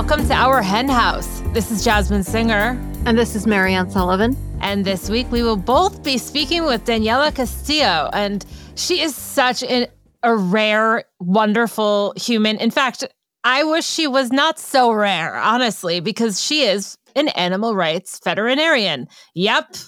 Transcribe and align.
Welcome 0.00 0.28
to 0.28 0.32
our 0.32 0.62
hen 0.62 0.88
house. 0.88 1.40
This 1.52 1.72
is 1.72 1.84
Jasmine 1.84 2.22
Singer. 2.22 2.80
And 3.04 3.18
this 3.18 3.34
is 3.34 3.48
Marianne 3.48 3.90
Sullivan. 3.90 4.36
And 4.60 4.84
this 4.84 5.10
week 5.10 5.28
we 5.32 5.42
will 5.42 5.56
both 5.56 6.04
be 6.04 6.18
speaking 6.18 6.64
with 6.64 6.84
Daniela 6.84 7.34
Castillo. 7.34 8.08
And 8.12 8.46
she 8.76 9.00
is 9.00 9.16
such 9.16 9.64
an, 9.64 9.88
a 10.22 10.36
rare, 10.36 11.02
wonderful 11.18 12.14
human. 12.16 12.58
In 12.58 12.70
fact, 12.70 13.02
I 13.42 13.64
wish 13.64 13.84
she 13.84 14.06
was 14.06 14.30
not 14.30 14.60
so 14.60 14.92
rare, 14.92 15.34
honestly, 15.34 15.98
because 15.98 16.40
she 16.40 16.62
is 16.62 16.96
an 17.16 17.26
animal 17.30 17.74
rights 17.74 18.20
veterinarian. 18.22 19.08
Yep, 19.34 19.78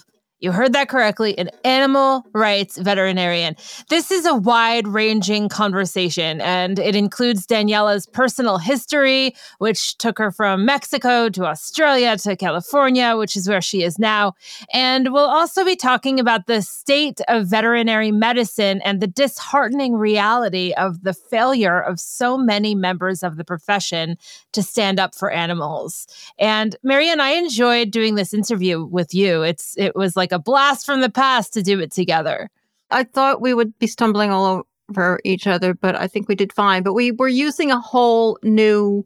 you 0.41 0.51
heard 0.51 0.73
that 0.73 0.89
correctly 0.89 1.37
an 1.37 1.49
animal 1.63 2.25
rights 2.33 2.77
veterinarian. 2.77 3.55
This 3.89 4.11
is 4.11 4.25
a 4.25 4.33
wide 4.33 4.87
ranging 4.87 5.49
conversation, 5.49 6.41
and 6.41 6.79
it 6.79 6.95
includes 6.95 7.45
Daniela's 7.45 8.07
personal 8.07 8.57
history, 8.57 9.35
which 9.59 9.97
took 9.97 10.17
her 10.17 10.31
from 10.31 10.65
Mexico 10.65 11.29
to 11.29 11.45
Australia 11.45 12.17
to 12.17 12.35
California, 12.35 13.15
which 13.15 13.37
is 13.37 13.47
where 13.47 13.61
she 13.61 13.83
is 13.83 13.99
now. 13.99 14.33
And 14.73 15.13
we'll 15.13 15.29
also 15.29 15.63
be 15.63 15.75
talking 15.75 16.19
about 16.19 16.47
the 16.47 16.63
state 16.63 17.21
of 17.27 17.45
veterinary 17.45 18.11
medicine 18.11 18.81
and 18.83 18.99
the 18.99 19.07
disheartening 19.07 19.93
reality 19.93 20.73
of 20.75 21.03
the 21.03 21.13
failure 21.13 21.79
of 21.79 21.99
so 21.99 22.35
many 22.37 22.73
members 22.73 23.21
of 23.21 23.37
the 23.37 23.43
profession 23.43 24.17
to 24.53 24.63
stand 24.63 24.99
up 24.99 25.13
for 25.13 25.29
animals. 25.29 26.07
And 26.39 26.75
Marianne, 26.81 27.21
I 27.21 27.31
enjoyed 27.31 27.91
doing 27.91 28.15
this 28.15 28.33
interview 28.33 28.83
with 28.83 29.13
you. 29.13 29.43
It's 29.43 29.75
it 29.77 29.95
was 29.95 30.15
like 30.15 30.30
like 30.31 30.39
a 30.39 30.41
blast 30.41 30.85
from 30.85 31.01
the 31.01 31.09
past 31.09 31.53
to 31.53 31.61
do 31.61 31.79
it 31.79 31.91
together. 31.91 32.49
I 32.89 33.03
thought 33.03 33.41
we 33.41 33.53
would 33.53 33.77
be 33.79 33.87
stumbling 33.87 34.31
all 34.31 34.65
over 34.89 35.19
each 35.23 35.47
other, 35.47 35.73
but 35.73 35.95
I 35.95 36.07
think 36.07 36.27
we 36.27 36.35
did 36.35 36.53
fine. 36.53 36.83
But 36.83 36.93
we 36.93 37.11
were 37.11 37.27
using 37.27 37.71
a 37.71 37.79
whole 37.79 38.37
new 38.43 39.05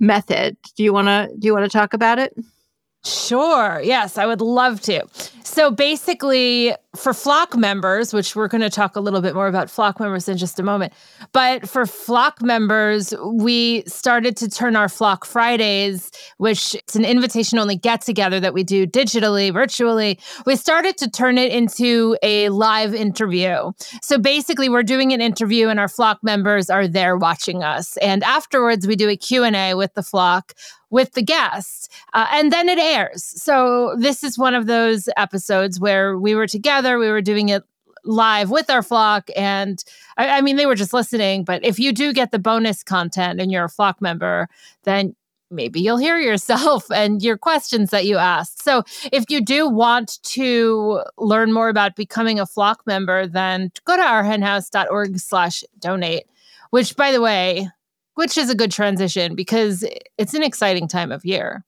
method. 0.00 0.56
Do 0.76 0.82
you 0.82 0.92
want 0.92 1.08
to 1.08 1.34
do 1.38 1.46
you 1.46 1.52
want 1.52 1.70
to 1.70 1.78
talk 1.78 1.92
about 1.92 2.18
it? 2.18 2.34
Sure. 3.02 3.80
Yes, 3.82 4.18
I 4.18 4.26
would 4.26 4.42
love 4.42 4.82
to. 4.82 5.06
So 5.42 5.70
basically, 5.70 6.74
for 6.94 7.14
flock 7.14 7.56
members, 7.56 8.12
which 8.12 8.36
we're 8.36 8.46
going 8.46 8.60
to 8.60 8.70
talk 8.70 8.94
a 8.94 9.00
little 9.00 9.20
bit 9.20 9.34
more 9.34 9.48
about 9.48 9.70
flock 9.70 9.98
members 9.98 10.28
in 10.28 10.36
just 10.36 10.60
a 10.60 10.62
moment, 10.62 10.92
but 11.32 11.68
for 11.68 11.86
flock 11.86 12.42
members, 12.42 13.14
we 13.24 13.82
started 13.86 14.36
to 14.36 14.48
turn 14.48 14.76
our 14.76 14.88
Flock 14.88 15.24
Fridays, 15.24 16.10
which 16.36 16.74
it's 16.74 16.94
an 16.94 17.04
invitation 17.04 17.58
only 17.58 17.76
get 17.76 18.02
together 18.02 18.38
that 18.38 18.52
we 18.52 18.62
do 18.62 18.86
digitally, 18.86 19.52
virtually. 19.52 20.20
We 20.44 20.54
started 20.54 20.96
to 20.98 21.10
turn 21.10 21.38
it 21.38 21.50
into 21.52 22.16
a 22.22 22.50
live 22.50 22.94
interview. 22.94 23.72
So 24.02 24.18
basically, 24.18 24.68
we're 24.68 24.82
doing 24.82 25.12
an 25.12 25.20
interview 25.22 25.68
and 25.68 25.80
our 25.80 25.88
flock 25.88 26.18
members 26.22 26.68
are 26.68 26.86
there 26.86 27.16
watching 27.16 27.62
us. 27.62 27.96
And 27.96 28.22
afterwards, 28.24 28.86
we 28.86 28.94
do 28.94 29.08
a 29.08 29.16
Q&A 29.16 29.74
with 29.74 29.94
the 29.94 30.02
flock 30.02 30.52
with 30.90 31.12
the 31.12 31.22
guests. 31.22 31.88
Uh, 32.12 32.26
and 32.32 32.52
then 32.52 32.68
it 32.68 32.78
airs. 32.78 33.24
So 33.24 33.94
this 33.98 34.22
is 34.22 34.38
one 34.38 34.54
of 34.54 34.66
those 34.66 35.08
episodes 35.16 35.80
where 35.80 36.18
we 36.18 36.34
were 36.34 36.46
together, 36.46 36.98
we 36.98 37.08
were 37.08 37.22
doing 37.22 37.48
it 37.48 37.64
live 38.04 38.50
with 38.50 38.70
our 38.70 38.82
flock. 38.82 39.30
And 39.36 39.82
I, 40.16 40.38
I, 40.38 40.40
mean, 40.40 40.56
they 40.56 40.66
were 40.66 40.74
just 40.74 40.92
listening. 40.92 41.44
But 41.44 41.64
if 41.64 41.78
you 41.78 41.92
do 41.92 42.12
get 42.12 42.30
the 42.30 42.38
bonus 42.38 42.82
content 42.82 43.40
and 43.40 43.52
you're 43.52 43.64
a 43.64 43.68
flock 43.68 44.00
member, 44.00 44.48
then 44.84 45.14
maybe 45.50 45.80
you'll 45.80 45.98
hear 45.98 46.18
yourself 46.18 46.90
and 46.94 47.22
your 47.22 47.36
questions 47.36 47.90
that 47.90 48.06
you 48.06 48.16
asked. 48.16 48.62
So 48.62 48.84
if 49.12 49.24
you 49.28 49.44
do 49.44 49.68
want 49.68 50.22
to 50.24 51.02
learn 51.18 51.52
more 51.52 51.68
about 51.68 51.96
becoming 51.96 52.40
a 52.40 52.46
flock 52.46 52.82
member, 52.86 53.26
then 53.26 53.70
go 53.84 53.96
to 53.96 54.02
ourhenhouse.org 54.02 55.18
slash 55.18 55.64
donate, 55.78 56.24
which 56.70 56.96
by 56.96 57.12
the 57.12 57.20
way, 57.20 57.68
which 58.14 58.36
is 58.36 58.50
a 58.50 58.54
good 58.54 58.70
transition 58.70 59.34
because 59.34 59.84
it's 60.18 60.34
an 60.34 60.42
exciting 60.42 60.88
time 60.88 61.12
of 61.12 61.24
year. 61.24 61.64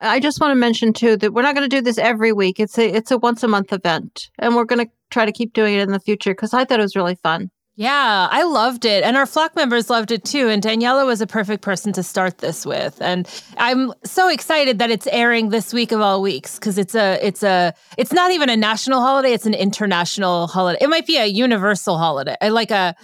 I 0.00 0.20
just 0.20 0.40
want 0.40 0.50
to 0.50 0.56
mention 0.56 0.92
too 0.92 1.16
that 1.16 1.32
we're 1.32 1.42
not 1.42 1.54
going 1.54 1.68
to 1.68 1.74
do 1.76 1.82
this 1.82 1.98
every 1.98 2.32
week. 2.32 2.60
It's 2.60 2.78
a 2.78 2.86
it's 2.86 3.10
a 3.10 3.18
once 3.18 3.42
a 3.42 3.48
month 3.48 3.72
event, 3.72 4.30
and 4.38 4.54
we're 4.54 4.64
going 4.64 4.84
to 4.84 4.92
try 5.10 5.24
to 5.24 5.32
keep 5.32 5.52
doing 5.52 5.74
it 5.74 5.80
in 5.80 5.92
the 5.92 6.00
future 6.00 6.32
because 6.32 6.52
I 6.52 6.64
thought 6.64 6.80
it 6.80 6.82
was 6.82 6.96
really 6.96 7.14
fun. 7.14 7.50
Yeah, 7.78 8.28
I 8.30 8.42
loved 8.44 8.86
it. 8.86 9.04
And 9.04 9.18
our 9.18 9.26
flock 9.26 9.54
members 9.54 9.90
loved 9.90 10.10
it 10.10 10.24
too. 10.24 10.48
And 10.48 10.62
Daniela 10.62 11.04
was 11.04 11.20
a 11.20 11.26
perfect 11.26 11.62
person 11.62 11.92
to 11.92 12.02
start 12.02 12.38
this 12.38 12.64
with. 12.64 13.02
And 13.02 13.28
I'm 13.58 13.92
so 14.02 14.30
excited 14.30 14.78
that 14.78 14.90
it's 14.90 15.06
airing 15.08 15.50
this 15.50 15.74
week 15.74 15.92
of 15.92 16.00
all 16.00 16.22
weeks 16.22 16.58
because 16.58 16.78
it's 16.78 16.94
a 16.94 17.18
it's 17.22 17.42
a 17.42 17.74
it's 17.98 18.14
not 18.14 18.32
even 18.32 18.48
a 18.48 18.56
national 18.56 19.02
holiday, 19.02 19.32
it's 19.32 19.44
an 19.44 19.52
international 19.52 20.46
holiday. 20.46 20.78
It 20.80 20.88
might 20.88 21.06
be 21.06 21.18
a 21.18 21.26
universal 21.26 21.98
holiday. 21.98 22.36
Like 22.48 22.70
a 22.70 22.96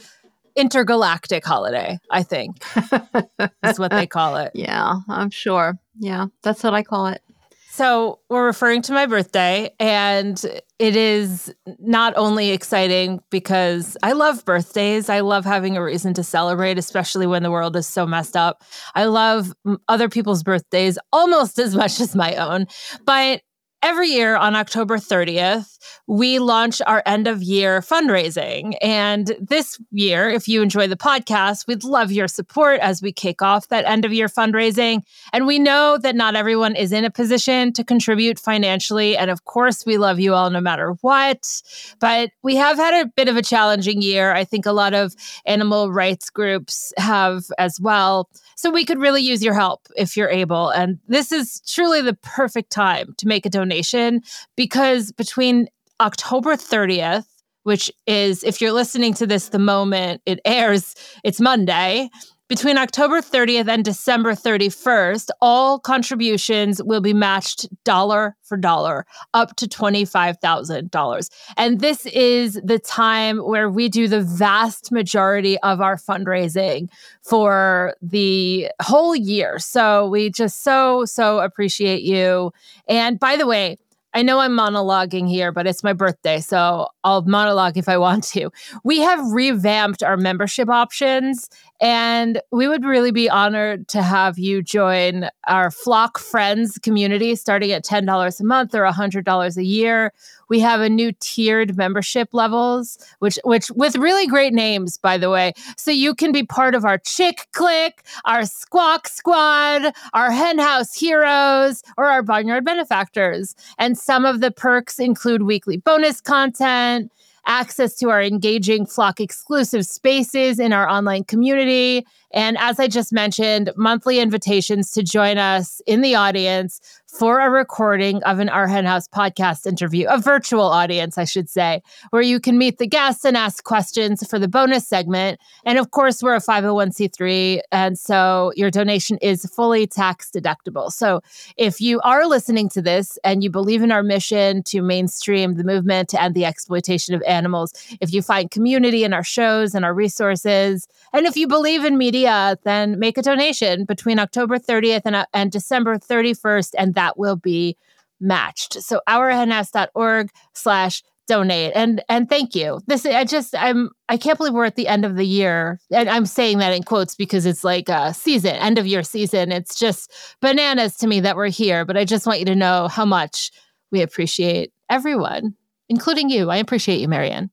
intergalactic 0.57 1.45
holiday, 1.45 1.99
I 2.11 2.23
think. 2.23 2.63
is 3.65 3.79
what 3.79 3.91
they 3.91 4.07
call 4.07 4.37
it. 4.37 4.53
Yeah, 4.55 5.01
I'm 5.09 5.31
sure. 5.31 5.79
Yeah, 5.99 6.27
that's 6.43 6.63
what 6.63 6.75
I 6.75 6.83
call 6.83 7.07
it. 7.07 7.23
So, 7.71 8.19
we're 8.29 8.45
referring 8.45 8.83
to 8.83 8.93
my 8.93 9.07
birthday, 9.07 9.71
and 9.81 10.39
it 10.79 10.95
is 10.95 11.55
not 11.79 12.13
only 12.17 12.51
exciting 12.51 13.21
because 13.31 13.97
I 14.03 14.13
love 14.13 14.45
birthdays. 14.45 15.09
I 15.09 15.21
love 15.21 15.47
having 15.47 15.79
a 15.79 15.83
reason 15.83 16.13
to 16.15 16.23
celebrate, 16.23 16.77
especially 16.77 17.27
when 17.27 17.43
the 17.43 17.51
world 17.51 17.75
is 17.77 17.87
so 17.87 18.07
messed 18.07 18.37
up. 18.37 18.63
I 18.95 19.05
love 19.05 19.55
other 19.89 20.11
people's 20.11 20.43
birthdays 20.43 20.99
almost 21.15 21.59
as 21.59 21.75
much 21.75 21.99
as 21.99 22.15
my 22.15 22.35
own. 22.35 22.67
But 23.07 23.41
every 23.83 24.09
year 24.09 24.37
on 24.37 24.55
October 24.55 24.97
30th, 24.97 25.79
we 26.07 26.39
launch 26.39 26.81
our 26.87 27.03
end 27.07 27.27
of 27.27 27.43
year 27.43 27.81
fundraising. 27.81 28.77
And 28.81 29.37
this 29.41 29.79
year, 29.91 30.29
if 30.31 30.49
you 30.49 30.63
enjoy 30.63 30.87
the 30.87 30.97
podcast, 30.97 31.67
we'd 31.67 31.85
love 31.85 32.13
your 32.13 32.29
support 32.29 32.81
as 32.81 33.03
we 33.03 33.13
kick 33.13 33.43
off 33.43 33.69
that 33.69 33.85
end 33.85 34.05
of 34.05 34.13
year 34.13 34.29
fundraising. 34.29 35.03
And 35.33 35.47
we 35.47 35.59
know 35.59 35.99
that 35.99 36.15
not 36.15 36.37
everyone 36.37 36.77
is 36.77 36.93
in 36.93 37.05
a 37.05 37.11
position 37.11 37.73
to 37.73 37.85
contribute 37.85 38.39
financially. 38.39 39.17
And 39.17 39.31
of 39.31 39.45
course, 39.45 39.85
we 39.85 39.99
love 39.99 40.21
you 40.21 40.35
all 40.35 40.51
no 40.51 40.61
matter 40.61 40.93
what. 41.01 41.63
But 42.01 42.31
we 42.43 42.57
have 42.57 42.77
had 42.77 43.05
a 43.05 43.09
bit 43.09 43.29
of 43.29 43.37
a 43.37 43.43
challenging 43.43 44.03
year. 44.03 44.33
I 44.33 44.45
think 44.45 44.67
a 44.67 44.73
lot 44.73 44.95
of 44.95 45.15
animal 45.47 45.91
rights 45.93 46.31
groups 46.31 46.93
have 46.97 47.45
as 47.59 47.81
well. 47.81 48.29
So 48.63 48.71
we 48.71 48.85
could 48.85 49.01
really 49.01 49.23
use 49.23 49.43
your 49.43 49.55
help 49.55 49.89
if 49.97 50.17
you're 50.17 50.31
able. 50.31 50.69
And 50.69 51.01
this 51.09 51.33
is 51.33 51.61
truly 51.69 52.01
the 52.01 52.15
perfect 52.15 52.71
time 52.71 53.13
to 53.19 53.27
make 53.27 53.45
a 53.45 53.51
donation 53.51 54.23
because 54.57 55.11
between 55.11 55.67
October 56.01 56.55
30th, 56.55 57.27
which 57.65 57.91
is, 58.07 58.45
if 58.45 58.61
you're 58.61 58.71
listening 58.71 59.15
to 59.15 59.27
this 59.27 59.49
the 59.49 59.59
moment 59.59 60.23
it 60.27 60.39
airs, 60.45 60.95
it's 61.25 61.41
Monday, 61.41 62.09
between 62.49 62.77
October 62.77 63.21
30th 63.21 63.69
and 63.69 63.85
December 63.85 64.35
31st, 64.35 65.31
all 65.41 65.79
contributions 65.79 66.83
will 66.83 67.01
be 67.01 67.15
matched 67.15 67.67
dollar 67.85 68.37
for 68.43 68.57
dollar 68.57 69.07
up 69.33 69.57
to 69.57 69.67
$25,000. 69.67 71.29
And 71.57 71.81
this 71.81 72.05
is 72.07 72.61
the 72.63 72.79
time 72.79 73.39
where 73.39 73.71
we 73.71 73.89
do 73.89 74.07
the 74.07 74.21
vast 74.21 74.93
majority 74.93 75.59
of 75.61 75.81
our 75.81 75.97
fundraising 75.97 76.89
for 77.23 77.95
the 78.03 78.69
whole 78.83 79.17
year. 79.17 79.59
So 79.59 80.09
we 80.09 80.31
just 80.31 80.63
so, 80.63 81.05
so 81.05 81.39
appreciate 81.39 82.03
you. 82.03 82.53
And 82.87 83.19
by 83.19 83.37
the 83.37 83.47
way, 83.47 83.79
I 84.15 84.23
know 84.23 84.41
I'm 84.41 84.53
monologuing 84.53 85.27
here, 85.29 85.53
but 85.53 85.67
it's 85.67 85.83
my 85.83 85.95
birthday, 85.95 86.41
so 86.41 86.89
I'll 87.03 87.23
monologue 87.23 87.79
if 87.79 87.89
I 87.89 87.97
want 87.97 88.25
to. 88.25 88.51
We 88.85 89.01
have 89.01 89.19
revamped 89.33 90.03
our 90.03 90.19
membership 90.19 90.69
options, 90.69 91.49
and 91.83 92.41
we 92.53 92.69
would 92.69 92.85
really 92.85 93.11
be 93.11 93.29
honored 93.29 93.89
to 93.89 94.03
have 94.03 94.39
you 94.39 94.63
join 94.63 95.29
our 95.49 95.69
Flock 95.69 96.17
Friends 96.17 96.79
community 96.79 97.35
starting 97.35 97.73
at 97.73 97.85
$10 97.85 98.41
a 98.41 98.45
month 98.45 98.73
or 98.73 98.85
$100 98.85 99.57
a 99.57 99.65
year. 99.65 100.13
We 100.49 100.61
have 100.61 100.81
a 100.81 100.89
new 100.89 101.11
tiered 101.19 101.77
membership 101.77 102.29
levels, 102.33 102.99
which 103.19 103.37
which 103.43 103.69
with 103.73 103.97
really 103.97 104.29
great 104.29 104.53
names, 104.53 104.97
by 104.97 105.19
the 105.19 105.29
way. 105.29 105.55
So 105.77 105.91
you 105.91 106.15
can 106.15 106.31
be 106.31 106.45
part 106.45 106.77
of 106.77 106.85
our 106.85 106.99
Chick 106.99 107.49
Click, 107.53 108.05
our 108.27 108.45
Squawk 108.45 109.09
Squad, 109.09 109.93
our 110.15 110.31
Hen 110.31 110.61
House 110.61 110.95
Heroes, 110.95 111.83
or 111.97 112.05
our 112.05 112.23
Barnyard 112.23 112.65
Benefactors. 112.65 113.57
And 113.79 113.99
some 113.99 114.25
of 114.25 114.41
the 114.41 114.53
perks 114.53 115.01
include 115.01 115.43
weekly 115.43 115.79
bonus 115.79 116.21
content 116.21 117.11
access 117.47 117.95
to 117.97 118.11
our 118.11 118.23
engaging 118.23 118.87
flock 118.87 119.21
exclusive 119.21 119.85
spaces 119.85 120.59
in 120.59 120.73
our 120.73 120.89
online 120.89 121.25
community. 121.25 122.07
And 122.33 122.57
as 122.59 122.79
I 122.79 122.89
just 122.89 123.13
mentioned, 123.13 123.71
monthly 123.77 124.21
invitations 124.21 124.91
to 124.93 125.03
join 125.03 125.39
us 125.39 125.81
in 125.87 126.01
the 126.01 126.15
audience 126.15 126.81
for 127.13 127.41
a 127.41 127.51
recording 127.51 128.23
of 128.23 128.39
an 128.39 128.49
Our 128.49 128.67
Hen 128.67 128.87
House 128.87 129.07
podcast 129.07 129.67
interview, 129.67 130.07
a 130.09 130.19
virtual 130.19 130.63
audience, 130.63 131.19
I 131.19 131.25
should 131.25 131.51
say, 131.51 131.83
where 132.09 132.23
you 132.23 132.41
can 132.41 132.57
meet 132.57 132.79
the 132.79 132.87
guests 132.87 133.27
and 133.27 133.37
ask 133.37 133.63
questions 133.65 134.27
for 134.27 134.39
the 134.39 134.49
bonus 134.49 134.89
segment. 134.89 135.39
And 135.67 135.79
of 135.79 135.91
course, 135.91 136.23
we're 136.23 136.35
a 136.35 136.41
501c3, 136.41 137.61
and 137.71 137.99
so 137.99 138.53
your 138.57 138.71
donation 138.71 139.19
is 139.21 139.45
fully 139.45 139.87
tax 139.87 140.31
deductible. 140.31 140.91
So 140.91 141.21
if 141.59 141.83
you 141.83 142.01
are 142.01 142.27
listening 142.27 142.71
to 142.71 142.81
this 142.81 143.19
and 143.25 143.45
you 143.45 143.51
believe 143.51 143.83
in 143.83 143.93
our 143.93 144.03
mission 144.03 144.63
to 144.65 144.81
mainstream 144.81 145.57
the 145.57 145.65
movement 145.65 146.09
to 146.11 146.23
end 146.23 146.35
the 146.35 146.47
exploitation 146.47 147.15
of 147.15 147.23
animals, 147.27 147.75
if 148.01 148.15
you 148.15 148.23
find 148.23 148.51
community 148.51 149.05
in 149.05 149.13
our 149.13 149.25
shows 149.25 149.75
and 149.75 149.85
our 149.85 149.93
resources, 149.93 150.89
and 151.13 151.27
if 151.27 151.37
you 151.37 151.47
believe 151.47 151.85
in 151.85 151.99
media, 151.99 152.57
then 152.65 152.99
make 152.99 153.19
a 153.19 153.23
donation 153.23 153.85
between 153.85 154.19
October 154.19 154.59
30th 154.59 155.03
and, 155.05 155.15
uh, 155.15 155.27
and 155.35 155.53
December 155.53 155.99
31st, 155.99 156.71
and 156.79 156.95
that 156.95 157.02
will 157.17 157.37
be 157.37 157.77
matched. 158.21 158.83
So 158.83 159.01
ourhenhouse.org 159.09 160.31
slash 160.55 161.03
donate. 161.29 161.73
And 161.75 162.03
and 162.09 162.29
thank 162.29 162.55
you. 162.55 162.81
This 162.87 163.07
i 163.07 163.25
just 163.25 163.55
i'm 163.57 163.91
i 164.09 164.17
can't 164.17 164.37
believe 164.37 164.55
we're 164.55 164.65
at 164.65 164.77
the 164.77 164.89
end 164.89 165.05
of 165.05 165.17
the 165.17 165.27
year. 165.27 165.79
And 165.91 166.09
i'm 166.09 166.27
saying 166.27 166.59
that 166.59 166.75
in 166.75 166.83
quotes 166.83 167.15
because 167.15 167.47
it's 167.47 167.65
like 167.65 167.89
a 167.89 168.13
season 168.13 168.57
end 168.57 168.79
of 168.79 168.87
year 168.87 169.03
season. 169.03 169.53
It's 169.53 169.79
just 169.79 170.13
bananas 170.41 170.97
to 170.97 171.07
me 171.07 171.21
that 171.21 171.37
we're 171.37 171.49
here 171.49 171.85
but 171.85 171.97
i 171.97 172.05
just 172.05 172.27
want 172.27 172.41
you 172.41 172.45
to 172.47 172.57
know 172.57 172.89
how 172.89 173.05
much 173.05 173.53
we 173.93 174.03
appreciate 174.03 174.73
everyone 174.91 175.55
including 175.89 176.29
you. 176.29 176.51
I 176.51 176.57
appreciate 176.57 177.01
you 177.01 177.09
marianne 177.09 177.51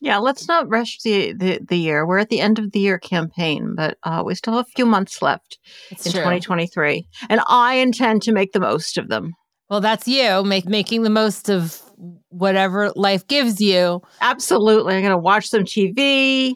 yeah 0.00 0.18
let's 0.18 0.48
not 0.48 0.68
rush 0.68 0.98
the 1.02 1.32
the, 1.32 1.60
the 1.68 1.76
year 1.76 2.06
we're 2.06 2.18
at 2.18 2.28
the 2.28 2.40
end 2.40 2.58
of 2.58 2.72
the 2.72 2.80
year 2.80 2.98
campaign 2.98 3.74
but 3.76 3.98
uh, 4.04 4.22
we 4.24 4.34
still 4.34 4.54
have 4.54 4.66
a 4.66 4.76
few 4.76 4.86
months 4.86 5.22
left 5.22 5.58
in 5.90 5.96
true. 5.96 6.12
2023 6.12 7.06
and 7.28 7.40
i 7.48 7.74
intend 7.74 8.22
to 8.22 8.32
make 8.32 8.52
the 8.52 8.60
most 8.60 8.98
of 8.98 9.08
them 9.08 9.32
well, 9.68 9.80
that's 9.80 10.06
you 10.06 10.44
make, 10.44 10.66
making 10.66 11.02
the 11.02 11.10
most 11.10 11.48
of 11.48 11.82
whatever 12.28 12.92
life 12.94 13.26
gives 13.26 13.60
you. 13.60 14.00
Absolutely. 14.20 14.94
I'm 14.94 15.02
going 15.02 15.10
to 15.10 15.18
watch 15.18 15.48
some 15.48 15.64
TV. 15.64 16.54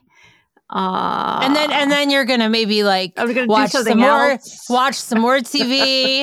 Uh, 0.72 1.40
and 1.43 1.56
then 1.56 1.72
and 1.72 1.90
then 1.90 2.10
you're 2.10 2.25
gonna 2.25 2.48
maybe 2.48 2.84
like 2.84 3.12
I'm 3.16 3.34
gonna 3.34 3.48
watch 3.48 3.72
some 3.72 3.98
more 3.98 4.38
watch 4.69 4.94
some 4.94 5.20
more 5.20 5.38
TV. 5.38 6.22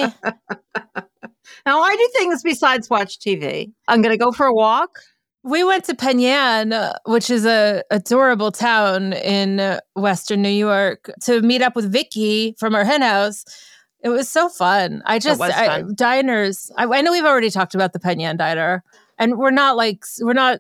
now 1.65 1.81
I 1.81 1.95
do 1.97 2.09
things 2.17 2.43
besides 2.43 2.89
watch 2.89 3.19
TV. 3.19 3.73
I'm 3.89 4.01
gonna 4.01 4.15
go 4.15 4.31
for 4.31 4.45
a 4.45 4.53
walk. 4.53 4.99
We 5.43 5.63
went 5.63 5.85
to 5.85 5.95
Penn 5.95 6.19
Yan, 6.19 6.73
uh, 6.73 6.97
which 7.05 7.29
is 7.29 7.45
a 7.45 7.83
adorable 7.89 8.51
town 8.51 9.13
in 9.13 9.79
Western 9.95 10.41
New 10.41 10.49
York, 10.49 11.09
to 11.23 11.41
meet 11.41 11.61
up 11.61 11.75
with 11.75 11.91
Vicky 11.91 12.55
from 12.59 12.75
our 12.75 12.83
hen 12.83 13.01
house 13.01 13.45
it 14.03 14.09
was 14.09 14.29
so 14.29 14.49
fun. 14.49 15.01
I 15.05 15.19
just 15.19 15.41
I, 15.41 15.83
diners. 15.95 16.71
I, 16.77 16.85
I, 16.85 17.01
know 17.01 17.11
we've 17.11 17.25
already 17.25 17.49
talked 17.49 17.75
about 17.75 17.93
the 17.93 17.99
Penn 17.99 18.19
Yan 18.19 18.37
diner, 18.37 18.83
and 19.17 19.37
we're 19.37 19.51
not 19.51 19.75
like 19.75 20.03
we're 20.21 20.33
not 20.33 20.59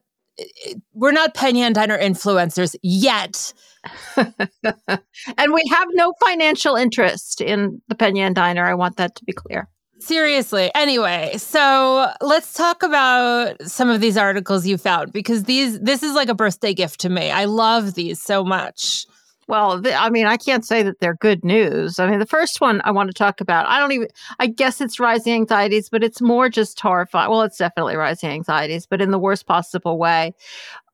we're 0.93 1.11
not 1.11 1.33
Penn 1.33 1.55
Yan 1.55 1.73
diner 1.73 1.97
influencers 1.97 2.75
yet. 2.81 3.53
and 4.17 5.53
we 5.53 5.63
have 5.71 5.87
no 5.91 6.13
financial 6.25 6.75
interest 6.75 7.41
in 7.41 7.81
the 7.87 7.95
Penn 7.95 8.15
Yan 8.15 8.33
diner. 8.33 8.65
I 8.65 8.73
want 8.73 8.97
that 8.97 9.15
to 9.15 9.25
be 9.25 9.33
clear. 9.33 9.69
Seriously. 9.99 10.71
Anyway, 10.75 11.33
so 11.37 12.11
let's 12.21 12.53
talk 12.53 12.83
about 12.83 13.61
some 13.63 13.89
of 13.89 13.99
these 13.99 14.15
articles 14.15 14.65
you 14.65 14.77
found 14.77 15.11
because 15.11 15.43
these 15.43 15.79
this 15.79 16.03
is 16.03 16.13
like 16.13 16.29
a 16.29 16.35
birthday 16.35 16.73
gift 16.73 16.99
to 17.01 17.09
me. 17.09 17.31
I 17.31 17.45
love 17.45 17.95
these 17.95 18.21
so 18.21 18.43
much. 18.43 19.05
Well, 19.47 19.81
I 19.85 20.09
mean, 20.09 20.25
I 20.25 20.35
can't 20.35 20.65
say 20.65 20.83
that 20.83 20.99
they're 20.99 21.15
good 21.15 21.45
news. 21.45 21.99
I 21.99 22.09
mean, 22.09 22.19
the 22.19 22.25
first 22.25 22.59
one 22.59 22.81
I 22.83 22.91
want 22.91 23.07
to 23.07 23.13
talk 23.13 23.39
about, 23.39 23.65
I 23.65 23.79
don't 23.79 23.93
even, 23.93 24.09
I 24.39 24.47
guess 24.47 24.81
it's 24.81 24.99
rising 24.99 25.33
anxieties, 25.33 25.89
but 25.89 26.03
it's 26.03 26.19
more 26.19 26.49
just 26.49 26.77
horrifying. 26.77 27.29
Well, 27.29 27.43
it's 27.43 27.57
definitely 27.57 27.95
rising 27.95 28.29
anxieties, 28.29 28.85
but 28.85 29.01
in 29.01 29.11
the 29.11 29.19
worst 29.19 29.45
possible 29.45 29.97
way. 29.97 30.33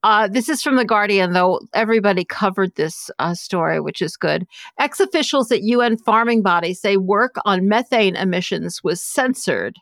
Uh, 0.04 0.28
this 0.28 0.48
is 0.48 0.62
from 0.62 0.76
The 0.76 0.84
Guardian, 0.84 1.32
though 1.32 1.60
everybody 1.72 2.24
covered 2.24 2.74
this 2.76 3.10
uh, 3.18 3.34
story, 3.34 3.80
which 3.80 4.00
is 4.00 4.16
good. 4.16 4.46
Ex 4.78 5.00
officials 5.00 5.50
at 5.50 5.62
UN 5.62 5.96
farming 5.96 6.42
bodies 6.42 6.80
say 6.80 6.96
work 6.96 7.34
on 7.44 7.66
methane 7.66 8.14
emissions 8.14 8.84
was 8.84 9.00
censored. 9.00 9.76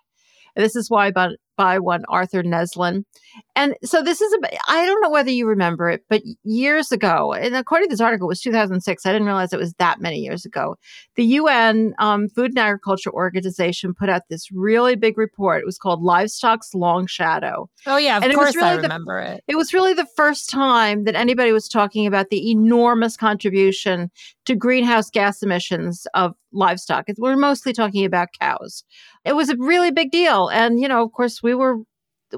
This 0.57 0.77
is 0.77 0.89
why 0.89 1.09
about 1.09 1.33
by 1.57 1.79
one 1.79 2.05
Arthur 2.09 2.43
Neslen. 2.43 3.05
And 3.55 3.75
so 3.85 4.03
this 4.03 4.21
is, 4.21 4.33
a, 4.33 4.71
I 4.71 4.87
don't 4.87 5.01
know 5.03 5.11
whether 5.11 5.31
you 5.31 5.47
remember 5.47 5.91
it, 5.91 6.05
but 6.09 6.23
years 6.43 6.91
ago, 6.91 7.35
and 7.35 7.55
according 7.55 7.89
to 7.89 7.93
this 7.93 8.01
article, 8.01 8.27
it 8.27 8.33
was 8.33 8.41
2006. 8.41 9.05
I 9.05 9.13
didn't 9.13 9.27
realize 9.27 9.53
it 9.53 9.59
was 9.59 9.75
that 9.75 10.01
many 10.01 10.21
years 10.21 10.47
ago. 10.47 10.77
The 11.17 11.25
UN 11.25 11.95
um, 11.99 12.29
Food 12.29 12.53
and 12.53 12.59
Agriculture 12.59 13.13
Organization 13.13 13.93
put 13.93 14.09
out 14.09 14.23
this 14.31 14.51
really 14.51 14.97
big 14.97 15.19
report. 15.19 15.61
It 15.61 15.67
was 15.67 15.79
called 15.79 16.03
Livestock's 16.03 16.75
Long 16.75 17.07
Shadow. 17.07 17.69
Oh, 17.87 17.99
yeah, 17.99 18.17
of 18.17 18.23
and 18.23 18.35
course 18.35 18.57
really 18.57 18.69
I 18.69 18.77
remember 18.77 19.23
the, 19.23 19.35
it. 19.35 19.45
It 19.49 19.57
was 19.57 19.75
really 19.75 19.93
the 19.93 20.09
first 20.17 20.49
time 20.49 21.05
that 21.05 21.15
anybody 21.15 21.53
was 21.53 21.69
talking 21.69 22.07
about 22.07 22.31
the 22.31 22.51
enormous 22.51 23.19
contribution 23.19 24.11
to 24.47 24.55
greenhouse 24.55 25.11
gas 25.11 25.43
emissions 25.43 26.07
of 26.15 26.35
livestock. 26.53 27.07
We're 27.19 27.37
mostly 27.37 27.73
talking 27.73 28.05
about 28.05 28.29
cows. 28.41 28.83
It 29.25 29.37
was 29.37 29.51
a 29.51 29.57
really 29.57 29.91
big 29.91 30.11
deal. 30.11 30.49
And, 30.49 30.81
you 30.81 30.89
know, 30.89 31.03
of 31.03 31.13
course, 31.13 31.43
we 31.43 31.55
were 31.55 31.79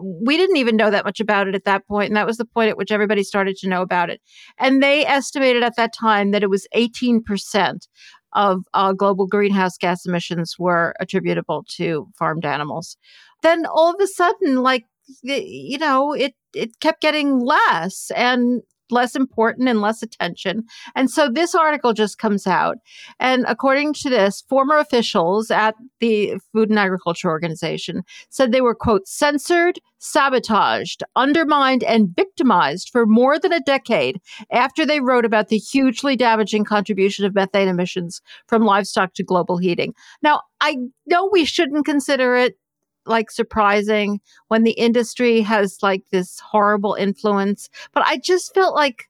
we 0.00 0.36
didn't 0.36 0.56
even 0.56 0.76
know 0.76 0.90
that 0.90 1.04
much 1.04 1.20
about 1.20 1.48
it 1.48 1.54
at 1.54 1.64
that 1.64 1.86
point 1.86 2.08
and 2.08 2.16
that 2.16 2.26
was 2.26 2.36
the 2.36 2.44
point 2.44 2.70
at 2.70 2.76
which 2.76 2.92
everybody 2.92 3.22
started 3.22 3.56
to 3.56 3.68
know 3.68 3.82
about 3.82 4.10
it. 4.10 4.20
And 4.58 4.82
they 4.82 5.06
estimated 5.06 5.62
at 5.62 5.76
that 5.76 5.92
time 5.94 6.30
that 6.30 6.42
it 6.42 6.50
was 6.50 6.66
18% 6.76 7.88
of 8.34 8.64
uh, 8.74 8.92
global 8.92 9.26
greenhouse 9.26 9.78
gas 9.78 10.04
emissions 10.04 10.56
were 10.58 10.94
attributable 11.00 11.64
to 11.76 12.08
farmed 12.18 12.44
animals. 12.44 12.96
Then 13.42 13.66
all 13.66 13.94
of 13.94 14.00
a 14.00 14.06
sudden 14.06 14.62
like 14.62 14.84
you 15.22 15.78
know 15.78 16.12
it 16.14 16.34
it 16.54 16.80
kept 16.80 17.02
getting 17.02 17.38
less 17.40 18.10
and 18.16 18.62
less 18.90 19.16
important 19.16 19.68
and 19.68 19.80
less 19.80 20.02
attention. 20.02 20.64
And 20.94 21.10
so 21.10 21.28
this 21.28 21.54
article 21.54 21.92
just 21.92 22.18
comes 22.18 22.46
out. 22.46 22.78
And 23.18 23.44
according 23.48 23.94
to 23.94 24.10
this, 24.10 24.42
former 24.48 24.78
officials 24.78 25.50
at 25.50 25.74
the 26.00 26.38
Food 26.52 26.70
and 26.70 26.78
Agriculture 26.78 27.28
Organization 27.28 28.02
said 28.30 28.52
they 28.52 28.60
were, 28.60 28.74
quote, 28.74 29.08
censored, 29.08 29.78
sabotaged, 29.98 31.02
undermined, 31.16 31.82
and 31.82 32.14
victimized 32.14 32.90
for 32.90 33.06
more 33.06 33.38
than 33.38 33.52
a 33.52 33.60
decade 33.60 34.20
after 34.50 34.84
they 34.84 35.00
wrote 35.00 35.24
about 35.24 35.48
the 35.48 35.58
hugely 35.58 36.16
damaging 36.16 36.64
contribution 36.64 37.24
of 37.24 37.34
methane 37.34 37.68
emissions 37.68 38.20
from 38.46 38.64
livestock 38.64 39.14
to 39.14 39.24
global 39.24 39.56
heating. 39.56 39.94
Now, 40.22 40.42
I 40.60 40.76
know 41.06 41.28
we 41.32 41.44
shouldn't 41.44 41.86
consider 41.86 42.36
it 42.36 42.58
like 43.06 43.30
surprising 43.30 44.20
when 44.48 44.62
the 44.62 44.72
industry 44.72 45.40
has 45.40 45.78
like 45.82 46.02
this 46.10 46.38
horrible 46.40 46.94
influence. 46.94 47.68
But 47.92 48.04
I 48.06 48.18
just 48.18 48.54
felt 48.54 48.74
like, 48.74 49.08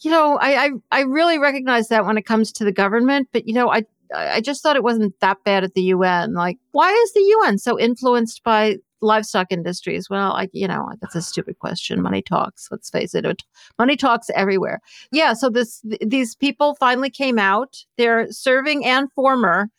you 0.00 0.10
know, 0.10 0.36
I, 0.38 0.64
I, 0.64 0.70
I 0.92 1.00
really 1.02 1.38
recognize 1.38 1.88
that 1.88 2.04
when 2.04 2.18
it 2.18 2.26
comes 2.26 2.52
to 2.52 2.64
the 2.64 2.72
government, 2.72 3.28
but 3.32 3.46
you 3.46 3.54
know, 3.54 3.70
I 3.70 3.84
I 4.14 4.40
just 4.40 4.62
thought 4.62 4.76
it 4.76 4.82
wasn't 4.82 5.18
that 5.20 5.42
bad 5.44 5.64
at 5.64 5.74
the 5.74 5.82
UN. 5.82 6.34
Like, 6.34 6.58
why 6.72 6.90
is 6.92 7.12
the 7.12 7.36
UN 7.38 7.58
so 7.58 7.78
influenced 7.78 8.42
by 8.44 8.76
livestock 9.00 9.50
industries? 9.50 10.08
Well, 10.08 10.32
I, 10.32 10.48
you 10.52 10.68
know, 10.68 10.88
that's 11.00 11.14
a 11.14 11.22
stupid 11.22 11.58
question. 11.58 12.02
Money 12.02 12.22
talks. 12.22 12.68
Let's 12.70 12.90
face 12.90 13.14
it. 13.14 13.42
Money 13.78 13.96
talks 13.96 14.30
everywhere. 14.34 14.80
Yeah. 15.12 15.34
So 15.34 15.50
this, 15.50 15.80
th- 15.80 16.00
these 16.04 16.34
people 16.34 16.74
finally 16.76 17.10
came 17.10 17.38
out. 17.38 17.84
They're 17.96 18.30
serving 18.30 18.84
and 18.84 19.10
former 19.12 19.70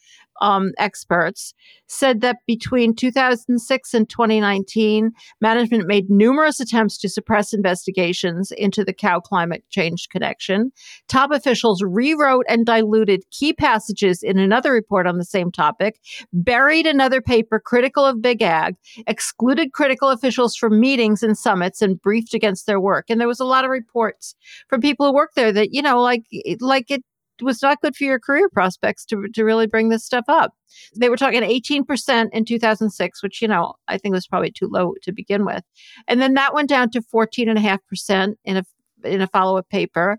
um, 0.41 0.71
experts 0.77 1.53
said 1.87 2.21
that 2.21 2.37
between 2.47 2.95
2006 2.95 3.93
and 3.93 4.09
2019, 4.09 5.11
management 5.41 5.87
made 5.87 6.09
numerous 6.09 6.59
attempts 6.59 6.97
to 6.97 7.09
suppress 7.09 7.53
investigations 7.53 8.51
into 8.51 8.83
the 8.83 8.93
cow 8.93 9.19
climate 9.19 9.63
change 9.69 10.09
connection. 10.09 10.71
Top 11.07 11.31
officials 11.31 11.83
rewrote 11.83 12.45
and 12.49 12.65
diluted 12.65 13.23
key 13.31 13.53
passages 13.53 14.23
in 14.23 14.37
another 14.37 14.71
report 14.71 15.07
on 15.07 15.17
the 15.17 15.25
same 15.25 15.51
topic, 15.51 15.99
buried 16.33 16.85
another 16.85 17.21
paper 17.21 17.59
critical 17.59 18.05
of 18.05 18.21
big 18.21 18.41
ag, 18.41 18.75
excluded 19.07 19.73
critical 19.73 20.09
officials 20.09 20.55
from 20.55 20.79
meetings 20.79 21.23
and 21.23 21.37
summits, 21.37 21.81
and 21.81 22.01
briefed 22.01 22.33
against 22.33 22.65
their 22.65 22.79
work. 22.79 23.05
And 23.09 23.19
there 23.19 23.27
was 23.27 23.39
a 23.39 23.45
lot 23.45 23.63
of 23.63 23.69
reports 23.69 24.35
from 24.67 24.81
people 24.81 25.07
who 25.07 25.13
work 25.13 25.31
there 25.35 25.51
that, 25.51 25.73
you 25.73 25.81
know, 25.81 26.01
like, 26.01 26.23
like 26.59 26.89
it 26.89 27.03
was 27.41 27.61
not 27.61 27.81
good 27.81 27.95
for 27.95 28.03
your 28.03 28.19
career 28.19 28.49
prospects 28.49 29.05
to, 29.05 29.27
to 29.33 29.43
really 29.43 29.67
bring 29.67 29.89
this 29.89 30.05
stuff 30.05 30.25
up. 30.27 30.53
They 30.95 31.09
were 31.09 31.17
talking 31.17 31.41
18% 31.41 32.29
in 32.31 32.45
2006, 32.45 33.23
which, 33.23 33.41
you 33.41 33.47
know, 33.47 33.73
I 33.87 33.97
think 33.97 34.13
was 34.13 34.27
probably 34.27 34.51
too 34.51 34.67
low 34.67 34.93
to 35.03 35.11
begin 35.11 35.45
with. 35.45 35.63
And 36.07 36.21
then 36.21 36.33
that 36.35 36.53
went 36.53 36.69
down 36.69 36.89
to 36.91 37.01
14.5% 37.01 38.35
in 38.43 38.57
a 38.57 38.63
in 39.03 39.21
a 39.21 39.27
follow 39.27 39.57
up 39.57 39.69
paper 39.69 40.17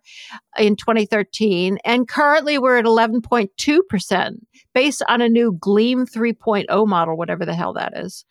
in 0.56 0.76
2013. 0.76 1.78
And 1.84 2.06
currently 2.06 2.56
we're 2.56 2.78
at 2.78 2.84
11.2% 2.84 4.36
based 4.74 5.02
on 5.08 5.20
a 5.20 5.28
new 5.28 5.58
GLEAM 5.60 6.06
3.0 6.06 6.86
model, 6.86 7.16
whatever 7.16 7.44
the 7.44 7.54
hell 7.54 7.72
that 7.72 7.96
is 7.96 8.24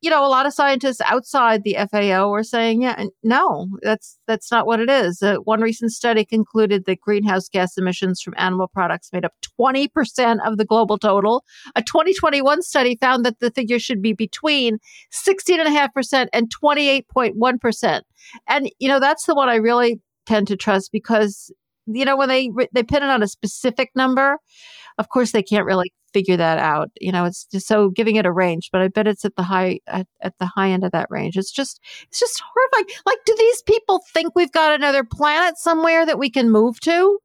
you 0.00 0.10
know, 0.10 0.24
a 0.24 0.28
lot 0.28 0.46
of 0.46 0.54
scientists 0.54 1.00
outside 1.00 1.64
the 1.64 1.76
FAO 1.90 2.32
are 2.32 2.44
saying, 2.44 2.82
yeah, 2.82 3.04
no, 3.24 3.68
that's 3.82 4.16
that's 4.26 4.50
not 4.50 4.66
what 4.66 4.78
it 4.78 4.88
is. 4.88 5.22
Uh, 5.22 5.36
one 5.36 5.60
recent 5.60 5.92
study 5.92 6.24
concluded 6.24 6.84
that 6.86 7.00
greenhouse 7.00 7.48
gas 7.48 7.76
emissions 7.76 8.20
from 8.20 8.34
animal 8.36 8.68
products 8.68 9.10
made 9.12 9.24
up 9.24 9.32
20% 9.60 10.38
of 10.46 10.56
the 10.56 10.64
global 10.64 10.98
total. 10.98 11.44
A 11.74 11.82
2021 11.82 12.62
study 12.62 12.96
found 13.00 13.24
that 13.24 13.40
the 13.40 13.50
figure 13.50 13.80
should 13.80 14.00
be 14.00 14.12
between 14.12 14.78
16.5% 15.12 16.28
and 16.32 16.48
28.1%. 16.62 18.00
And 18.46 18.70
you 18.78 18.88
know, 18.88 19.00
that's 19.00 19.26
the 19.26 19.34
one 19.34 19.48
I 19.48 19.56
really 19.56 20.00
tend 20.26 20.46
to 20.48 20.56
trust 20.56 20.92
because 20.92 21.50
you 21.86 22.04
know 22.04 22.16
when 22.16 22.28
they 22.28 22.50
they 22.72 22.82
pin 22.82 23.02
it 23.02 23.08
on 23.08 23.22
a 23.22 23.28
specific 23.28 23.90
number, 23.96 24.38
of 24.98 25.08
course 25.08 25.32
they 25.32 25.42
can't 25.42 25.64
really 25.66 25.92
figure 26.12 26.36
that 26.36 26.58
out. 26.58 26.90
You 27.00 27.12
know, 27.12 27.24
it's 27.24 27.44
just 27.46 27.66
so 27.66 27.90
giving 27.90 28.16
it 28.16 28.26
a 28.26 28.32
range, 28.32 28.70
but 28.72 28.80
I 28.80 28.88
bet 28.88 29.06
it's 29.06 29.24
at 29.24 29.36
the 29.36 29.42
high 29.42 29.80
at, 29.86 30.06
at 30.22 30.34
the 30.38 30.46
high 30.46 30.70
end 30.70 30.84
of 30.84 30.92
that 30.92 31.08
range. 31.10 31.36
It's 31.36 31.52
just 31.52 31.80
it's 32.08 32.20
just 32.20 32.40
horrifying. 32.40 32.98
Like, 33.06 33.18
do 33.26 33.34
these 33.38 33.62
people 33.62 34.02
think 34.12 34.34
we've 34.34 34.52
got 34.52 34.74
another 34.74 35.04
planet 35.04 35.58
somewhere 35.58 36.06
that 36.06 36.18
we 36.18 36.30
can 36.30 36.50
move 36.50 36.80
to? 36.80 37.18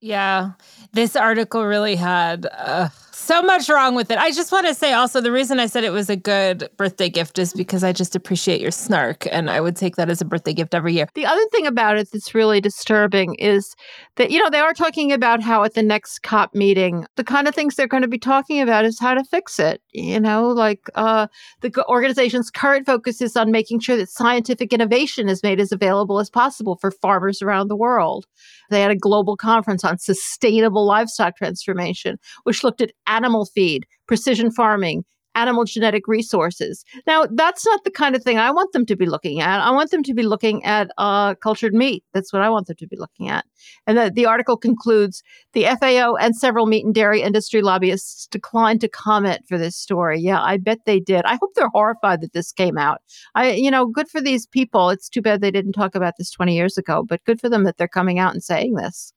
Yeah. 0.00 0.52
This 0.92 1.16
article 1.16 1.64
really 1.64 1.96
had 1.96 2.46
uh, 2.52 2.88
so 3.18 3.42
much 3.42 3.68
wrong 3.68 3.94
with 3.94 4.10
it. 4.10 4.18
I 4.18 4.30
just 4.30 4.52
want 4.52 4.66
to 4.66 4.74
say 4.74 4.92
also 4.92 5.20
the 5.20 5.32
reason 5.32 5.58
I 5.58 5.66
said 5.66 5.84
it 5.84 5.90
was 5.90 6.08
a 6.08 6.16
good 6.16 6.68
birthday 6.76 7.08
gift 7.08 7.38
is 7.38 7.52
because 7.52 7.82
I 7.82 7.92
just 7.92 8.14
appreciate 8.14 8.60
your 8.60 8.70
snark 8.70 9.26
and 9.32 9.50
I 9.50 9.60
would 9.60 9.76
take 9.76 9.96
that 9.96 10.08
as 10.08 10.20
a 10.20 10.24
birthday 10.24 10.54
gift 10.54 10.74
every 10.74 10.94
year. 10.94 11.08
The 11.14 11.26
other 11.26 11.44
thing 11.50 11.66
about 11.66 11.98
it 11.98 12.08
that's 12.12 12.34
really 12.34 12.60
disturbing 12.60 13.34
is 13.34 13.74
that, 14.16 14.30
you 14.30 14.42
know, 14.42 14.48
they 14.50 14.60
are 14.60 14.72
talking 14.72 15.12
about 15.12 15.42
how 15.42 15.64
at 15.64 15.74
the 15.74 15.82
next 15.82 16.22
COP 16.22 16.54
meeting, 16.54 17.06
the 17.16 17.24
kind 17.24 17.48
of 17.48 17.54
things 17.54 17.74
they're 17.74 17.88
going 17.88 18.02
to 18.02 18.08
be 18.08 18.18
talking 18.18 18.60
about 18.60 18.84
is 18.84 19.00
how 19.00 19.14
to 19.14 19.24
fix 19.24 19.58
it. 19.58 19.82
You 19.92 20.20
know, 20.20 20.48
like 20.48 20.88
uh, 20.94 21.26
the 21.60 21.72
organization's 21.88 22.50
current 22.50 22.86
focus 22.86 23.20
is 23.20 23.36
on 23.36 23.50
making 23.50 23.80
sure 23.80 23.96
that 23.96 24.10
scientific 24.10 24.72
innovation 24.72 25.28
is 25.28 25.42
made 25.42 25.60
as 25.60 25.72
available 25.72 26.20
as 26.20 26.30
possible 26.30 26.76
for 26.76 26.90
farmers 26.90 27.42
around 27.42 27.68
the 27.68 27.76
world. 27.76 28.26
They 28.70 28.80
had 28.80 28.90
a 28.90 28.96
global 28.96 29.36
conference 29.36 29.84
on 29.84 29.98
sustainable 29.98 30.86
livestock 30.86 31.36
transformation, 31.36 32.18
which 32.44 32.62
looked 32.62 32.80
at 32.80 32.92
animal 33.08 33.46
feed, 33.46 33.86
precision 34.06 34.50
farming, 34.50 35.04
animal 35.38 35.64
genetic 35.64 36.08
resources. 36.08 36.84
Now, 37.06 37.26
that's 37.30 37.64
not 37.64 37.84
the 37.84 37.90
kind 37.90 38.16
of 38.16 38.22
thing 38.22 38.38
I 38.38 38.50
want 38.50 38.72
them 38.72 38.84
to 38.86 38.96
be 38.96 39.06
looking 39.06 39.40
at. 39.40 39.60
I 39.60 39.70
want 39.70 39.90
them 39.90 40.02
to 40.02 40.14
be 40.14 40.24
looking 40.24 40.64
at 40.64 40.90
uh, 40.98 41.36
cultured 41.36 41.74
meat. 41.74 42.02
That's 42.12 42.32
what 42.32 42.42
I 42.42 42.50
want 42.50 42.66
them 42.66 42.76
to 42.76 42.86
be 42.86 42.96
looking 42.96 43.28
at. 43.28 43.44
And 43.86 43.96
the, 43.96 44.10
the 44.10 44.26
article 44.26 44.56
concludes 44.56 45.22
the 45.52 45.64
FAO 45.80 46.14
and 46.16 46.34
several 46.34 46.66
meat 46.66 46.84
and 46.84 46.94
dairy 46.94 47.22
industry 47.22 47.62
lobbyists 47.62 48.26
declined 48.26 48.80
to 48.80 48.88
comment 48.88 49.42
for 49.48 49.56
this 49.56 49.76
story. 49.76 50.20
Yeah, 50.20 50.42
I 50.42 50.56
bet 50.56 50.80
they 50.86 50.98
did. 50.98 51.24
I 51.24 51.38
hope 51.40 51.54
they're 51.54 51.68
horrified 51.68 52.20
that 52.22 52.32
this 52.32 52.50
came 52.52 52.76
out. 52.76 53.00
I, 53.36 53.52
you 53.52 53.70
know, 53.70 53.86
good 53.86 54.08
for 54.08 54.20
these 54.20 54.46
people. 54.46 54.90
It's 54.90 55.08
too 55.08 55.22
bad 55.22 55.40
they 55.40 55.52
didn't 55.52 55.72
talk 55.72 55.94
about 55.94 56.14
this 56.18 56.30
20 56.30 56.54
years 56.54 56.76
ago, 56.76 57.04
but 57.08 57.24
good 57.24 57.40
for 57.40 57.48
them 57.48 57.64
that 57.64 57.76
they're 57.78 57.86
coming 57.86 58.18
out 58.18 58.32
and 58.32 58.42
saying 58.42 58.74
this. 58.74 59.12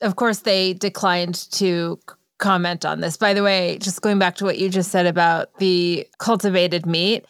Of 0.00 0.16
course, 0.16 0.40
they 0.40 0.74
declined 0.74 1.50
to 1.52 1.98
comment 2.38 2.84
on 2.84 3.00
this. 3.00 3.16
By 3.16 3.34
the 3.34 3.42
way, 3.42 3.78
just 3.80 4.02
going 4.02 4.18
back 4.18 4.36
to 4.36 4.44
what 4.44 4.58
you 4.58 4.68
just 4.68 4.90
said 4.90 5.06
about 5.06 5.54
the 5.58 6.06
cultivated 6.18 6.86
meat, 6.86 7.24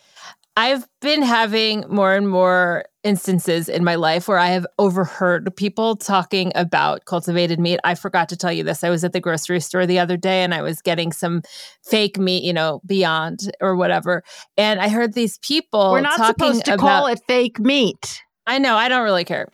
I've 0.56 0.86
been 1.00 1.22
having 1.22 1.84
more 1.88 2.14
and 2.14 2.28
more 2.28 2.84
instances 3.02 3.68
in 3.68 3.84
my 3.84 3.96
life 3.96 4.28
where 4.28 4.38
I 4.38 4.48
have 4.48 4.66
overheard 4.78 5.54
people 5.56 5.96
talking 5.96 6.52
about 6.54 7.04
cultivated 7.06 7.58
meat. 7.58 7.80
I 7.84 7.96
forgot 7.96 8.28
to 8.30 8.36
tell 8.36 8.52
you 8.52 8.62
this. 8.62 8.84
I 8.84 8.90
was 8.90 9.02
at 9.02 9.12
the 9.12 9.20
grocery 9.20 9.60
store 9.60 9.84
the 9.84 9.98
other 9.98 10.16
day 10.16 10.42
and 10.42 10.54
I 10.54 10.62
was 10.62 10.80
getting 10.80 11.12
some 11.12 11.42
fake 11.82 12.18
meat, 12.18 12.44
you 12.44 12.52
know, 12.52 12.80
beyond 12.86 13.52
or 13.60 13.74
whatever. 13.74 14.22
And 14.56 14.80
I 14.80 14.88
heard 14.88 15.14
these 15.14 15.38
people 15.38 15.90
We're 15.90 16.00
not 16.00 16.24
supposed 16.24 16.64
to 16.66 16.74
about, 16.74 16.80
call 16.80 17.06
it 17.08 17.20
fake 17.26 17.58
meat. 17.58 18.22
I 18.46 18.58
know, 18.58 18.76
I 18.76 18.88
don't 18.88 19.04
really 19.04 19.24
care. 19.24 19.48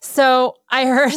So 0.00 0.54
I 0.70 0.86
heard 0.86 1.12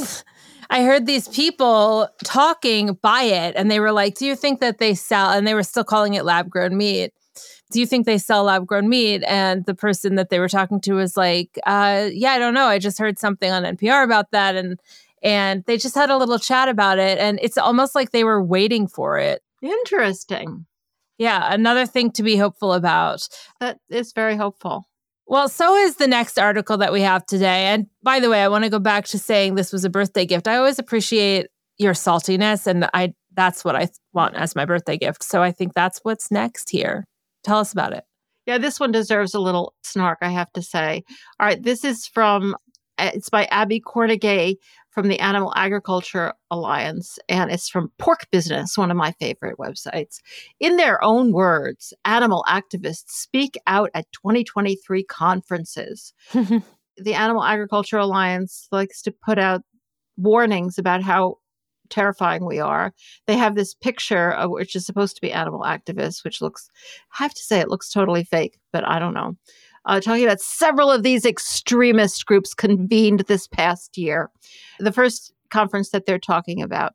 I 0.69 0.83
heard 0.83 1.05
these 1.05 1.27
people 1.27 2.09
talking 2.23 2.97
by 3.01 3.23
it 3.23 3.55
and 3.55 3.71
they 3.71 3.79
were 3.79 3.91
like, 3.91 4.15
Do 4.15 4.25
you 4.25 4.35
think 4.35 4.59
that 4.59 4.79
they 4.79 4.95
sell, 4.95 5.31
and 5.31 5.47
they 5.47 5.53
were 5.53 5.63
still 5.63 5.83
calling 5.83 6.13
it 6.13 6.25
lab 6.25 6.49
grown 6.49 6.77
meat. 6.77 7.13
Do 7.71 7.79
you 7.79 7.85
think 7.85 8.05
they 8.05 8.17
sell 8.17 8.43
lab 8.43 8.65
grown 8.65 8.87
meat? 8.87 9.23
And 9.27 9.65
the 9.65 9.75
person 9.75 10.15
that 10.15 10.29
they 10.29 10.39
were 10.39 10.49
talking 10.49 10.79
to 10.81 10.93
was 10.93 11.17
like, 11.17 11.57
uh, 11.65 12.09
Yeah, 12.11 12.31
I 12.31 12.39
don't 12.39 12.53
know. 12.53 12.65
I 12.65 12.79
just 12.79 12.99
heard 12.99 13.19
something 13.19 13.51
on 13.51 13.63
NPR 13.63 14.03
about 14.03 14.31
that. 14.31 14.55
And 14.55 14.79
and 15.23 15.63
they 15.65 15.77
just 15.77 15.95
had 15.95 16.09
a 16.09 16.17
little 16.17 16.39
chat 16.39 16.69
about 16.69 16.99
it. 16.99 17.17
And 17.17 17.39
it's 17.41 17.57
almost 17.57 17.95
like 17.95 18.11
they 18.11 18.23
were 18.23 18.41
waiting 18.43 18.87
for 18.87 19.17
it. 19.17 19.41
Interesting. 19.61 20.65
Yeah, 21.17 21.51
another 21.51 21.87
thing 21.87 22.11
to 22.11 22.23
be 22.23 22.37
hopeful 22.37 22.73
about. 22.73 23.27
That 23.59 23.79
is 23.89 24.13
very 24.13 24.35
hopeful. 24.35 24.87
Well, 25.29 25.49
so 25.49 25.75
is 25.75 25.97
the 25.97 26.07
next 26.07 26.39
article 26.39 26.77
that 26.77 26.93
we 26.93 27.01
have 27.01 27.25
today. 27.25 27.65
And 27.65 27.87
by 28.01 28.21
the 28.21 28.29
way, 28.29 28.41
I 28.41 28.47
want 28.47 28.63
to 28.63 28.69
go 28.69 28.79
back 28.79 29.05
to 29.07 29.19
saying 29.19 29.55
this 29.55 29.73
was 29.73 29.83
a 29.83 29.89
birthday 29.89 30.25
gift. 30.25 30.47
I 30.47 30.55
always 30.55 30.79
appreciate 30.79 31.47
your 31.77 31.93
saltiness 31.93 32.65
and 32.65 32.89
I 32.93 33.13
that's 33.33 33.63
what 33.63 33.75
I 33.75 33.87
want 34.13 34.35
as 34.35 34.55
my 34.55 34.65
birthday 34.65 34.97
gift. 34.97 35.23
So 35.23 35.43
I 35.43 35.51
think 35.51 35.73
that's 35.73 35.99
what's 36.03 36.31
next 36.31 36.71
here. 36.71 37.05
Tell 37.43 37.59
us 37.59 37.71
about 37.71 37.93
it. 37.93 38.03
Yeah, 38.47 38.57
this 38.57 38.79
one 38.79 38.91
deserves 38.91 39.33
a 39.33 39.39
little 39.39 39.73
snark, 39.83 40.19
I 40.21 40.29
have 40.29 40.51
to 40.53 40.61
say. 40.61 41.03
All 41.39 41.45
right, 41.45 41.61
this 41.61 41.83
is 41.83 42.07
from 42.07 42.55
Uh, 42.97 43.11
it's 43.13 43.29
by 43.29 43.45
Abby 43.45 43.79
Kornegay 43.79 44.55
from 44.89 45.07
the 45.07 45.19
Animal 45.19 45.53
Agriculture 45.55 46.33
Alliance, 46.49 47.19
and 47.29 47.51
it's 47.51 47.69
from 47.69 47.91
Pork 47.99 48.27
Business, 48.31 48.77
one 48.77 48.89
of 48.89 48.97
my 48.97 49.11
favorite 49.19 49.57
websites. 49.59 50.17
In 50.59 50.77
their 50.77 51.03
own 51.03 51.31
words, 51.31 51.93
animal 52.03 52.43
activists 52.47 53.09
speak 53.09 53.55
out 53.67 53.91
at 53.93 54.11
2023 54.13 55.03
conferences. 55.03 56.13
the 56.33 57.13
Animal 57.13 57.43
Agriculture 57.43 57.97
Alliance 57.97 58.67
likes 58.71 59.01
to 59.03 59.11
put 59.11 59.37
out 59.37 59.61
warnings 60.17 60.79
about 60.79 61.03
how 61.03 61.35
terrifying 61.89 62.45
we 62.45 62.59
are. 62.59 62.91
They 63.27 63.37
have 63.37 63.55
this 63.55 63.73
picture 63.73 64.31
of, 64.31 64.49
which 64.49 64.75
is 64.75 64.85
supposed 64.85 65.15
to 65.15 65.21
be 65.21 65.31
animal 65.31 65.61
activists, 65.61 66.23
which 66.23 66.41
looks, 66.41 66.69
I 67.17 67.23
have 67.23 67.33
to 67.33 67.43
say, 67.43 67.59
it 67.59 67.69
looks 67.69 67.91
totally 67.91 68.23
fake, 68.23 68.57
but 68.73 68.85
I 68.85 68.99
don't 68.99 69.13
know 69.13 69.37
uh, 69.87 69.99
talking 70.01 70.23
about 70.23 70.41
several 70.41 70.91
of 70.91 71.01
these 71.01 71.25
extremist 71.25 72.25
groups 72.25 72.53
convened 72.53 73.21
this 73.21 73.47
past 73.47 73.97
year. 73.97 74.29
The 74.79 74.91
first 74.91 75.33
conference 75.49 75.89
that 75.89 76.05
they're 76.05 76.19
talking 76.19 76.61
about. 76.61 76.93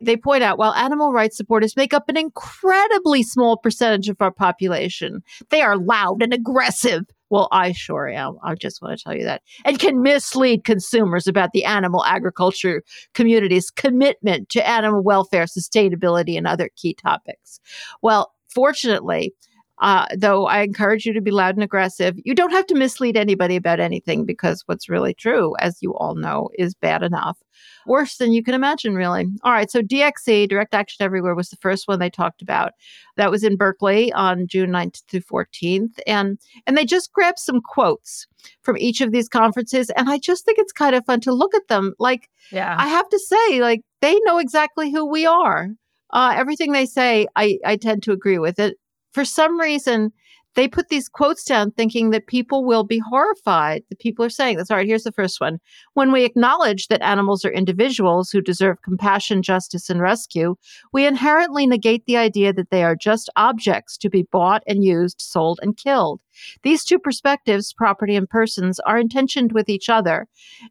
They 0.00 0.16
point 0.16 0.42
out 0.42 0.58
while 0.58 0.74
animal 0.74 1.12
rights 1.12 1.36
supporters 1.36 1.76
make 1.76 1.94
up 1.94 2.08
an 2.08 2.16
incredibly 2.16 3.22
small 3.22 3.56
percentage 3.56 4.08
of 4.08 4.16
our 4.20 4.32
population, 4.32 5.22
they 5.50 5.62
are 5.62 5.78
loud 5.78 6.20
and 6.20 6.34
aggressive. 6.34 7.04
Well, 7.30 7.48
I 7.52 7.72
sure 7.72 8.08
am. 8.08 8.36
I 8.42 8.54
just 8.56 8.82
want 8.82 8.98
to 8.98 9.02
tell 9.02 9.16
you 9.16 9.24
that. 9.24 9.42
And 9.64 9.78
can 9.78 10.02
mislead 10.02 10.64
consumers 10.64 11.26
about 11.26 11.52
the 11.52 11.64
animal 11.64 12.04
agriculture 12.04 12.82
community's 13.14 13.70
commitment 13.70 14.48
to 14.50 14.68
animal 14.68 15.02
welfare, 15.02 15.44
sustainability, 15.44 16.36
and 16.36 16.46
other 16.46 16.68
key 16.76 16.94
topics. 16.94 17.60
Well, 18.02 18.32
fortunately, 18.52 19.32
uh, 19.80 20.06
though 20.16 20.46
I 20.46 20.62
encourage 20.62 21.04
you 21.04 21.12
to 21.14 21.20
be 21.20 21.32
loud 21.32 21.56
and 21.56 21.64
aggressive. 21.64 22.16
You 22.24 22.34
don't 22.34 22.52
have 22.52 22.66
to 22.68 22.76
mislead 22.76 23.16
anybody 23.16 23.56
about 23.56 23.80
anything 23.80 24.24
because 24.24 24.62
what's 24.66 24.88
really 24.88 25.14
true, 25.14 25.54
as 25.58 25.78
you 25.80 25.94
all 25.94 26.14
know, 26.14 26.50
is 26.56 26.74
bad 26.74 27.02
enough. 27.02 27.38
Worse 27.86 28.16
than 28.16 28.32
you 28.32 28.42
can 28.42 28.54
imagine, 28.54 28.94
really. 28.94 29.26
All 29.42 29.52
right, 29.52 29.70
so 29.70 29.82
DXE, 29.82 30.48
Direct 30.48 30.74
Action 30.74 31.04
Everywhere, 31.04 31.34
was 31.34 31.50
the 31.50 31.56
first 31.56 31.88
one 31.88 31.98
they 31.98 32.08
talked 32.08 32.40
about. 32.40 32.72
That 33.16 33.32
was 33.32 33.42
in 33.42 33.56
Berkeley 33.56 34.12
on 34.12 34.46
June 34.46 34.70
9th 34.70 35.04
to 35.08 35.20
14th. 35.20 35.98
And, 36.06 36.38
and 36.66 36.76
they 36.76 36.84
just 36.84 37.12
grabbed 37.12 37.40
some 37.40 37.60
quotes 37.60 38.26
from 38.62 38.78
each 38.78 39.00
of 39.00 39.10
these 39.10 39.28
conferences. 39.28 39.90
And 39.96 40.08
I 40.08 40.18
just 40.18 40.44
think 40.44 40.58
it's 40.58 40.72
kind 40.72 40.94
of 40.94 41.04
fun 41.04 41.20
to 41.22 41.32
look 41.32 41.54
at 41.54 41.68
them. 41.68 41.94
Like, 41.98 42.28
yeah. 42.52 42.76
I 42.78 42.88
have 42.88 43.08
to 43.08 43.18
say, 43.18 43.60
like, 43.60 43.82
they 44.00 44.18
know 44.20 44.38
exactly 44.38 44.92
who 44.92 45.04
we 45.04 45.26
are. 45.26 45.70
Uh, 46.10 46.32
everything 46.36 46.70
they 46.70 46.86
say, 46.86 47.26
I, 47.34 47.58
I 47.64 47.76
tend 47.76 48.04
to 48.04 48.12
agree 48.12 48.38
with 48.38 48.60
it 48.60 48.76
for 49.14 49.24
some 49.24 49.58
reason, 49.58 50.12
they 50.54 50.68
put 50.68 50.88
these 50.88 51.08
quotes 51.08 51.44
down 51.44 51.72
thinking 51.72 52.10
that 52.10 52.26
people 52.26 52.64
will 52.64 52.84
be 52.84 53.00
horrified. 53.00 53.82
The 53.90 53.96
people 53.96 54.24
are 54.24 54.30
saying 54.30 54.56
this. 54.56 54.70
All 54.70 54.76
right, 54.76 54.86
here's 54.86 55.02
the 55.02 55.12
first 55.12 55.40
one. 55.40 55.58
When 55.94 56.12
we 56.12 56.24
acknowledge 56.24 56.88
that 56.88 57.02
animals 57.02 57.44
are 57.44 57.50
individuals 57.50 58.30
who 58.30 58.40
deserve 58.40 58.82
compassion, 58.82 59.42
justice, 59.42 59.90
and 59.90 60.00
rescue, 60.00 60.56
we 60.92 61.06
inherently 61.06 61.66
negate 61.66 62.06
the 62.06 62.16
idea 62.16 62.52
that 62.52 62.70
they 62.70 62.84
are 62.84 62.96
just 62.96 63.30
objects 63.36 63.96
to 63.98 64.08
be 64.08 64.28
bought 64.30 64.62
and 64.66 64.84
used, 64.84 65.20
sold, 65.20 65.58
and 65.62 65.76
killed. 65.76 66.20
These 66.62 66.84
two 66.84 66.98
perspectives, 66.98 67.72
property 67.72 68.14
and 68.16 68.28
persons, 68.28 68.78
are 68.80 68.98
intentioned 68.98 69.52
with 69.52 69.68
each 69.68 69.88
other. 69.88 70.26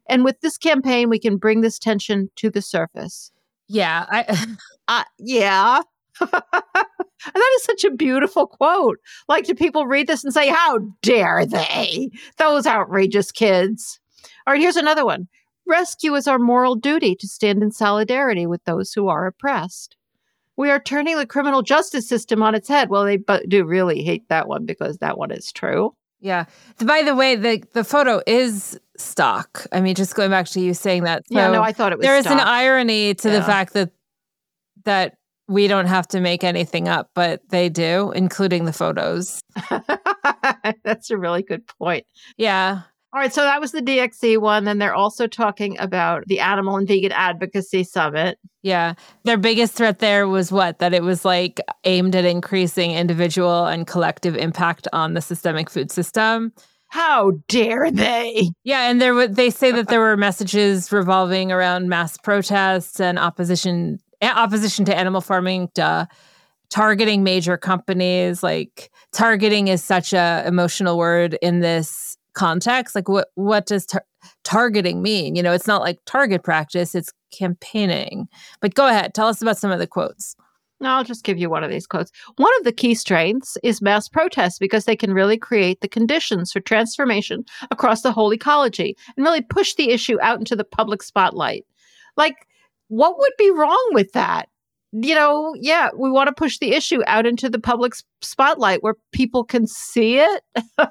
And 0.08 0.24
with 0.24 0.40
this 0.40 0.56
campaign, 0.56 1.08
we 1.10 1.18
can 1.18 1.36
bring 1.36 1.60
this 1.60 1.78
tension 1.78 2.30
to 2.36 2.50
the 2.50 2.62
surface. 2.62 3.32
Yeah. 3.68 4.06
I, 4.08 4.46
uh, 4.88 5.04
yeah. 5.18 5.82
and 6.20 7.34
that 7.34 7.52
is 7.56 7.64
such 7.64 7.84
a 7.84 7.90
beautiful 7.90 8.46
quote. 8.46 8.98
Like, 9.28 9.46
do 9.46 9.54
people 9.54 9.86
read 9.86 10.06
this 10.06 10.24
and 10.24 10.32
say, 10.32 10.48
How 10.48 10.78
dare 11.02 11.46
they? 11.46 12.10
Those 12.38 12.66
outrageous 12.66 13.32
kids. 13.32 14.00
All 14.46 14.52
right, 14.52 14.60
here's 14.60 14.76
another 14.76 15.04
one 15.04 15.28
Rescue 15.66 16.14
is 16.14 16.28
our 16.28 16.38
moral 16.38 16.74
duty 16.74 17.14
to 17.16 17.26
stand 17.26 17.62
in 17.62 17.70
solidarity 17.70 18.46
with 18.46 18.64
those 18.64 18.92
who 18.92 19.08
are 19.08 19.26
oppressed. 19.26 19.96
We 20.56 20.70
are 20.70 20.78
turning 20.78 21.16
the 21.16 21.26
criminal 21.26 21.62
justice 21.62 22.08
system 22.08 22.42
on 22.42 22.54
its 22.54 22.68
head. 22.68 22.88
Well, 22.90 23.04
they 23.04 23.18
do 23.48 23.64
really 23.64 24.04
hate 24.04 24.28
that 24.28 24.46
one 24.46 24.66
because 24.66 24.98
that 24.98 25.18
one 25.18 25.30
is 25.30 25.50
true. 25.50 25.94
Yeah. 26.20 26.44
By 26.78 27.02
the 27.02 27.14
way, 27.14 27.36
the 27.36 27.62
the 27.72 27.84
photo 27.84 28.22
is 28.26 28.78
stock. 28.96 29.66
I 29.72 29.80
mean, 29.80 29.94
just 29.94 30.14
going 30.14 30.30
back 30.30 30.46
to 30.46 30.60
you 30.60 30.72
saying 30.72 31.04
that. 31.04 31.26
So 31.28 31.34
yeah, 31.34 31.50
no, 31.50 31.62
I 31.62 31.72
thought 31.72 31.92
it 31.92 31.98
was. 31.98 32.06
There 32.06 32.18
stock. 32.20 32.34
is 32.34 32.40
an 32.40 32.46
irony 32.46 33.14
to 33.14 33.28
yeah. 33.28 33.38
the 33.38 33.42
fact 33.44 33.74
that 33.74 33.90
that 34.84 35.18
we 35.48 35.68
don't 35.68 35.86
have 35.86 36.08
to 36.08 36.20
make 36.20 36.44
anything 36.44 36.88
up, 36.88 37.10
but 37.14 37.40
they 37.50 37.68
do, 37.68 38.12
including 38.12 38.64
the 38.64 38.72
photos. 38.72 39.40
That's 40.84 41.10
a 41.10 41.18
really 41.18 41.42
good 41.42 41.66
point. 41.66 42.06
Yeah. 42.36 42.82
All 43.12 43.20
right, 43.20 43.32
so 43.32 43.42
that 43.42 43.60
was 43.60 43.70
the 43.70 43.80
DXE 43.80 44.40
one. 44.40 44.64
Then 44.64 44.78
they're 44.78 44.94
also 44.94 45.28
talking 45.28 45.78
about 45.78 46.24
the 46.26 46.40
Animal 46.40 46.76
and 46.76 46.88
Vegan 46.88 47.12
Advocacy 47.12 47.84
Summit. 47.84 48.38
Yeah. 48.62 48.94
Their 49.22 49.36
biggest 49.36 49.74
threat 49.74 50.00
there 50.00 50.26
was 50.26 50.50
what? 50.50 50.80
That 50.80 50.92
it 50.92 51.04
was 51.04 51.24
like 51.24 51.60
aimed 51.84 52.16
at 52.16 52.24
increasing 52.24 52.90
individual 52.90 53.66
and 53.66 53.86
collective 53.86 54.34
impact 54.34 54.88
on 54.92 55.14
the 55.14 55.20
systemic 55.20 55.70
food 55.70 55.92
system. 55.92 56.52
How 56.88 57.32
dare 57.48 57.90
they? 57.90 58.50
Yeah, 58.62 58.88
and 58.88 59.00
there 59.00 59.26
they 59.26 59.50
say 59.50 59.72
that 59.72 59.88
there 59.88 60.00
were 60.00 60.16
messages 60.16 60.92
revolving 60.92 61.50
around 61.50 61.88
mass 61.88 62.16
protests 62.16 63.00
and 63.00 63.18
opposition 63.18 63.98
opposition 64.32 64.84
to 64.86 64.96
animal 64.96 65.20
farming, 65.20 65.68
duh, 65.74 66.06
targeting 66.70 67.22
major 67.22 67.56
companies. 67.56 68.42
Like 68.42 68.90
targeting 69.12 69.68
is 69.68 69.82
such 69.82 70.12
a 70.12 70.44
emotional 70.46 70.98
word 70.98 71.38
in 71.42 71.60
this 71.60 72.16
context. 72.34 72.94
Like 72.94 73.08
what 73.08 73.28
what 73.34 73.66
does 73.66 73.86
tar- 73.86 74.06
targeting 74.42 75.02
mean? 75.02 75.36
You 75.36 75.42
know, 75.42 75.52
it's 75.52 75.66
not 75.66 75.82
like 75.82 75.98
target 76.06 76.42
practice; 76.42 76.94
it's 76.94 77.12
campaigning. 77.32 78.28
But 78.60 78.74
go 78.74 78.86
ahead, 78.86 79.14
tell 79.14 79.28
us 79.28 79.42
about 79.42 79.58
some 79.58 79.70
of 79.70 79.78
the 79.78 79.86
quotes. 79.86 80.36
I'll 80.82 81.04
just 81.04 81.24
give 81.24 81.38
you 81.38 81.48
one 81.48 81.64
of 81.64 81.70
these 81.70 81.86
quotes. 81.86 82.10
One 82.36 82.52
of 82.58 82.64
the 82.64 82.72
key 82.72 82.94
strengths 82.94 83.56
is 83.62 83.80
mass 83.80 84.08
protests 84.08 84.58
because 84.58 84.84
they 84.84 84.96
can 84.96 85.14
really 85.14 85.38
create 85.38 85.80
the 85.80 85.88
conditions 85.88 86.52
for 86.52 86.60
transformation 86.60 87.44
across 87.70 88.02
the 88.02 88.12
whole 88.12 88.32
ecology 88.32 88.96
and 89.16 89.24
really 89.24 89.40
push 89.40 89.74
the 89.74 89.90
issue 89.90 90.20
out 90.20 90.38
into 90.38 90.56
the 90.56 90.64
public 90.64 91.02
spotlight. 91.02 91.64
Like, 92.16 92.46
what 92.88 93.18
would 93.18 93.32
be 93.38 93.50
wrong 93.50 93.90
with 93.92 94.12
that? 94.12 94.48
you 95.02 95.14
know, 95.14 95.56
yeah, 95.60 95.88
we 95.96 96.08
want 96.08 96.28
to 96.28 96.32
push 96.32 96.58
the 96.58 96.72
issue 96.72 97.00
out 97.08 97.26
into 97.26 97.50
the 97.50 97.58
public 97.58 97.94
spotlight 98.22 98.82
where 98.82 98.94
people 99.10 99.42
can 99.42 99.66
see 99.66 100.18
it. 100.18 100.42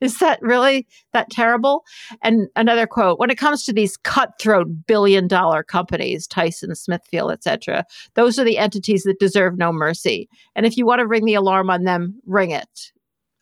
Is 0.00 0.18
that 0.18 0.40
really 0.42 0.86
that 1.12 1.28
terrible? 1.30 1.82
And 2.22 2.48
another 2.54 2.86
quote: 2.86 3.18
When 3.18 3.30
it 3.30 3.38
comes 3.38 3.64
to 3.64 3.72
these 3.72 3.96
cutthroat 3.96 4.68
billion-dollar 4.86 5.64
companies, 5.64 6.28
Tyson, 6.28 6.74
Smithfield, 6.76 7.32
etc., 7.32 7.84
those 8.14 8.38
are 8.38 8.44
the 8.44 8.58
entities 8.58 9.02
that 9.04 9.18
deserve 9.18 9.58
no 9.58 9.72
mercy. 9.72 10.28
And 10.54 10.64
if 10.64 10.76
you 10.76 10.86
want 10.86 11.00
to 11.00 11.06
ring 11.06 11.24
the 11.24 11.34
alarm 11.34 11.68
on 11.68 11.82
them, 11.82 12.20
ring 12.26 12.52
it. 12.52 12.92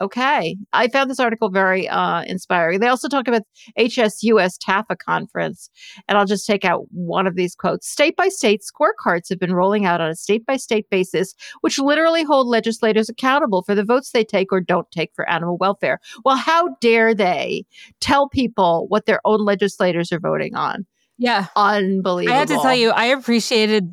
Okay. 0.05 0.59
I 0.75 0.89
found 0.89 1.11
this 1.11 1.19
article 1.19 1.49
very 1.49 1.89
uh, 1.89 2.25
inspiring. 2.25 2.81
They 2.81 2.89
also 2.89 3.09
talk 3.09 3.27
about 3.27 3.41
HSUS 3.79 4.59
TAFA 4.59 4.99
conference. 4.99 5.71
And 6.07 6.19
I'll 6.19 6.27
just 6.27 6.47
take 6.47 6.63
out 6.63 6.85
one 6.91 7.27
of 7.27 7.37
these 7.37 7.55
quotes. 7.55 7.89
State 7.89 8.15
by 8.15 8.29
state 8.29 8.61
scorecards 8.61 9.31
have 9.31 9.39
been 9.39 9.55
rolling 9.55 9.87
out 9.87 10.03
on 10.03 10.11
a 10.11 10.15
state 10.15 10.45
by 10.45 10.57
state 10.57 10.91
basis, 10.91 11.35
which 11.63 11.79
literally 11.79 12.23
hold 12.23 12.49
legislators 12.49 13.09
accountable 13.09 13.63
for 13.63 13.75
the 13.75 13.83
votes 13.83 14.11
they 14.11 14.25
take 14.25 14.53
or 14.53 14.61
don't 14.61 14.91
take 14.91 15.11
for 15.15 15.27
animal 15.27 15.57
welfare. 15.57 15.99
Well, 16.23 16.37
how 16.37 16.77
dare 16.83 17.15
they 17.15 17.65
tell 18.01 18.29
people 18.29 18.85
what 18.89 19.07
their 19.07 19.23
own 19.25 19.43
legislators 19.43 20.13
are 20.13 20.21
voting 20.21 20.55
on? 20.55 20.85
Yeah. 21.17 21.47
Unbelievable. 21.57 22.37
I 22.37 22.41
have 22.41 22.49
to 22.49 22.57
tell 22.57 22.75
you, 22.75 22.91
I 22.91 23.07
appreciated 23.07 23.91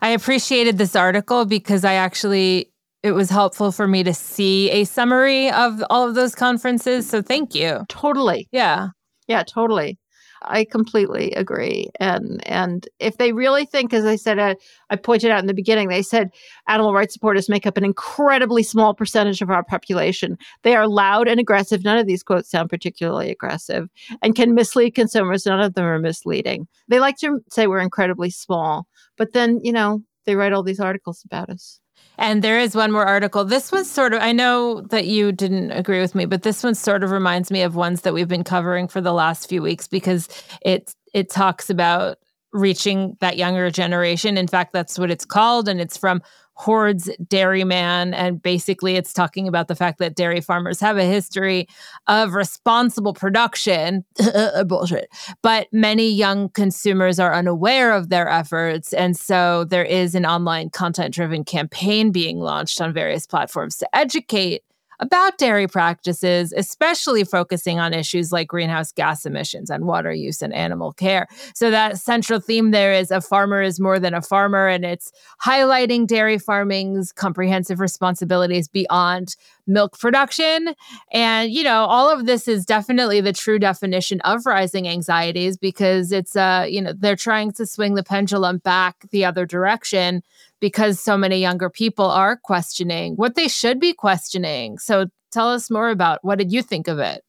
I 0.00 0.10
appreciated 0.10 0.78
this 0.78 0.96
article 0.96 1.44
because 1.44 1.84
I 1.84 1.94
actually 1.94 2.69
it 3.02 3.12
was 3.12 3.30
helpful 3.30 3.72
for 3.72 3.88
me 3.88 4.02
to 4.02 4.12
see 4.14 4.70
a 4.70 4.84
summary 4.84 5.50
of 5.50 5.82
all 5.90 6.06
of 6.06 6.14
those 6.14 6.34
conferences. 6.34 7.08
So 7.08 7.22
thank 7.22 7.54
you. 7.54 7.84
Totally. 7.88 8.48
Yeah. 8.52 8.88
Yeah, 9.26 9.42
totally. 9.42 9.98
I 10.42 10.64
completely 10.64 11.32
agree. 11.32 11.90
And 12.00 12.40
and 12.46 12.88
if 12.98 13.18
they 13.18 13.32
really 13.32 13.66
think, 13.66 13.92
as 13.92 14.06
I 14.06 14.16
said, 14.16 14.38
I, 14.38 14.56
I 14.88 14.96
pointed 14.96 15.30
out 15.30 15.40
in 15.40 15.46
the 15.46 15.54
beginning, 15.54 15.88
they 15.88 16.02
said 16.02 16.30
animal 16.66 16.94
rights 16.94 17.12
supporters 17.12 17.48
make 17.48 17.66
up 17.66 17.76
an 17.76 17.84
incredibly 17.84 18.62
small 18.62 18.94
percentage 18.94 19.42
of 19.42 19.50
our 19.50 19.62
population. 19.62 20.38
They 20.62 20.74
are 20.74 20.88
loud 20.88 21.28
and 21.28 21.38
aggressive. 21.38 21.84
None 21.84 21.98
of 21.98 22.06
these 22.06 22.22
quotes 22.22 22.50
sound 22.50 22.70
particularly 22.70 23.30
aggressive 23.30 23.88
and 24.22 24.34
can 24.34 24.54
mislead 24.54 24.92
consumers. 24.92 25.44
None 25.44 25.60
of 25.60 25.74
them 25.74 25.84
are 25.84 25.98
misleading. 25.98 26.66
They 26.88 27.00
like 27.00 27.18
to 27.18 27.40
say 27.50 27.66
we're 27.66 27.80
incredibly 27.80 28.30
small, 28.30 28.86
but 29.18 29.32
then, 29.32 29.60
you 29.62 29.72
know, 29.72 30.02
they 30.24 30.36
write 30.36 30.52
all 30.52 30.62
these 30.62 30.80
articles 30.80 31.22
about 31.24 31.50
us. 31.50 31.80
And 32.20 32.44
there 32.44 32.60
is 32.60 32.76
one 32.76 32.92
more 32.92 33.06
article. 33.06 33.46
This 33.46 33.72
one 33.72 33.86
sort 33.86 34.12
of, 34.12 34.20
I 34.20 34.32
know 34.32 34.82
that 34.90 35.06
you 35.06 35.32
didn't 35.32 35.70
agree 35.70 36.00
with 36.00 36.14
me, 36.14 36.26
but 36.26 36.42
this 36.42 36.62
one 36.62 36.74
sort 36.74 37.02
of 37.02 37.10
reminds 37.10 37.50
me 37.50 37.62
of 37.62 37.74
ones 37.74 38.02
that 38.02 38.12
we've 38.12 38.28
been 38.28 38.44
covering 38.44 38.88
for 38.88 39.00
the 39.00 39.14
last 39.14 39.48
few 39.48 39.62
weeks 39.62 39.88
because 39.88 40.28
it 40.60 40.94
it 41.14 41.30
talks 41.30 41.70
about 41.70 42.18
reaching 42.52 43.16
that 43.20 43.38
younger 43.38 43.70
generation. 43.70 44.36
In 44.36 44.46
fact, 44.46 44.74
that's 44.74 44.98
what 44.98 45.10
it's 45.10 45.24
called. 45.24 45.66
And 45.66 45.80
it's 45.80 45.96
from 45.96 46.20
Hoard's 46.60 47.08
Dairyman. 47.26 48.12
And 48.12 48.42
basically, 48.42 48.96
it's 48.96 49.14
talking 49.14 49.48
about 49.48 49.68
the 49.68 49.74
fact 49.74 49.98
that 49.98 50.14
dairy 50.14 50.42
farmers 50.42 50.78
have 50.80 50.98
a 50.98 51.04
history 51.04 51.66
of 52.06 52.34
responsible 52.34 53.14
production. 53.14 54.04
Bullshit. 54.66 55.08
But 55.40 55.68
many 55.72 56.10
young 56.10 56.50
consumers 56.50 57.18
are 57.18 57.32
unaware 57.32 57.92
of 57.92 58.10
their 58.10 58.28
efforts. 58.28 58.92
And 58.92 59.16
so 59.16 59.64
there 59.64 59.84
is 59.84 60.14
an 60.14 60.26
online 60.26 60.68
content 60.68 61.14
driven 61.14 61.44
campaign 61.44 62.12
being 62.12 62.40
launched 62.40 62.78
on 62.82 62.92
various 62.92 63.26
platforms 63.26 63.76
to 63.76 63.96
educate 63.96 64.62
about 65.00 65.38
dairy 65.38 65.66
practices, 65.66 66.52
especially 66.52 67.24
focusing 67.24 67.80
on 67.80 67.92
issues 67.92 68.32
like 68.32 68.48
greenhouse 68.48 68.92
gas 68.92 69.26
emissions 69.26 69.70
and 69.70 69.86
water 69.86 70.12
use 70.12 70.42
and 70.42 70.54
animal 70.54 70.92
care. 70.92 71.26
So, 71.54 71.70
that 71.70 71.98
central 71.98 72.40
theme 72.40 72.70
there 72.70 72.92
is 72.92 73.10
a 73.10 73.20
farmer 73.20 73.62
is 73.62 73.80
more 73.80 73.98
than 73.98 74.14
a 74.14 74.22
farmer, 74.22 74.68
and 74.68 74.84
it's 74.84 75.12
highlighting 75.44 76.06
dairy 76.06 76.38
farming's 76.38 77.12
comprehensive 77.12 77.80
responsibilities 77.80 78.68
beyond 78.68 79.36
milk 79.66 79.98
production. 79.98 80.74
And, 81.12 81.50
you 81.52 81.62
know, 81.62 81.84
all 81.84 82.10
of 82.10 82.26
this 82.26 82.48
is 82.48 82.66
definitely 82.66 83.20
the 83.20 83.32
true 83.32 83.58
definition 83.58 84.20
of 84.22 84.44
rising 84.44 84.88
anxieties 84.88 85.56
because 85.56 86.12
it's, 86.12 86.36
uh, 86.36 86.66
you 86.68 86.82
know, 86.82 86.92
they're 86.92 87.16
trying 87.16 87.52
to 87.52 87.66
swing 87.66 87.94
the 87.94 88.02
pendulum 88.02 88.58
back 88.58 89.08
the 89.10 89.24
other 89.24 89.46
direction 89.46 90.22
because 90.60 91.00
so 91.00 91.16
many 91.16 91.38
younger 91.38 91.70
people 91.70 92.06
are 92.06 92.36
questioning 92.36 93.14
what 93.14 93.34
they 93.34 93.48
should 93.48 93.80
be 93.80 93.92
questioning. 93.92 94.78
So 94.78 95.06
tell 95.32 95.48
us 95.48 95.70
more 95.70 95.90
about 95.90 96.20
what 96.22 96.38
did 96.38 96.52
you 96.52 96.62
think 96.62 96.88
of 96.88 96.98
it? 96.98 97.22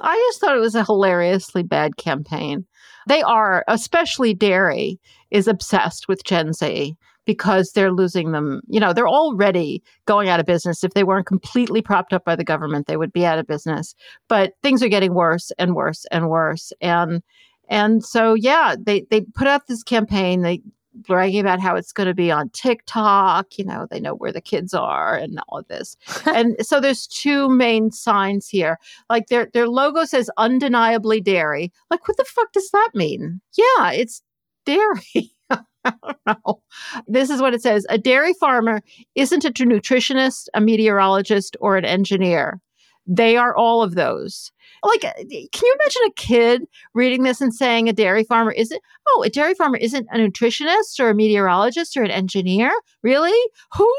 I 0.00 0.14
just 0.28 0.40
thought 0.40 0.56
it 0.56 0.60
was 0.60 0.74
a 0.74 0.84
hilariously 0.84 1.62
bad 1.62 1.96
campaign. 1.96 2.66
They 3.08 3.22
are, 3.22 3.64
especially 3.68 4.34
dairy, 4.34 5.00
is 5.30 5.48
obsessed 5.48 6.08
with 6.08 6.24
Gen 6.24 6.52
Z 6.52 6.94
because 7.24 7.72
they're 7.72 7.92
losing 7.92 8.32
them. 8.32 8.60
You 8.68 8.80
know, 8.80 8.92
they're 8.92 9.08
already 9.08 9.82
going 10.06 10.28
out 10.28 10.40
of 10.40 10.46
business. 10.46 10.84
If 10.84 10.92
they 10.92 11.04
weren't 11.04 11.26
completely 11.26 11.82
propped 11.82 12.12
up 12.12 12.24
by 12.24 12.36
the 12.36 12.44
government, 12.44 12.86
they 12.86 12.96
would 12.96 13.12
be 13.12 13.24
out 13.24 13.38
of 13.38 13.46
business. 13.46 13.94
But 14.28 14.52
things 14.62 14.82
are 14.82 14.88
getting 14.88 15.14
worse 15.14 15.50
and 15.58 15.74
worse 15.74 16.04
and 16.10 16.28
worse. 16.28 16.72
And 16.80 17.22
and 17.68 18.04
so 18.04 18.34
yeah, 18.34 18.76
they 18.78 19.06
they 19.10 19.22
put 19.22 19.48
out 19.48 19.66
this 19.66 19.82
campaign. 19.82 20.42
They 20.42 20.62
bragging 20.96 21.40
about 21.40 21.60
how 21.60 21.76
it's 21.76 21.92
going 21.92 22.06
to 22.06 22.14
be 22.14 22.30
on 22.30 22.48
TikTok. 22.50 23.58
You 23.58 23.64
know, 23.64 23.86
they 23.90 24.00
know 24.00 24.14
where 24.14 24.32
the 24.32 24.40
kids 24.40 24.74
are 24.74 25.16
and 25.16 25.40
all 25.48 25.58
of 25.58 25.68
this. 25.68 25.96
and 26.26 26.56
so 26.60 26.80
there's 26.80 27.06
two 27.06 27.48
main 27.48 27.90
signs 27.90 28.48
here. 28.48 28.78
Like 29.08 29.28
their 29.28 29.48
their 29.52 29.68
logo 29.68 30.04
says 30.04 30.30
undeniably 30.36 31.20
dairy. 31.20 31.72
Like 31.90 32.06
what 32.08 32.16
the 32.16 32.24
fuck 32.24 32.52
does 32.52 32.70
that 32.70 32.90
mean? 32.94 33.40
Yeah, 33.56 33.92
it's 33.92 34.22
dairy. 34.64 35.32
I 35.84 35.92
don't 36.02 36.18
know. 36.26 36.62
This 37.06 37.30
is 37.30 37.40
what 37.40 37.54
it 37.54 37.62
says. 37.62 37.86
A 37.88 37.98
dairy 37.98 38.34
farmer 38.34 38.82
isn't 39.14 39.44
a 39.44 39.50
nutritionist, 39.50 40.48
a 40.54 40.60
meteorologist, 40.60 41.56
or 41.60 41.76
an 41.76 41.84
engineer. 41.84 42.60
They 43.06 43.36
are 43.36 43.54
all 43.54 43.82
of 43.82 43.94
those. 43.94 44.50
Like, 44.86 45.04
uh, 45.04 45.12
can 45.16 45.28
you 45.28 45.76
imagine 45.80 46.02
a 46.06 46.12
kid 46.12 46.62
reading 46.94 47.24
this 47.24 47.40
and 47.40 47.52
saying 47.52 47.88
a 47.88 47.92
dairy 47.92 48.22
farmer 48.22 48.52
isn't, 48.52 48.80
oh, 49.08 49.24
a 49.26 49.30
dairy 49.30 49.54
farmer 49.54 49.76
isn't 49.78 50.06
a 50.12 50.16
nutritionist 50.16 51.00
or 51.00 51.10
a 51.10 51.14
meteorologist 51.14 51.96
or 51.96 52.04
an 52.04 52.10
engineer? 52.10 52.70
Really? 53.02 53.36
Who 53.76 53.92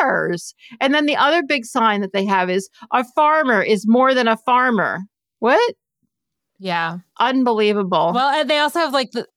cares? 0.00 0.54
And 0.80 0.92
then 0.92 1.06
the 1.06 1.16
other 1.16 1.42
big 1.42 1.64
sign 1.64 2.00
that 2.00 2.12
they 2.12 2.24
have 2.24 2.50
is 2.50 2.68
a 2.92 3.04
farmer 3.14 3.62
is 3.62 3.86
more 3.86 4.12
than 4.12 4.26
a 4.26 4.36
farmer. 4.36 5.00
What? 5.38 5.74
Yeah. 6.58 6.98
Unbelievable. 7.20 8.12
Well, 8.14 8.44
they 8.44 8.58
also 8.58 8.80
have 8.80 8.92
like 8.92 9.12
the, 9.12 9.28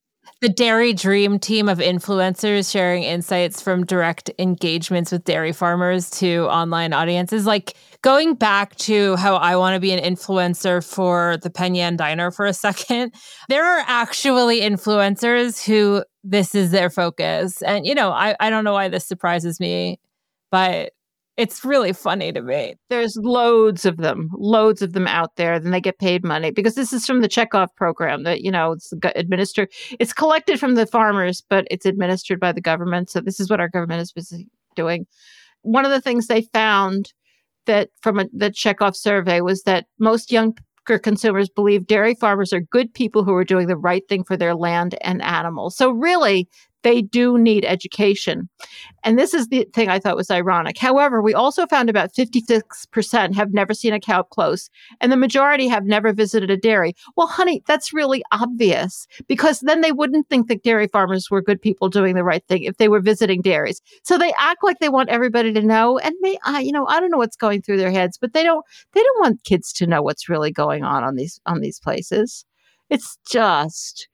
the 0.41 0.49
Dairy 0.49 0.93
Dream 0.93 1.39
team 1.39 1.67
of 1.67 1.79
influencers 1.79 2.71
sharing 2.71 3.03
insights 3.03 3.61
from 3.61 3.85
direct 3.85 4.29
engagements 4.37 5.11
with 5.11 5.23
dairy 5.23 5.51
farmers 5.51 6.09
to 6.11 6.47
online 6.49 6.93
audiences. 6.93 7.45
Like 7.45 7.75
going 8.01 8.35
back 8.35 8.75
to 8.77 9.15
how 9.15 9.37
I 9.37 9.55
want 9.55 9.75
to 9.75 9.79
be 9.79 9.91
an 9.91 10.03
influencer 10.03 10.87
for 10.87 11.37
the 11.41 11.49
Penn 11.49 11.75
Yan 11.75 11.97
Diner 11.97 12.31
for 12.31 12.45
a 12.45 12.53
second, 12.53 13.13
there 13.49 13.65
are 13.65 13.83
actually 13.87 14.61
influencers 14.61 15.65
who 15.65 16.03
this 16.23 16.53
is 16.53 16.71
their 16.71 16.89
focus. 16.89 17.61
And, 17.61 17.85
you 17.85 17.95
know, 17.95 18.11
I, 18.11 18.35
I 18.39 18.49
don't 18.49 18.63
know 18.63 18.73
why 18.73 18.89
this 18.89 19.05
surprises 19.05 19.59
me, 19.59 19.99
but 20.51 20.91
it's 21.37 21.63
really 21.63 21.93
funny 21.93 22.33
to 22.33 22.41
me. 22.41 22.75
There's 22.89 23.15
loads 23.21 23.85
of 23.85 23.97
them, 23.97 24.29
loads 24.33 24.81
of 24.81 24.93
them 24.93 25.05
out 25.05 25.35
there. 25.35 25.59
Then 25.59 25.71
they 25.71 25.79
get 25.79 25.99
paid 25.99 26.23
money 26.23 26.49
because 26.49 26.73
this 26.73 26.91
is 26.91 27.05
from 27.05 27.21
the 27.21 27.29
Checkoff 27.29 27.67
program 27.75 28.23
that, 28.23 28.41
you 28.41 28.51
know, 28.51 28.71
it's 28.71 28.91
administered, 29.15 29.69
it's 29.99 30.13
collected 30.13 30.59
from 30.59 30.73
the 30.73 30.87
farmers, 30.87 31.43
but 31.47 31.67
it's 31.69 31.85
administered 31.85 32.39
by 32.39 32.51
the 32.51 32.61
government. 32.61 33.11
So 33.11 33.21
this 33.21 33.39
is 33.39 33.49
what 33.51 33.59
our 33.59 33.69
government 33.69 34.01
is 34.01 34.11
busy 34.11 34.47
doing. 34.75 35.05
One 35.61 35.85
of 35.85 35.91
the 35.91 36.01
things 36.01 36.25
they 36.25 36.41
found 36.41 37.13
that 37.67 37.89
from 38.01 38.19
a, 38.19 38.25
the 38.33 38.49
Checkoff 38.49 38.95
survey 38.95 39.41
was 39.41 39.61
that 39.63 39.85
most 39.99 40.31
younger 40.31 40.55
consumers 41.03 41.49
believe 41.49 41.85
dairy 41.85 42.15
farmers 42.15 42.51
are 42.51 42.61
good 42.61 42.91
people 42.93 43.23
who 43.23 43.33
are 43.33 43.43
doing 43.43 43.67
the 43.67 43.77
right 43.77 44.03
thing 44.09 44.23
for 44.23 44.37
their 44.37 44.55
land 44.55 44.95
and 45.01 45.21
animals. 45.21 45.77
So 45.77 45.91
really, 45.91 46.47
they 46.83 47.01
do 47.01 47.37
need 47.37 47.65
education. 47.65 48.49
And 49.03 49.17
this 49.17 49.33
is 49.33 49.47
the 49.47 49.67
thing 49.73 49.89
I 49.89 49.99
thought 49.99 50.15
was 50.15 50.31
ironic. 50.31 50.77
However, 50.77 51.21
we 51.21 51.33
also 51.33 51.65
found 51.67 51.89
about 51.89 52.13
56% 52.13 53.35
have 53.35 53.53
never 53.53 53.73
seen 53.73 53.93
a 53.93 53.99
cow 53.99 54.21
up 54.21 54.29
close, 54.29 54.69
and 55.01 55.11
the 55.11 55.17
majority 55.17 55.67
have 55.67 55.85
never 55.85 56.13
visited 56.13 56.49
a 56.49 56.57
dairy. 56.57 56.93
Well, 57.15 57.27
honey, 57.27 57.63
that's 57.67 57.93
really 57.93 58.23
obvious 58.31 59.07
because 59.27 59.61
then 59.61 59.81
they 59.81 59.91
wouldn't 59.91 60.29
think 60.29 60.47
that 60.47 60.63
dairy 60.63 60.87
farmers 60.87 61.29
were 61.31 61.41
good 61.41 61.61
people 61.61 61.89
doing 61.89 62.15
the 62.15 62.23
right 62.23 62.45
thing 62.47 62.63
if 62.63 62.77
they 62.77 62.89
were 62.89 62.99
visiting 62.99 63.41
dairies. 63.41 63.81
So 64.03 64.17
they 64.17 64.33
act 64.37 64.63
like 64.63 64.79
they 64.79 64.89
want 64.89 65.09
everybody 65.09 65.53
to 65.53 65.61
know, 65.61 65.97
and 65.99 66.13
may, 66.21 66.37
I, 66.45 66.61
you 66.61 66.71
know, 66.71 66.85
I 66.87 66.99
don't 66.99 67.11
know 67.11 67.17
what's 67.17 67.37
going 67.37 67.61
through 67.61 67.77
their 67.77 67.91
heads, 67.91 68.17
but 68.17 68.33
they 68.33 68.43
don't. 68.43 68.63
They 68.93 69.01
don't 69.01 69.21
want 69.21 69.43
kids 69.43 69.71
to 69.73 69.87
know 69.87 70.01
what's 70.01 70.29
really 70.29 70.51
going 70.51 70.83
on 70.83 71.03
on 71.03 71.15
these 71.15 71.39
on 71.45 71.61
these 71.61 71.79
places. 71.79 72.45
It's 72.89 73.17
just 73.29 74.07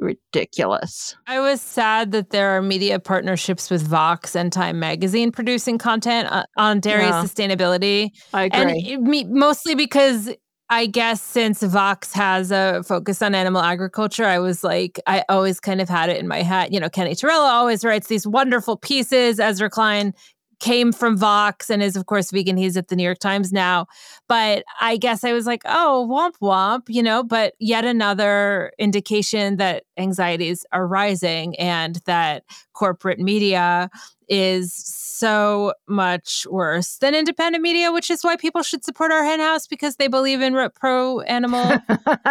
ridiculous. 0.00 1.14
I 1.26 1.40
was 1.40 1.60
sad 1.60 2.12
that 2.12 2.30
there 2.30 2.50
are 2.50 2.62
media 2.62 2.98
partnerships 2.98 3.70
with 3.70 3.82
Vox 3.82 4.34
and 4.34 4.52
Time 4.52 4.78
Magazine 4.78 5.30
producing 5.30 5.78
content 5.78 6.28
uh, 6.30 6.44
on 6.56 6.80
dairy 6.80 7.04
yeah, 7.04 7.22
sustainability. 7.22 8.10
I 8.32 8.44
agree. 8.44 8.60
And 8.60 9.14
it, 9.14 9.28
mostly 9.28 9.74
because 9.74 10.30
I 10.70 10.86
guess 10.86 11.20
since 11.20 11.62
Vox 11.64 12.12
has 12.12 12.52
a 12.52 12.82
focus 12.84 13.20
on 13.22 13.34
animal 13.34 13.60
agriculture, 13.60 14.24
I 14.24 14.38
was 14.38 14.62
like, 14.62 15.00
I 15.06 15.24
always 15.28 15.58
kind 15.58 15.80
of 15.80 15.88
had 15.88 16.08
it 16.10 16.18
in 16.18 16.28
my 16.28 16.42
head. 16.42 16.72
You 16.72 16.78
know, 16.78 16.88
Kenny 16.88 17.14
Torrella 17.16 17.50
always 17.50 17.84
writes 17.84 18.06
these 18.06 18.24
wonderful 18.24 18.76
pieces. 18.76 19.40
Ezra 19.40 19.68
Klein 19.68 20.14
came 20.60 20.92
from 20.92 21.16
Vox 21.16 21.70
and 21.70 21.82
is, 21.82 21.96
of 21.96 22.06
course, 22.06 22.30
vegan. 22.30 22.56
He's 22.56 22.76
at 22.76 22.88
the 22.88 22.96
New 22.96 23.02
York 23.02 23.18
Times 23.18 23.52
now. 23.52 23.86
But 24.28 24.64
I 24.80 24.96
guess 24.96 25.24
I 25.24 25.32
was 25.32 25.46
like, 25.46 25.62
oh, 25.64 26.06
womp 26.08 26.38
womp, 26.40 26.82
you 26.88 27.02
know, 27.02 27.22
but 27.22 27.54
yet 27.58 27.84
another 27.84 28.72
indication 28.78 29.56
that 29.56 29.84
anxieties 29.96 30.64
are 30.72 30.86
rising 30.86 31.58
and 31.58 31.96
that 32.06 32.44
corporate 32.72 33.18
media 33.18 33.90
is 34.28 34.72
so 34.72 35.74
much 35.88 36.46
worse 36.48 36.98
than 36.98 37.14
independent 37.14 37.62
media, 37.62 37.90
which 37.90 38.10
is 38.10 38.22
why 38.22 38.36
people 38.36 38.62
should 38.62 38.84
support 38.84 39.10
our 39.10 39.24
henhouse 39.24 39.66
because 39.66 39.96
they 39.96 40.06
believe 40.06 40.40
in 40.40 40.56
pro 40.76 41.20
animal 41.22 41.78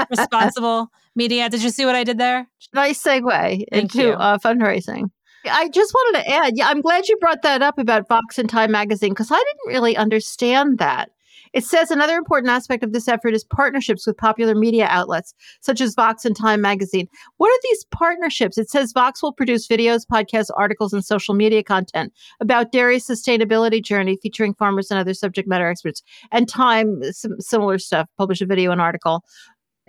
responsible 0.10 0.88
media. 1.15 1.50
Did 1.50 1.62
you 1.62 1.70
see 1.70 1.86
what 1.86 1.96
I 1.96 2.06
did 2.06 2.18
there? 2.18 2.48
Nice 2.74 3.04
segue 3.04 3.65
Thank 3.72 3.96
into 3.96 4.18
uh, 4.18 4.38
fundraising. 4.38 5.12
I 5.52 5.70
just 5.70 5.94
wanted 5.94 6.24
to 6.24 6.30
add, 6.30 6.54
yeah, 6.56 6.68
I'm 6.68 6.82
glad 6.82 7.08
you 7.08 7.18
brought 7.18 7.42
that 7.44 7.62
up 7.62 7.78
about 7.78 8.08
Vox 8.08 8.38
and 8.38 8.50
Time 8.50 8.72
Magazine 8.72 9.12
because 9.12 9.32
I 9.32 9.38
didn't 9.38 9.74
really 9.74 9.98
understand 9.98 10.78
that. 10.80 11.12
It 11.52 11.64
says 11.64 11.90
another 11.90 12.16
important 12.16 12.52
aspect 12.52 12.84
of 12.84 12.94
this 12.94 13.08
effort 13.08 13.34
is 13.34 13.44
partnerships 13.44 14.06
with 14.06 14.18
popular 14.18 14.54
media 14.54 14.86
outlets 14.88 15.34
such 15.62 15.82
as 15.82 15.96
Vox 15.96 16.24
and 16.24 16.36
Time 16.36 16.62
Magazine. 16.62 17.08
What 17.38 17.50
are 17.50 17.60
these 17.64 17.86
partnerships? 17.86 18.58
It 18.58 18.70
says 18.70 18.92
Vox 18.92 19.24
will 19.24 19.34
produce 19.34 19.68
videos, 19.68 20.06
podcasts, 20.06 20.52
articles, 20.56 20.94
and 20.94 21.04
social 21.04 21.34
media 21.34 21.64
content 21.64 22.14
about 22.40 22.72
dairy 22.72 22.98
sustainability 22.98 23.84
journey 23.84 24.18
featuring 24.22 24.54
farmers 24.54 24.92
and 24.92 25.00
other 25.00 25.14
subject 25.14 25.48
matter 25.48 25.68
experts. 25.68 26.04
And 26.32 26.48
Time, 26.48 27.02
some 27.12 27.40
similar 27.40 27.80
stuff, 27.80 28.08
publish 28.18 28.42
a 28.42 28.46
video 28.46 28.72
and 28.72 28.82
article 28.82 29.24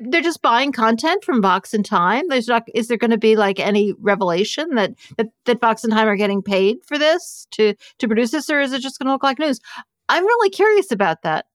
they're 0.03 0.23
just 0.23 0.43
buying 0.43 0.73
content 0.73 1.25
from 1.25 1.43
Vox 1.43 1.75
and 1.75 1.85
Time. 1.85 2.29
There's 2.29 2.49
not 2.49 2.65
is 2.75 2.89
there 2.89 2.97
going 2.97 3.11
to 3.11 3.19
be 3.19 3.37
like 3.37 3.61
any 3.61 3.93
revelation 3.99 4.75
that, 4.75 4.93
that 5.17 5.29
that 5.47 5.61
Vox 5.61 5.85
and 5.85 5.93
Time 5.93 6.09
are 6.09 6.17
getting 6.17 6.43
paid 6.43 6.79
for 6.85 6.99
this 6.99 7.47
to 7.53 7.75
to 7.99 8.07
produce 8.07 8.31
this, 8.31 8.51
or 8.51 8.61
is 8.61 8.73
it 8.73 8.83
just 8.83 8.99
going 8.99 9.07
to 9.07 9.13
look 9.13 9.23
like 9.23 9.39
news? 9.39 9.61
I'm 10.09 10.25
really 10.25 10.51
curious 10.51 10.91
about 10.91 11.23
that. 11.23 11.47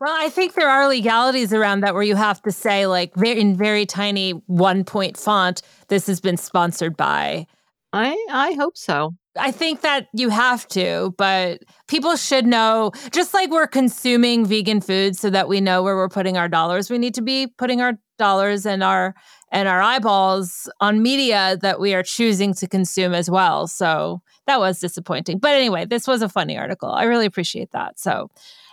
Well, 0.00 0.12
I 0.12 0.30
think 0.30 0.54
there 0.54 0.68
are 0.68 0.88
legalities 0.88 1.52
around 1.52 1.82
that 1.82 1.94
where 1.94 2.02
you 2.02 2.16
have 2.16 2.42
to 2.42 2.50
say, 2.50 2.88
like, 2.88 3.14
very, 3.14 3.38
in 3.38 3.56
very 3.56 3.86
tiny 3.86 4.32
one 4.46 4.82
point 4.82 5.16
font, 5.16 5.62
this 5.86 6.08
has 6.08 6.20
been 6.20 6.36
sponsored 6.36 6.96
by. 6.96 7.46
I 7.92 8.16
I 8.30 8.54
hope 8.54 8.76
so. 8.76 9.14
I 9.36 9.50
think 9.50 9.80
that 9.80 10.08
you 10.12 10.28
have 10.28 10.68
to, 10.68 11.14
but 11.16 11.62
people 11.88 12.16
should 12.16 12.46
know 12.46 12.92
just 13.12 13.32
like 13.32 13.50
we're 13.50 13.66
consuming 13.66 14.44
vegan 14.44 14.80
food 14.80 15.16
so 15.16 15.30
that 15.30 15.48
we 15.48 15.60
know 15.60 15.82
where 15.82 15.96
we're 15.96 16.08
putting 16.08 16.36
our 16.36 16.48
dollars, 16.48 16.90
we 16.90 16.98
need 16.98 17.14
to 17.14 17.22
be 17.22 17.46
putting 17.46 17.80
our 17.80 17.94
dollars 18.18 18.66
and 18.66 18.82
our 18.82 19.14
and 19.50 19.68
our 19.68 19.82
eyeballs 19.82 20.70
on 20.80 21.02
media 21.02 21.58
that 21.60 21.80
we 21.80 21.94
are 21.94 22.02
choosing 22.02 22.54
to 22.54 22.66
consume 22.66 23.14
as 23.14 23.30
well. 23.30 23.66
So 23.66 24.22
that 24.46 24.60
was 24.60 24.80
disappointing. 24.80 25.38
But 25.38 25.52
anyway, 25.52 25.84
this 25.84 26.06
was 26.06 26.22
a 26.22 26.28
funny 26.28 26.56
article. 26.56 26.90
I 26.90 27.04
really 27.04 27.26
appreciate 27.26 27.72
that. 27.72 27.98
So 27.98 28.28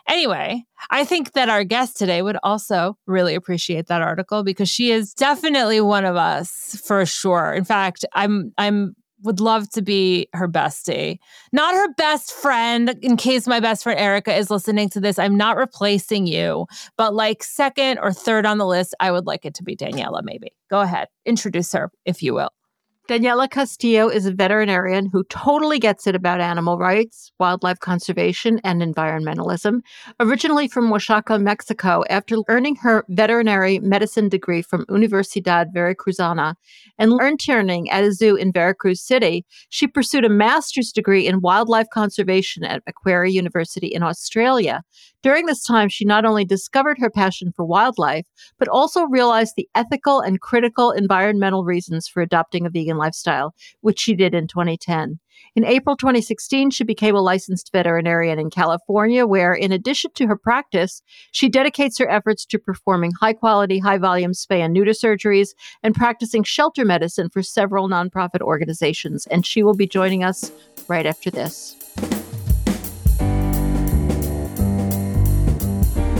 Anyway, 0.09 0.65
I 0.89 1.05
think 1.05 1.33
that 1.33 1.49
our 1.49 1.63
guest 1.63 1.95
today 1.95 2.23
would 2.23 2.37
also 2.41 2.97
really 3.05 3.35
appreciate 3.35 3.85
that 3.87 4.01
article 4.01 4.43
because 4.43 4.67
she 4.67 4.89
is 4.89 5.13
definitely 5.13 5.81
one 5.81 6.03
of 6.03 6.15
us 6.15 6.81
for 6.83 7.05
sure. 7.05 7.53
In 7.53 7.63
fact, 7.63 8.03
I'm 8.13 8.51
I'm 8.57 8.95
would 9.23 9.39
love 9.39 9.69
to 9.71 9.81
be 9.81 10.27
her 10.33 10.47
bestie. 10.47 11.19
Not 11.51 11.73
her 11.75 11.93
best 11.95 12.33
friend, 12.33 12.95
in 13.01 13.17
case 13.17 13.47
my 13.47 13.59
best 13.59 13.83
friend 13.83 13.99
Erica 13.99 14.35
is 14.35 14.49
listening 14.49 14.89
to 14.89 14.99
this. 14.99 15.19
I'm 15.19 15.37
not 15.37 15.57
replacing 15.57 16.27
you, 16.27 16.67
but 16.97 17.13
like 17.13 17.43
second 17.43 17.99
or 17.99 18.13
third 18.13 18.45
on 18.45 18.57
the 18.57 18.65
list, 18.65 18.95
I 18.99 19.11
would 19.11 19.25
like 19.25 19.45
it 19.45 19.53
to 19.55 19.63
be 19.63 19.75
Daniela, 19.75 20.21
maybe. 20.23 20.53
Go 20.69 20.81
ahead, 20.81 21.07
introduce 21.25 21.71
her, 21.73 21.91
if 22.05 22.23
you 22.23 22.33
will. 22.33 22.49
Daniela 23.09 23.49
Castillo 23.49 24.07
is 24.07 24.27
a 24.27 24.31
veterinarian 24.31 25.07
who 25.07 25.23
totally 25.31 25.79
gets 25.79 26.05
it 26.05 26.13
about 26.13 26.39
animal 26.39 26.77
rights, 26.77 27.31
wildlife 27.39 27.79
conservation, 27.79 28.61
and 28.63 28.83
environmentalism. 28.83 29.79
Originally 30.19 30.67
from 30.67 30.93
Oaxaca, 30.93 31.39
Mexico, 31.39 32.03
after 32.07 32.35
earning 32.49 32.75
her 32.75 33.03
veterinary 33.09 33.79
medicine 33.79 34.29
degree 34.29 34.61
from 34.61 34.85
Universidad 34.91 35.73
Veracruzana 35.75 36.53
and 36.99 37.19
interning 37.19 37.89
at 37.89 38.03
a 38.03 38.13
zoo 38.13 38.35
in 38.35 38.51
Veracruz 38.51 39.01
City, 39.01 39.43
she 39.69 39.87
pursued 39.87 40.23
a 40.23 40.29
master's 40.29 40.91
degree 40.91 41.25
in 41.25 41.41
wildlife 41.41 41.87
conservation 41.91 42.63
at 42.63 42.83
Macquarie 42.85 43.31
University 43.31 43.87
in 43.87 44.03
Australia. 44.03 44.83
During 45.23 45.47
this 45.47 45.63
time, 45.63 45.89
she 45.89 46.05
not 46.05 46.25
only 46.25 46.45
discovered 46.45 46.97
her 46.99 47.09
passion 47.09 47.51
for 47.55 47.65
wildlife, 47.65 48.27
but 48.59 48.67
also 48.67 49.05
realized 49.05 49.55
the 49.57 49.67
ethical 49.73 50.21
and 50.21 50.39
critical 50.39 50.91
environmental 50.91 51.65
reasons 51.65 52.07
for 52.07 52.21
adopting 52.21 52.67
a 52.67 52.69
vegan 52.69 52.98
lifestyle, 52.99 53.55
which 53.81 53.99
she 53.99 54.13
did 54.13 54.35
in 54.35 54.47
2010. 54.47 55.19
In 55.55 55.65
April 55.65 55.95
2016, 55.95 56.69
she 56.69 56.83
became 56.83 57.15
a 57.15 57.21
licensed 57.21 57.71
veterinarian 57.71 58.39
in 58.39 58.49
California, 58.49 59.25
where, 59.25 59.53
in 59.53 59.71
addition 59.71 60.11
to 60.15 60.27
her 60.27 60.35
practice, 60.35 61.01
she 61.31 61.49
dedicates 61.49 61.97
her 61.97 62.09
efforts 62.09 62.45
to 62.45 62.59
performing 62.59 63.11
high 63.19 63.33
quality, 63.33 63.79
high 63.79 63.97
volume 63.97 64.33
spay 64.33 64.59
and 64.59 64.73
neuter 64.73 64.91
surgeries 64.91 65.49
and 65.81 65.95
practicing 65.95 66.43
shelter 66.43 66.85
medicine 66.85 67.29
for 67.29 67.41
several 67.41 67.89
nonprofit 67.89 68.41
organizations. 68.41 69.25
And 69.27 69.45
she 69.45 69.63
will 69.63 69.75
be 69.75 69.87
joining 69.87 70.23
us 70.23 70.51
right 70.87 71.05
after 71.05 71.31
this. 71.31 71.75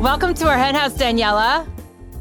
Welcome 0.00 0.32
to 0.34 0.46
our 0.46 0.56
henhouse, 0.56 0.92
Daniela. 0.92 1.66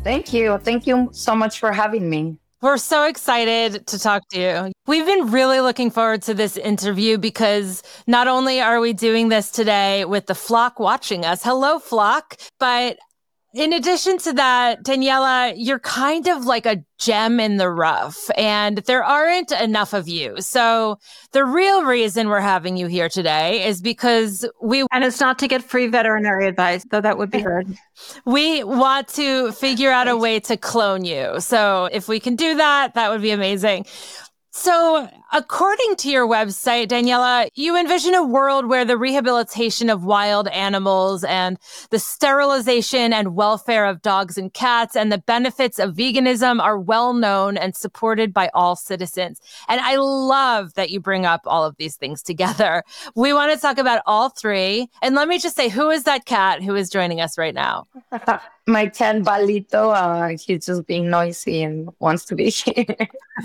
Thank 0.03 0.33
you. 0.33 0.57
Thank 0.57 0.87
you 0.87 1.09
so 1.11 1.35
much 1.35 1.59
for 1.59 1.71
having 1.71 2.09
me. 2.09 2.35
We're 2.59 2.77
so 2.77 3.05
excited 3.05 3.85
to 3.85 3.99
talk 3.99 4.27
to 4.29 4.39
you. 4.39 4.71
We've 4.87 5.05
been 5.05 5.29
really 5.29 5.59
looking 5.59 5.91
forward 5.91 6.23
to 6.23 6.33
this 6.33 6.57
interview 6.57 7.19
because 7.19 7.83
not 8.07 8.27
only 8.27 8.59
are 8.59 8.79
we 8.79 8.93
doing 8.93 9.29
this 9.29 9.51
today 9.51 10.05
with 10.05 10.25
the 10.25 10.33
flock 10.33 10.79
watching 10.79 11.23
us, 11.23 11.43
hello, 11.43 11.77
flock, 11.77 12.37
but 12.59 12.97
in 13.57 13.73
addition 13.73 14.19
to 14.19 14.33
that, 14.33 14.83
Daniela, 14.83 15.53
you're 15.57 15.79
kind 15.79 16.27
of 16.27 16.45
like 16.45 16.67
a 16.67 16.83
gem 16.99 17.39
in 17.39 17.57
the 17.57 17.71
rough, 17.71 18.29
and 18.37 18.77
there 18.79 19.03
aren't 19.03 19.51
enough 19.51 19.93
of 19.93 20.07
you. 20.07 20.39
So, 20.41 20.99
the 21.31 21.43
real 21.43 21.83
reason 21.83 22.29
we're 22.29 22.39
having 22.39 22.77
you 22.77 22.85
here 22.85 23.09
today 23.09 23.65
is 23.65 23.81
because 23.81 24.47
we. 24.61 24.85
And 24.91 25.03
it's 25.03 25.19
not 25.19 25.39
to 25.39 25.47
get 25.47 25.63
free 25.63 25.87
veterinary 25.87 26.47
advice, 26.47 26.85
though 26.91 27.01
that 27.01 27.17
would 27.17 27.31
be 27.31 27.41
hard. 27.41 27.75
we 28.25 28.63
want 28.63 29.07
to 29.09 29.51
figure 29.53 29.89
out 29.89 30.07
a 30.07 30.15
way 30.15 30.39
to 30.41 30.55
clone 30.55 31.03
you. 31.03 31.39
So, 31.39 31.89
if 31.91 32.07
we 32.07 32.19
can 32.19 32.35
do 32.35 32.55
that, 32.57 32.93
that 32.93 33.09
would 33.09 33.23
be 33.23 33.31
amazing. 33.31 33.87
So, 34.51 35.09
according 35.33 35.95
to 35.97 36.09
your 36.09 36.27
website, 36.27 36.87
Daniela, 36.87 37.49
you 37.55 37.77
envision 37.77 38.13
a 38.15 38.25
world 38.25 38.67
where 38.67 38.85
the 38.85 38.97
rehabilitation 38.97 39.89
of 39.89 40.03
wild 40.03 40.47
animals 40.49 41.23
and 41.23 41.57
the 41.89 41.99
sterilization 41.99 43.13
and 43.13 43.35
welfare 43.35 43.85
of 43.85 44.01
dogs 44.01 44.37
and 44.37 44.53
cats 44.53 44.95
and 44.95 45.11
the 45.11 45.17
benefits 45.17 45.79
of 45.79 45.95
veganism 45.95 46.61
are 46.61 46.79
well 46.79 47.13
known 47.13 47.57
and 47.57 47.75
supported 47.75 48.33
by 48.33 48.49
all 48.53 48.75
citizens. 48.75 49.41
And 49.67 49.81
I 49.81 49.95
love 49.97 50.73
that 50.75 50.89
you 50.89 50.99
bring 50.99 51.25
up 51.25 51.41
all 51.45 51.65
of 51.65 51.75
these 51.77 51.95
things 51.95 52.21
together. 52.21 52.83
We 53.15 53.33
want 53.33 53.51
to 53.51 53.59
talk 53.59 53.77
about 53.77 54.01
all 54.05 54.29
three. 54.29 54.89
And 55.01 55.15
let 55.15 55.27
me 55.27 55.39
just 55.39 55.55
say, 55.55 55.69
who 55.69 55.89
is 55.89 56.03
that 56.03 56.25
cat 56.25 56.61
who 56.61 56.75
is 56.75 56.89
joining 56.89 57.19
us 57.19 57.37
right 57.37 57.53
now? 57.53 57.87
My 58.67 58.87
cat 58.87 59.17
Balito, 59.23 59.93
uh, 59.95 60.37
he's 60.37 60.65
just 60.65 60.85
being 60.87 61.09
noisy 61.09 61.63
and 61.63 61.89
wants 61.99 62.25
to 62.25 62.35
be 62.35 62.49
here. 62.51 62.85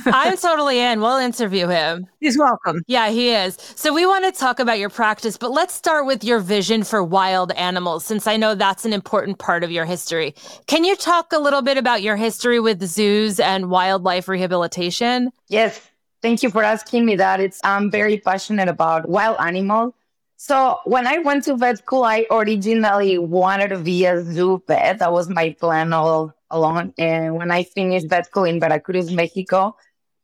I'm 0.07 0.37
totally 0.37 0.79
in. 0.79 1.01
We'll 1.01 1.19
interview 1.19 1.69
him. 1.73 2.07
He's 2.21 2.39
welcome. 2.39 2.83
Yeah, 2.87 3.11
he 3.11 3.31
is. 3.31 3.57
So 3.75 3.93
we 3.93 4.07
want 4.07 4.25
to 4.25 4.33
talk 4.33 4.61
about 4.61 4.79
your 4.79 4.91
practice, 4.91 5.37
but 5.37 5.51
let's 5.51 5.75
start 5.75 6.07
with 6.07 6.23
your 6.23 6.39
vision 6.39 6.85
for 6.85 7.03
wild 7.03 7.51
animals, 7.53 8.05
since 8.05 8.27
I 8.27 8.37
know 8.37 8.55
that's 8.55 8.85
an 8.85 8.93
important 8.93 9.39
part 9.39 9.65
of 9.65 9.71
your 9.71 9.85
history. 9.85 10.35
Can 10.67 10.85
you 10.85 10.95
talk 10.95 11.33
a 11.33 11.39
little 11.39 11.63
bit 11.63 11.79
about 11.79 12.03
your 12.03 12.17
history 12.17 12.61
with 12.61 12.83
zoos 12.85 13.41
and 13.41 13.71
wildlife 13.71 14.29
rehabilitation? 14.29 15.31
Yes. 15.49 15.81
Thank 16.23 16.45
you 16.45 16.51
for 16.51 16.63
asking 16.63 17.05
me 17.05 17.17
that. 17.17 17.41
It's 17.41 17.61
I'm 17.65 17.91
very 17.91 18.19
passionate 18.19 18.69
about 18.69 19.09
wild 19.09 19.39
animals. 19.41 19.93
So 20.37 20.79
when 20.85 21.07
I 21.07 21.19
went 21.19 21.45
to 21.45 21.57
vet 21.57 21.79
school, 21.79 22.05
I 22.05 22.27
originally 22.31 23.19
wanted 23.19 23.69
to 23.69 23.79
be 23.79 24.05
a 24.07 24.23
zoo 24.23 24.63
vet. 24.69 24.99
That 25.01 25.13
was 25.13 25.29
my 25.29 25.57
plan 25.59 25.93
all 25.93 26.33
along. 26.51 26.95
And 26.99 27.37
when 27.37 27.51
I 27.51 27.63
finished 27.65 28.09
vet 28.09 28.27
school 28.27 28.45
in 28.45 28.61
Veracruz, 28.61 29.11
Mexico, 29.13 29.77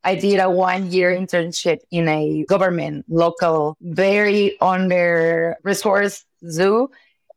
I 0.05 0.15
did 0.15 0.39
a 0.39 0.51
one 0.51 0.91
year 0.91 1.15
internship 1.15 1.79
in 1.91 2.09
a 2.09 2.45
government 2.45 3.05
local, 3.09 3.77
very 3.81 4.59
under 4.61 5.57
resourced 5.65 6.25
zoo. 6.49 6.91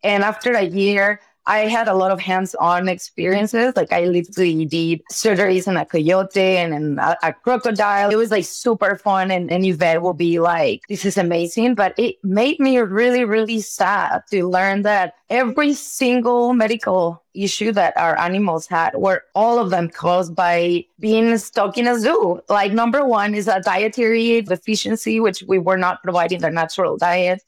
And 0.03 0.23
after 0.23 0.53
a 0.53 0.63
year, 0.63 1.19
I 1.51 1.67
had 1.67 1.89
a 1.89 1.93
lot 1.93 2.11
of 2.11 2.21
hands-on 2.21 2.87
experiences. 2.87 3.73
Like 3.75 3.91
I 3.91 4.05
literally 4.05 4.63
did 4.63 5.01
surgeries 5.11 5.67
on 5.67 5.75
a 5.75 5.85
coyote 5.85 6.55
and 6.55 6.97
a, 6.97 7.17
a, 7.27 7.33
crocodile. 7.33 8.09
It 8.09 8.15
was 8.15 8.31
like 8.31 8.45
super 8.45 8.95
fun. 8.95 9.31
And, 9.31 9.51
and 9.51 9.65
Yvette 9.65 10.01
will 10.01 10.13
be 10.13 10.39
like, 10.39 10.83
this 10.87 11.03
is 11.03 11.17
amazing. 11.17 11.75
But 11.75 11.93
it 11.99 12.15
made 12.23 12.57
me 12.61 12.77
really, 12.77 13.25
really 13.25 13.59
sad 13.59 14.21
to 14.31 14.47
learn 14.47 14.83
that 14.83 15.15
every 15.29 15.73
single 15.73 16.53
medical 16.53 17.21
issue 17.33 17.73
that 17.73 17.97
our 17.97 18.17
animals 18.17 18.65
had 18.65 18.95
were 18.95 19.23
all 19.35 19.59
of 19.59 19.71
them 19.71 19.89
caused 19.89 20.33
by 20.33 20.85
being 21.01 21.37
stuck 21.37 21.77
in 21.77 21.85
a 21.85 21.99
zoo. 21.99 22.39
Like 22.47 22.71
number 22.71 23.03
one 23.03 23.35
is 23.35 23.49
a 23.49 23.59
dietary 23.59 24.41
deficiency, 24.41 25.19
which 25.19 25.43
we 25.45 25.59
were 25.59 25.77
not 25.77 26.01
providing 26.01 26.39
their 26.39 26.51
natural 26.51 26.95
diet. 26.95 27.41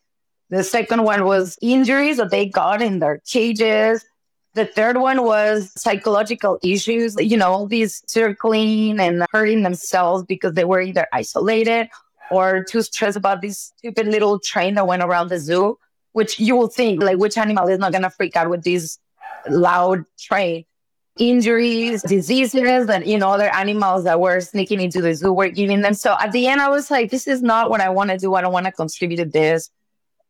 The 0.49 0.63
second 0.63 1.03
one 1.03 1.25
was 1.25 1.57
injuries 1.61 2.17
that 2.17 2.31
they 2.31 2.45
got 2.45 2.81
in 2.81 2.99
their 2.99 3.19
cages. 3.19 4.05
The 4.53 4.65
third 4.65 4.97
one 4.97 5.23
was 5.23 5.71
psychological 5.75 6.59
issues, 6.61 7.15
you 7.19 7.37
know, 7.37 7.51
all 7.51 7.65
these 7.65 8.03
circling 8.05 8.99
and 8.99 9.25
hurting 9.31 9.63
themselves 9.63 10.23
because 10.23 10.53
they 10.53 10.63
were 10.63 10.81
either 10.81 11.07
isolated 11.11 11.89
or 12.29 12.63
too 12.63 12.83
stressed 12.83 13.17
about 13.17 13.41
this 13.41 13.73
stupid 13.77 14.07
little 14.07 14.39
train 14.39 14.75
that 14.75 14.85
went 14.85 15.01
around 15.01 15.29
the 15.29 15.39
zoo, 15.39 15.79
which 16.11 16.39
you 16.39 16.55
will 16.55 16.67
think, 16.67 17.01
like, 17.01 17.17
which 17.17 17.37
animal 17.37 17.67
is 17.67 17.79
not 17.79 17.91
going 17.91 18.03
to 18.03 18.11
freak 18.11 18.35
out 18.35 18.49
with 18.49 18.63
this 18.63 18.99
loud 19.49 20.05
train? 20.19 20.65
Injuries, 21.17 22.01
diseases 22.03 22.87
that, 22.87 23.05
you 23.07 23.17
know, 23.17 23.29
other 23.29 23.49
animals 23.53 24.03
that 24.03 24.19
were 24.19 24.39
sneaking 24.39 24.81
into 24.81 25.01
the 25.01 25.15
zoo 25.15 25.33
were 25.33 25.49
giving 25.49 25.81
them. 25.81 25.93
So 25.93 26.15
at 26.19 26.31
the 26.31 26.47
end, 26.47 26.61
I 26.61 26.69
was 26.69 26.89
like, 26.89 27.11
this 27.11 27.27
is 27.27 27.41
not 27.41 27.69
what 27.69 27.81
I 27.81 27.89
want 27.89 28.11
to 28.11 28.17
do. 28.17 28.33
I 28.35 28.41
don't 28.41 28.53
want 28.53 28.65
to 28.67 28.71
contribute 28.71 29.17
to 29.17 29.25
this 29.25 29.69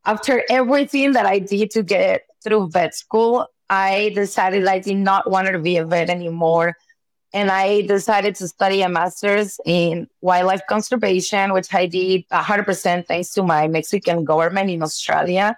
after 0.05 0.43
everything 0.49 1.13
that 1.13 1.25
I 1.25 1.39
did 1.39 1.71
to 1.71 1.83
get 1.83 2.23
through 2.43 2.69
vet 2.69 2.93
school, 2.95 3.47
I 3.69 4.11
decided 4.13 4.67
I 4.67 4.79
did 4.79 4.97
not 4.97 5.29
want 5.29 5.47
to 5.47 5.59
be 5.59 5.77
a 5.77 5.85
vet 5.85 6.09
anymore. 6.09 6.75
And 7.33 7.49
I 7.49 7.81
decided 7.81 8.35
to 8.35 8.47
study 8.47 8.83
a 8.83 8.89
master's 8.89 9.59
in 9.65 10.07
wildlife 10.21 10.61
conservation, 10.69 11.53
which 11.53 11.73
I 11.73 11.87
did 11.87 12.29
100% 12.29 13.07
thanks 13.07 13.33
to 13.33 13.43
my 13.43 13.67
Mexican 13.67 14.23
government 14.23 14.69
in 14.69 14.83
Australia. 14.83 15.57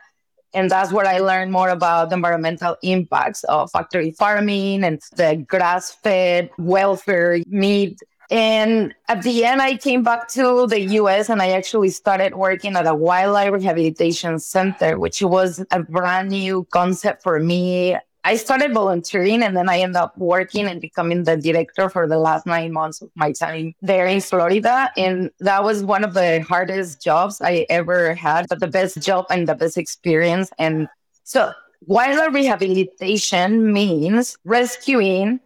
And 0.54 0.72
that's 0.72 0.94
where 0.94 1.06
I 1.06 1.20
learned 1.20 1.52
more 1.52 1.68
about 1.68 2.10
the 2.10 2.16
environmental 2.16 2.78
impacts 2.82 3.44
of 3.44 3.70
factory 3.72 4.12
farming 4.12 4.86
and 4.86 5.02
the 5.18 5.44
grass 5.46 5.92
fed 5.92 6.50
welfare 6.58 7.40
meat 7.48 8.00
and 8.32 8.94
at 9.08 9.22
the 9.24 9.46
end, 9.46 9.62
I 9.62 9.78
came 9.78 10.04
back 10.04 10.28
to 10.30 10.66
the 10.68 10.82
US 10.82 11.30
and 11.30 11.42
I 11.42 11.50
actually 11.50 11.90
started 11.90 12.36
working 12.36 12.76
at 12.76 12.88
a 12.88 12.96
wildlife 12.96 13.52
rehabilitation 13.52 14.40
center, 14.40 14.98
which 14.98 15.22
was 15.22 15.64
a 15.72 15.84
brand 15.84 16.30
new 16.30 16.66
concept 16.72 17.22
for 17.24 17.40
me. 17.40 17.98
I 18.24 18.38
started 18.38 18.74
volunteering 18.74 19.44
and 19.44 19.56
then 19.56 19.70
I 19.70 19.80
ended 19.80 19.98
up 19.98 20.18
working 20.18 20.66
and 20.66 20.82
becoming 20.82 21.26
the 21.26 21.38
director 21.38 21.90
for 21.90 22.08
the 22.08 22.18
last 22.18 22.48
nine 22.48 22.74
months 22.74 23.02
of 23.02 23.12
my 23.16 23.32
time 23.32 23.76
there 23.84 24.08
in 24.08 24.20
Florida. 24.20 24.90
And 24.98 25.30
that 25.42 25.64
was 25.64 25.84
one 25.84 26.04
of 26.04 26.16
the 26.16 26.42
hardest 26.42 27.04
jobs 27.04 27.40
I 27.40 27.68
ever 27.70 28.16
had, 28.16 28.48
but 28.50 28.60
the 28.60 28.68
best 28.68 29.00
job 29.00 29.28
and 29.30 29.48
the 29.48 29.54
best 29.54 29.78
experience. 29.78 30.50
And 30.58 30.88
so 31.24 31.52
wildlife 31.86 32.34
rehabilitation 32.34 33.72
means 33.72 34.38
rescuing 34.44 35.40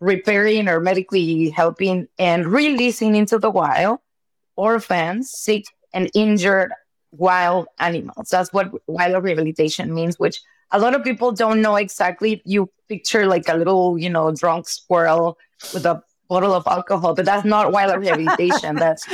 repairing 0.00 0.68
or 0.68 0.80
medically 0.80 1.50
helping 1.50 2.08
and 2.18 2.46
releasing 2.46 3.14
into 3.14 3.38
the 3.38 3.50
wild 3.50 3.98
orphans, 4.56 5.30
sick, 5.30 5.64
and 5.92 6.10
injured 6.14 6.72
wild 7.12 7.66
animals. 7.78 8.28
That's 8.30 8.52
what 8.52 8.72
wild 8.86 9.22
rehabilitation 9.22 9.94
means, 9.94 10.18
which 10.18 10.40
a 10.70 10.78
lot 10.78 10.94
of 10.94 11.02
people 11.02 11.32
don't 11.32 11.62
know 11.62 11.76
exactly. 11.76 12.42
You 12.44 12.70
picture 12.88 13.26
like 13.26 13.48
a 13.48 13.56
little, 13.56 13.98
you 13.98 14.10
know, 14.10 14.32
drunk 14.32 14.68
squirrel 14.68 15.38
with 15.74 15.86
a 15.86 16.02
bottle 16.28 16.54
of 16.54 16.66
alcohol, 16.66 17.14
but 17.14 17.24
that's 17.24 17.44
not 17.44 17.72
wild 17.72 17.98
rehabilitation. 18.00 18.76
that's 18.76 19.06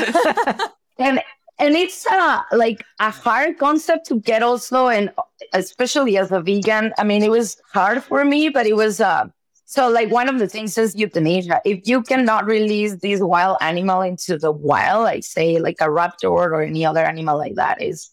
and 0.98 1.20
and 1.58 1.74
it's 1.74 2.06
uh, 2.06 2.42
like 2.52 2.84
a 3.00 3.10
hard 3.10 3.58
concept 3.58 4.06
to 4.06 4.20
get 4.20 4.42
also 4.42 4.88
and 4.88 5.10
especially 5.52 6.16
as 6.18 6.32
a 6.32 6.40
vegan 6.40 6.92
i 6.98 7.04
mean 7.04 7.22
it 7.22 7.30
was 7.30 7.56
hard 7.72 8.02
for 8.02 8.24
me 8.24 8.48
but 8.48 8.66
it 8.66 8.76
was 8.76 9.00
uh, 9.00 9.24
so, 9.68 9.88
like 9.88 10.12
one 10.12 10.28
of 10.28 10.38
the 10.38 10.46
things 10.46 10.78
is 10.78 10.94
euthanasia. 10.94 11.60
If 11.64 11.88
you 11.88 12.00
cannot 12.00 12.46
release 12.46 12.94
this 12.96 13.20
wild 13.20 13.56
animal 13.60 14.00
into 14.00 14.38
the 14.38 14.52
wild, 14.52 15.02
like 15.02 15.24
say 15.24 15.58
like 15.58 15.80
a 15.80 15.88
raptor 15.88 16.30
or 16.30 16.62
any 16.62 16.86
other 16.86 17.04
animal 17.04 17.36
like 17.36 17.56
that, 17.56 17.82
is 17.82 18.10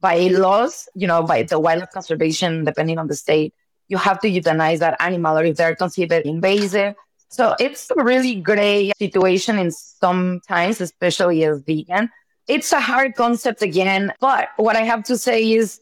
by 0.00 0.16
laws, 0.28 0.88
you 0.94 1.06
know, 1.06 1.22
by 1.22 1.42
the 1.42 1.60
wildlife 1.60 1.90
conservation, 1.92 2.64
depending 2.64 2.98
on 2.98 3.06
the 3.06 3.14
state, 3.14 3.52
you 3.88 3.98
have 3.98 4.18
to 4.20 4.28
euthanize 4.28 4.78
that 4.78 4.96
animal, 4.98 5.36
or 5.36 5.44
if 5.44 5.58
they're 5.58 5.76
considered 5.76 6.24
invasive. 6.24 6.94
So 7.28 7.54
it's 7.60 7.90
a 7.90 8.02
really 8.02 8.36
gray 8.36 8.92
situation 8.98 9.58
in 9.58 9.72
some 9.72 10.40
times, 10.48 10.80
especially 10.80 11.44
as 11.44 11.60
vegan. 11.60 12.08
It's 12.48 12.72
a 12.72 12.80
hard 12.80 13.14
concept 13.14 13.60
again, 13.60 14.10
but 14.20 14.48
what 14.56 14.74
I 14.74 14.82
have 14.82 15.04
to 15.04 15.18
say 15.18 15.52
is, 15.52 15.80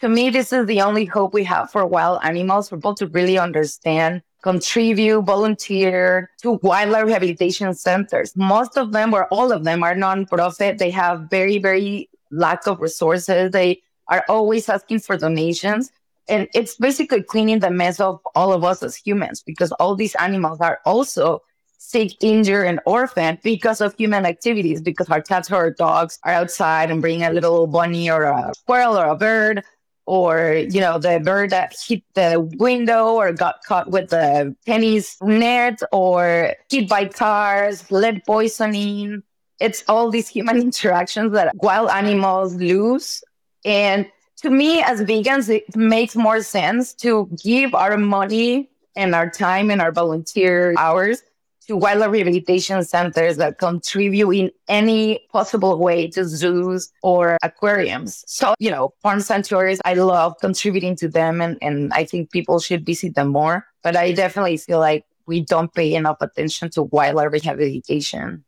to 0.00 0.08
me, 0.08 0.30
this 0.30 0.52
is 0.52 0.66
the 0.66 0.80
only 0.80 1.04
hope 1.04 1.34
we 1.34 1.44
have 1.44 1.70
for 1.70 1.86
wild 1.86 2.18
animals, 2.24 2.68
for 2.68 2.76
people 2.76 2.94
to 2.96 3.06
really 3.06 3.38
understand 3.38 4.22
contribute, 4.42 5.22
volunteer 5.22 6.30
to 6.42 6.58
wildlife 6.62 7.06
rehabilitation 7.06 7.74
centers. 7.74 8.36
Most 8.36 8.76
of 8.76 8.92
them, 8.92 9.12
or 9.14 9.26
all 9.26 9.52
of 9.52 9.64
them, 9.64 9.82
are 9.82 9.94
nonprofit. 9.94 10.78
They 10.78 10.90
have 10.90 11.28
very, 11.30 11.58
very 11.58 12.08
lack 12.30 12.66
of 12.66 12.80
resources. 12.80 13.50
They 13.50 13.82
are 14.08 14.24
always 14.28 14.68
asking 14.68 15.00
for 15.00 15.16
donations. 15.16 15.90
And 16.28 16.48
it's 16.54 16.76
basically 16.76 17.22
cleaning 17.22 17.60
the 17.60 17.70
mess 17.70 18.00
of 18.00 18.20
all 18.34 18.52
of 18.52 18.64
us 18.64 18.82
as 18.82 18.96
humans 18.96 19.42
because 19.42 19.72
all 19.72 19.94
these 19.94 20.14
animals 20.16 20.60
are 20.60 20.80
also 20.84 21.42
sick, 21.78 22.12
injured, 22.20 22.66
and 22.66 22.80
orphaned 22.84 23.38
because 23.42 23.80
of 23.80 23.94
human 23.94 24.26
activities, 24.26 24.80
because 24.80 25.08
our 25.08 25.22
cats 25.22 25.50
or 25.50 25.56
our 25.56 25.70
dogs 25.70 26.18
are 26.24 26.32
outside 26.32 26.90
and 26.90 27.00
bring 27.00 27.22
a 27.22 27.30
little 27.30 27.66
bunny 27.66 28.10
or 28.10 28.24
a 28.24 28.52
squirrel 28.54 28.98
or 28.98 29.06
a 29.06 29.16
bird, 29.16 29.62
or, 30.06 30.64
you 30.70 30.80
know, 30.80 30.98
the 30.98 31.20
bird 31.22 31.50
that 31.50 31.74
hit 31.86 32.02
the 32.14 32.48
window 32.58 33.14
or 33.14 33.32
got 33.32 33.62
caught 33.66 33.90
with 33.90 34.10
the 34.10 34.54
tennis 34.64 35.16
net 35.20 35.80
or 35.92 36.54
hit 36.70 36.88
by 36.88 37.06
cars, 37.06 37.90
lead 37.90 38.24
poisoning. 38.24 39.22
It's 39.60 39.84
all 39.88 40.10
these 40.10 40.28
human 40.28 40.56
interactions 40.62 41.32
that 41.32 41.54
wild 41.56 41.90
animals 41.90 42.54
lose. 42.54 43.22
And 43.64 44.06
to 44.42 44.50
me, 44.50 44.82
as 44.82 45.00
vegans, 45.02 45.48
it 45.48 45.74
makes 45.74 46.14
more 46.14 46.40
sense 46.42 46.94
to 46.94 47.28
give 47.42 47.74
our 47.74 47.96
money 47.96 48.70
and 48.94 49.14
our 49.14 49.28
time 49.28 49.70
and 49.70 49.82
our 49.82 49.92
volunteer 49.92 50.74
hours 50.78 51.22
to 51.66 51.76
wildlife 51.76 52.10
rehabilitation 52.10 52.82
centers 52.84 53.36
that 53.36 53.58
contribute 53.58 54.30
in 54.30 54.50
any 54.68 55.20
possible 55.32 55.78
way 55.78 56.08
to 56.08 56.24
zoos 56.24 56.90
or 57.02 57.36
aquariums. 57.42 58.24
So, 58.26 58.54
you 58.58 58.70
know, 58.70 58.94
farm 59.02 59.20
sanctuaries, 59.20 59.80
I 59.84 59.94
love 59.94 60.34
contributing 60.40 60.96
to 60.96 61.08
them 61.08 61.40
and, 61.40 61.58
and 61.60 61.92
I 61.92 62.04
think 62.04 62.30
people 62.30 62.58
should 62.58 62.86
visit 62.86 63.14
them 63.14 63.28
more. 63.28 63.66
But 63.82 63.96
I 63.96 64.12
definitely 64.12 64.56
feel 64.56 64.78
like 64.78 65.04
we 65.26 65.40
don't 65.40 65.72
pay 65.74 65.94
enough 65.94 66.18
attention 66.20 66.70
to 66.70 66.84
wildlife 66.84 67.32
rehabilitation. 67.32 68.44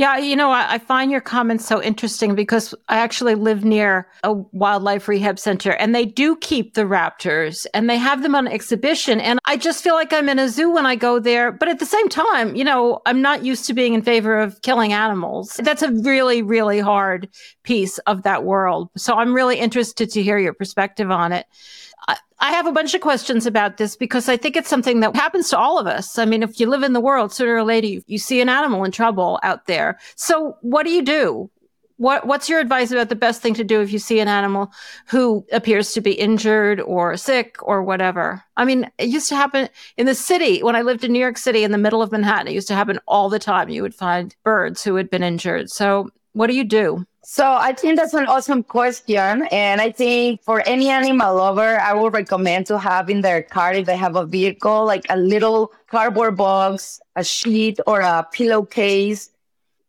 Yeah, 0.00 0.16
you 0.16 0.34
know, 0.34 0.50
I, 0.50 0.78
find 0.78 1.10
your 1.10 1.20
comments 1.20 1.66
so 1.66 1.82
interesting 1.82 2.34
because 2.34 2.74
I 2.88 2.96
actually 2.96 3.34
live 3.34 3.66
near 3.66 4.08
a 4.24 4.32
wildlife 4.32 5.08
rehab 5.08 5.38
center 5.38 5.72
and 5.72 5.94
they 5.94 6.06
do 6.06 6.36
keep 6.36 6.72
the 6.72 6.84
raptors 6.84 7.66
and 7.74 7.90
they 7.90 7.98
have 7.98 8.22
them 8.22 8.34
on 8.34 8.48
exhibition. 8.48 9.20
And 9.20 9.38
I 9.44 9.58
just 9.58 9.84
feel 9.84 9.92
like 9.92 10.10
I'm 10.14 10.30
in 10.30 10.38
a 10.38 10.48
zoo 10.48 10.70
when 10.70 10.86
I 10.86 10.96
go 10.96 11.18
there. 11.18 11.52
But 11.52 11.68
at 11.68 11.80
the 11.80 11.84
same 11.84 12.08
time, 12.08 12.56
you 12.56 12.64
know, 12.64 13.02
I'm 13.04 13.20
not 13.20 13.44
used 13.44 13.66
to 13.66 13.74
being 13.74 13.92
in 13.92 14.00
favor 14.00 14.38
of 14.38 14.62
killing 14.62 14.94
animals. 14.94 15.60
That's 15.62 15.82
a 15.82 15.92
really, 15.92 16.40
really 16.40 16.80
hard 16.80 17.28
piece 17.62 17.98
of 17.98 18.22
that 18.22 18.42
world. 18.42 18.88
So 18.96 19.16
I'm 19.16 19.34
really 19.34 19.58
interested 19.58 20.08
to 20.12 20.22
hear 20.22 20.38
your 20.38 20.54
perspective 20.54 21.10
on 21.10 21.32
it. 21.32 21.44
I 22.42 22.52
have 22.52 22.66
a 22.66 22.72
bunch 22.72 22.94
of 22.94 23.02
questions 23.02 23.44
about 23.44 23.76
this 23.76 23.96
because 23.96 24.28
I 24.28 24.36
think 24.38 24.56
it's 24.56 24.68
something 24.68 25.00
that 25.00 25.14
happens 25.14 25.50
to 25.50 25.58
all 25.58 25.78
of 25.78 25.86
us. 25.86 26.18
I 26.18 26.24
mean, 26.24 26.42
if 26.42 26.58
you 26.58 26.68
live 26.68 26.82
in 26.82 26.94
the 26.94 27.00
world, 27.00 27.32
sooner 27.32 27.54
or 27.54 27.64
later 27.64 28.02
you 28.06 28.18
see 28.18 28.40
an 28.40 28.48
animal 28.48 28.82
in 28.84 28.92
trouble 28.92 29.38
out 29.42 29.66
there. 29.66 29.98
So 30.16 30.56
what 30.62 30.84
do 30.84 30.90
you 30.90 31.02
do? 31.02 31.50
What 31.98 32.26
what's 32.26 32.48
your 32.48 32.60
advice 32.60 32.90
about 32.92 33.10
the 33.10 33.14
best 33.14 33.42
thing 33.42 33.52
to 33.54 33.64
do 33.64 33.82
if 33.82 33.92
you 33.92 33.98
see 33.98 34.20
an 34.20 34.28
animal 34.28 34.72
who 35.06 35.44
appears 35.52 35.92
to 35.92 36.00
be 36.00 36.12
injured 36.12 36.80
or 36.80 37.14
sick 37.18 37.56
or 37.60 37.82
whatever? 37.82 38.42
I 38.56 38.64
mean, 38.64 38.90
it 38.96 39.10
used 39.10 39.28
to 39.28 39.36
happen 39.36 39.68
in 39.98 40.06
the 40.06 40.14
city 40.14 40.62
when 40.62 40.74
I 40.74 40.80
lived 40.80 41.04
in 41.04 41.12
New 41.12 41.18
York 41.18 41.36
City 41.36 41.62
in 41.62 41.72
the 41.72 41.78
middle 41.78 42.00
of 42.00 42.10
Manhattan. 42.10 42.48
It 42.48 42.54
used 42.54 42.68
to 42.68 42.74
happen 42.74 43.00
all 43.06 43.28
the 43.28 43.38
time. 43.38 43.68
You 43.68 43.82
would 43.82 43.94
find 43.94 44.34
birds 44.44 44.82
who 44.82 44.94
had 44.94 45.10
been 45.10 45.22
injured. 45.22 45.70
So 45.70 46.08
what 46.32 46.46
do 46.46 46.54
you 46.54 46.64
do? 46.64 47.04
So 47.32 47.46
I 47.46 47.72
think 47.74 47.96
that's 47.96 48.12
an 48.12 48.26
awesome 48.26 48.64
question. 48.64 49.46
And 49.52 49.80
I 49.80 49.92
think 49.92 50.42
for 50.42 50.66
any 50.66 50.88
animal 50.88 51.36
lover, 51.36 51.78
I 51.78 51.94
would 51.94 52.12
recommend 52.12 52.66
to 52.66 52.76
have 52.76 53.08
in 53.08 53.20
their 53.20 53.40
car, 53.40 53.72
if 53.72 53.86
they 53.86 53.96
have 53.96 54.16
a 54.16 54.26
vehicle, 54.26 54.84
like 54.84 55.06
a 55.08 55.16
little 55.16 55.70
cardboard 55.86 56.36
box, 56.36 57.00
a 57.14 57.22
sheet 57.22 57.78
or 57.86 58.00
a 58.00 58.26
pillowcase, 58.32 59.30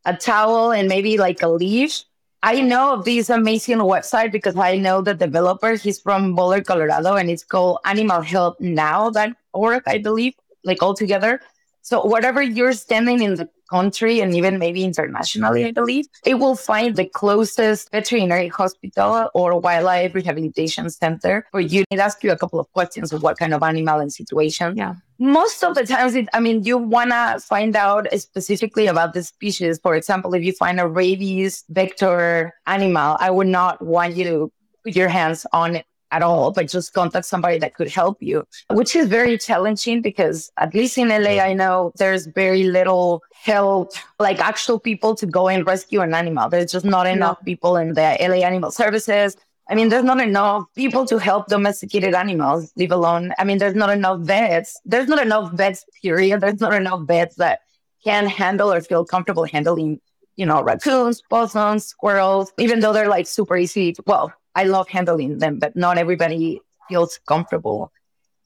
a 0.06 0.16
towel, 0.16 0.72
and 0.72 0.88
maybe 0.88 1.18
like 1.18 1.42
a 1.42 1.48
leash. 1.48 2.04
I 2.44 2.62
know 2.62 2.94
of 2.94 3.06
this 3.06 3.32
amazing 3.32 3.80
website 3.80 4.32
because 4.32 4.56
I 4.56 4.78
know 4.78 5.02
the 5.02 5.16
developer. 5.16 5.74
He's 5.74 6.00
from 6.00 6.36
Boulder, 6.36 6.62
Colorado, 6.62 7.16
and 7.16 7.28
it's 7.28 7.44
called 7.44 7.80
Animal 7.86 8.22
Help 8.22 8.62
Now.org, 8.62 9.82
I 9.88 9.98
believe, 9.98 10.36
like 10.64 10.84
all 10.84 10.94
together. 10.94 11.42
So 11.82 12.06
whatever 12.06 12.42
you're 12.42 12.74
standing 12.74 13.22
in 13.22 13.36
the 13.36 13.50
country 13.72 14.20
and 14.20 14.36
even 14.36 14.60
maybe 14.60 14.84
internationally, 14.84 15.66
I 15.66 15.72
believe, 15.72 16.06
it 16.26 16.36
will 16.36 16.56
find 16.56 16.96
the 16.96 17.06
closest 17.06 17.90
veterinary 17.92 18.50
hospital 18.50 19.30
or 19.34 19.60
wildlife 19.60 20.14
rehabilitation 20.14 20.90
center 20.90 21.48
for 21.52 21.62
you. 21.62 21.84
It 21.90 22.00
asks 22.00 22.24
you 22.24 22.32
a 22.32 22.38
couple 22.38 22.60
of 22.60 22.72
questions 22.74 23.14
of 23.14 23.24
what 23.24 23.40
kind 23.40 23.54
of 23.54 23.64
animal 23.64 24.00
and 24.00 24.12
situation. 24.12 24.78
Yeah. 24.78 24.96
Most 25.20 25.64
of 25.64 25.76
the 25.76 25.86
times, 25.86 26.16
it, 26.16 26.28
I 26.34 26.40
mean, 26.40 26.64
you 26.64 26.78
want 26.78 27.12
to 27.12 27.40
find 27.40 27.76
out 27.76 28.08
specifically 28.20 28.88
about 28.88 29.14
the 29.14 29.24
species. 29.24 29.80
For 29.82 29.96
example, 29.96 30.34
if 30.34 30.44
you 30.44 30.52
find 30.54 30.80
a 30.80 30.88
rabies 30.88 31.64
vector 31.70 32.54
animal, 32.68 33.18
I 33.20 33.32
would 33.32 33.48
not 33.48 33.82
want 33.82 34.16
you 34.16 34.24
to 34.26 34.52
put 34.84 34.96
your 34.96 35.10
hands 35.10 35.46
on 35.54 35.78
it 35.78 35.86
at 36.12 36.22
all, 36.22 36.52
but 36.52 36.68
just 36.68 36.94
contact 36.94 37.26
somebody 37.26 37.58
that 37.60 37.74
could 37.74 37.90
help 37.90 38.22
you, 38.22 38.46
which 38.70 38.96
is 38.96 39.08
very 39.08 39.38
challenging 39.38 40.02
because 40.02 40.52
at 40.58 40.74
least 40.74 40.98
in 40.98 41.10
LA, 41.10 41.42
I 41.42 41.54
know 41.54 41.92
there's 41.98 42.28
very 42.28 42.64
little 42.64 43.24
help, 43.32 43.94
like 44.20 44.40
actual 44.40 44.80
people 44.80 45.16
to 45.16 45.26
go 45.26 45.48
and 45.48 45.66
rescue 45.66 46.02
an 46.02 46.14
animal. 46.14 46.50
There's 46.50 46.72
just 46.72 46.86
not 46.86 47.08
enough 47.08 47.38
no. 47.42 47.46
people 47.46 47.78
in 47.78 47.94
the 47.94 48.18
LA 48.20 48.46
Animal 48.46 48.72
Services. 48.72 49.38
I 49.70 49.76
mean, 49.76 49.88
there's 49.88 50.04
not 50.04 50.20
enough 50.20 50.66
people 50.76 51.06
to 51.06 51.18
help 51.18 51.48
domesticated 51.48 52.14
animals, 52.14 52.74
leave 52.76 52.92
alone. 52.92 53.34
I 53.38 53.46
mean, 53.46 53.58
there's 53.58 53.76
not 53.76 53.90
enough 53.90 54.20
vets. 54.22 54.80
There's 54.84 55.08
not 55.08 55.22
enough 55.22 55.54
vets, 55.54 55.86
period. 56.02 56.42
There's 56.42 56.60
not 56.60 56.74
enough 56.74 57.08
vets 57.08 57.36
that 57.36 57.62
can 58.04 58.26
handle 58.26 58.74
or 58.74 58.82
feel 58.82 59.06
comfortable 59.06 59.46
handling, 59.46 60.02
you 60.36 60.46
know, 60.46 60.62
raccoons, 60.62 61.22
possums, 61.30 61.86
squirrels, 61.86 62.52
even 62.58 62.82
though 62.82 62.92
they're 62.92 63.08
like 63.08 63.28
super 63.28 63.56
easy. 63.56 63.94
To, 63.94 64.04
well, 64.06 64.34
I 64.56 64.64
love 64.64 64.90
handling 64.90 65.38
them, 65.40 65.60
but 65.60 65.76
not 65.76 65.98
everybody 65.98 66.62
feels 66.90 67.20
comfortable. 67.28 67.92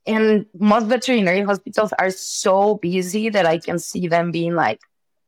And 0.05 0.45
most 0.57 0.85
veterinary 0.85 1.41
hospitals 1.41 1.91
are 1.97 2.11
so 2.11 2.75
busy 2.75 3.29
that 3.29 3.45
I 3.45 3.57
can 3.57 3.79
see 3.79 4.07
them 4.07 4.31
being 4.31 4.53
like, 4.53 4.79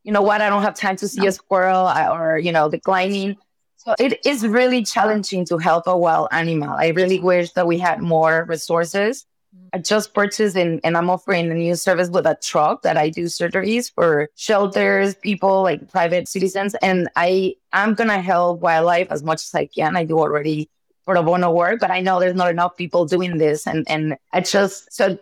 you 0.03 0.11
know 0.11 0.21
what, 0.21 0.41
I 0.41 0.49
don't 0.49 0.61
have 0.61 0.75
time 0.75 0.95
to 0.97 1.07
see 1.07 1.21
no. 1.21 1.27
a 1.27 1.31
squirrel 1.31 1.87
or, 1.87 2.37
you 2.37 2.51
know, 2.51 2.69
declining. 2.69 3.35
So 3.77 3.95
it 3.99 4.25
is 4.25 4.45
really 4.45 4.83
challenging 4.83 5.45
to 5.45 5.57
help 5.57 5.87
a 5.87 5.97
wild 5.97 6.29
animal. 6.31 6.69
I 6.69 6.89
really 6.89 7.19
wish 7.19 7.51
that 7.53 7.67
we 7.67 7.77
had 7.79 8.01
more 8.01 8.45
resources. 8.47 9.25
I 9.73 9.79
just 9.79 10.13
purchased 10.13 10.55
and, 10.55 10.79
and 10.83 10.97
I'm 10.97 11.09
offering 11.09 11.51
a 11.51 11.53
new 11.53 11.75
service 11.75 12.09
with 12.09 12.25
a 12.25 12.37
truck 12.41 12.81
that 12.83 12.97
I 12.97 13.09
do 13.09 13.25
surgeries 13.25 13.91
for 13.93 14.29
shelters, 14.35 15.15
people 15.15 15.63
like 15.63 15.89
private 15.91 16.27
citizens. 16.27 16.75
And 16.81 17.09
I 17.15 17.55
am 17.73 17.93
going 17.93 18.09
to 18.09 18.19
help 18.19 18.61
wildlife 18.61 19.11
as 19.11 19.23
much 19.23 19.43
as 19.43 19.53
I 19.53 19.65
can. 19.65 19.95
I 19.95 20.03
do 20.05 20.17
already 20.19 20.69
pro 21.05 21.21
bono 21.23 21.51
work, 21.51 21.79
but 21.79 21.91
I 21.91 22.01
know 22.01 22.19
there's 22.19 22.35
not 22.35 22.49
enough 22.49 22.75
people 22.77 23.05
doing 23.05 23.37
this. 23.37 23.67
And, 23.67 23.85
and 23.89 24.17
I 24.33 24.41
just, 24.41 24.91
so, 24.93 25.17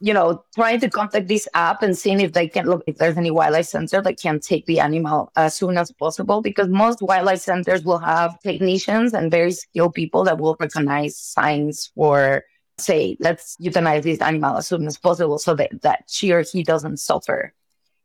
you 0.00 0.14
know, 0.14 0.44
trying 0.54 0.80
to 0.80 0.88
contact 0.90 1.28
this 1.28 1.48
app 1.54 1.82
and 1.82 1.96
seeing 1.96 2.20
if 2.20 2.32
they 2.32 2.48
can 2.48 2.66
look, 2.66 2.84
if 2.86 2.98
there's 2.98 3.16
any 3.16 3.30
wildlife 3.30 3.66
center 3.66 4.00
that 4.00 4.20
can 4.20 4.38
take 4.38 4.66
the 4.66 4.80
animal 4.80 5.32
as 5.36 5.56
soon 5.56 5.76
as 5.76 5.90
possible, 5.92 6.40
because 6.40 6.68
most 6.68 7.02
wildlife 7.02 7.40
centers 7.40 7.84
will 7.84 7.98
have 7.98 8.40
technicians 8.40 9.12
and 9.12 9.30
very 9.30 9.52
skilled 9.52 9.94
people 9.94 10.24
that 10.24 10.38
will 10.38 10.56
recognize 10.60 11.16
signs 11.18 11.90
for, 11.94 12.44
say, 12.80 13.16
let's 13.20 13.56
euthanize 13.56 14.02
this 14.02 14.20
animal 14.20 14.56
as 14.56 14.66
soon 14.66 14.86
as 14.86 14.98
possible 14.98 15.38
so 15.38 15.54
that, 15.54 15.82
that 15.82 16.04
she 16.08 16.32
or 16.32 16.42
he 16.42 16.62
doesn't 16.62 16.98
suffer. 16.98 17.52